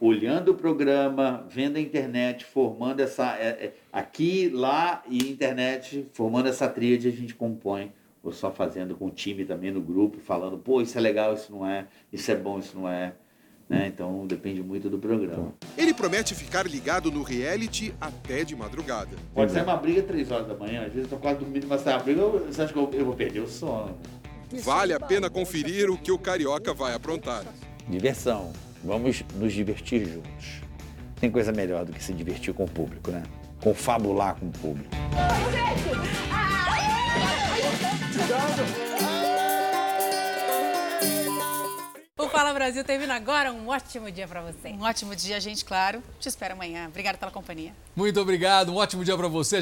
Olhando 0.00 0.52
o 0.52 0.54
programa, 0.54 1.44
vendo 1.50 1.78
a 1.78 1.80
internet, 1.80 2.44
formando 2.44 3.00
essa. 3.00 3.36
É, 3.38 3.48
é, 3.48 3.74
aqui, 3.92 4.48
lá 4.50 5.02
e 5.08 5.32
internet, 5.32 6.08
formando 6.12 6.48
essa 6.48 6.68
tríade, 6.68 7.08
a 7.08 7.12
gente 7.12 7.34
compõe 7.34 7.92
ou 8.24 8.32
só 8.32 8.50
fazendo 8.50 8.96
com 8.96 9.06
o 9.06 9.10
time 9.10 9.44
também 9.44 9.70
no 9.70 9.80
grupo, 9.82 10.18
falando, 10.18 10.56
pô, 10.58 10.80
isso 10.80 10.96
é 10.96 11.00
legal, 11.00 11.34
isso 11.34 11.52
não 11.52 11.66
é, 11.66 11.86
isso 12.12 12.30
é 12.30 12.34
bom, 12.34 12.58
isso 12.58 12.76
não 12.78 12.88
é. 12.88 13.12
Né? 13.68 13.86
Então 13.94 14.26
depende 14.26 14.62
muito 14.62 14.90
do 14.90 14.98
programa. 14.98 15.54
Ele 15.76 15.94
promete 15.94 16.34
ficar 16.34 16.66
ligado 16.66 17.10
no 17.10 17.22
reality 17.22 17.94
até 18.00 18.44
de 18.44 18.54
madrugada. 18.54 19.16
Pode 19.34 19.52
ser 19.52 19.62
uma 19.62 19.76
briga 19.76 20.02
três 20.02 20.30
horas 20.30 20.46
da 20.46 20.54
manhã, 20.54 20.80
às 20.86 20.92
vezes 20.92 21.10
eu 21.10 21.16
tô 21.16 21.16
quase 21.16 21.38
dormindo, 21.40 21.66
mas 21.66 21.80
sai 21.82 21.94
uma 21.94 22.02
briga, 22.02 22.20
eu- 22.20 22.46
você 22.46 22.62
acha 22.62 22.72
que 22.72 22.78
eu, 22.78 22.90
eu 22.92 23.04
vou 23.06 23.14
perder 23.14 23.40
o 23.40 23.48
sono? 23.48 23.96
Vale 24.62 24.92
a 24.92 25.00
pena 25.00 25.28
conferir 25.30 25.90
o 25.90 25.96
que 25.98 26.12
o 26.12 26.18
carioca 26.18 26.72
vai 26.74 26.94
aprontar. 26.94 27.42
Diversão. 27.88 28.52
Vamos 28.84 29.24
nos 29.36 29.52
divertir 29.52 30.06
juntos. 30.06 30.60
Tem 31.18 31.30
coisa 31.30 31.50
melhor 31.50 31.86
do 31.86 31.92
que 31.92 32.04
se 32.04 32.12
divertir 32.12 32.52
com 32.52 32.64
o 32.64 32.68
público, 32.70 33.10
né? 33.10 33.22
Confabular 33.62 34.36
com 34.38 34.46
o 34.46 34.50
público. 34.50 34.90
O 42.16 42.28
Fala 42.28 42.54
Brasil 42.54 42.82
termina 42.84 43.14
agora. 43.14 43.52
Um 43.52 43.68
ótimo 43.68 44.10
dia 44.10 44.26
para 44.26 44.40
você. 44.40 44.68
Um 44.68 44.82
ótimo 44.82 45.14
dia, 45.14 45.38
gente, 45.40 45.64
claro. 45.64 46.02
Te 46.18 46.28
espero 46.28 46.54
amanhã. 46.54 46.86
Obrigada 46.88 47.18
pela 47.18 47.30
companhia. 47.30 47.72
Muito 47.94 48.18
obrigado, 48.20 48.72
um 48.72 48.76
ótimo 48.76 49.04
dia 49.04 49.16
para 49.16 49.28
você. 49.28 49.52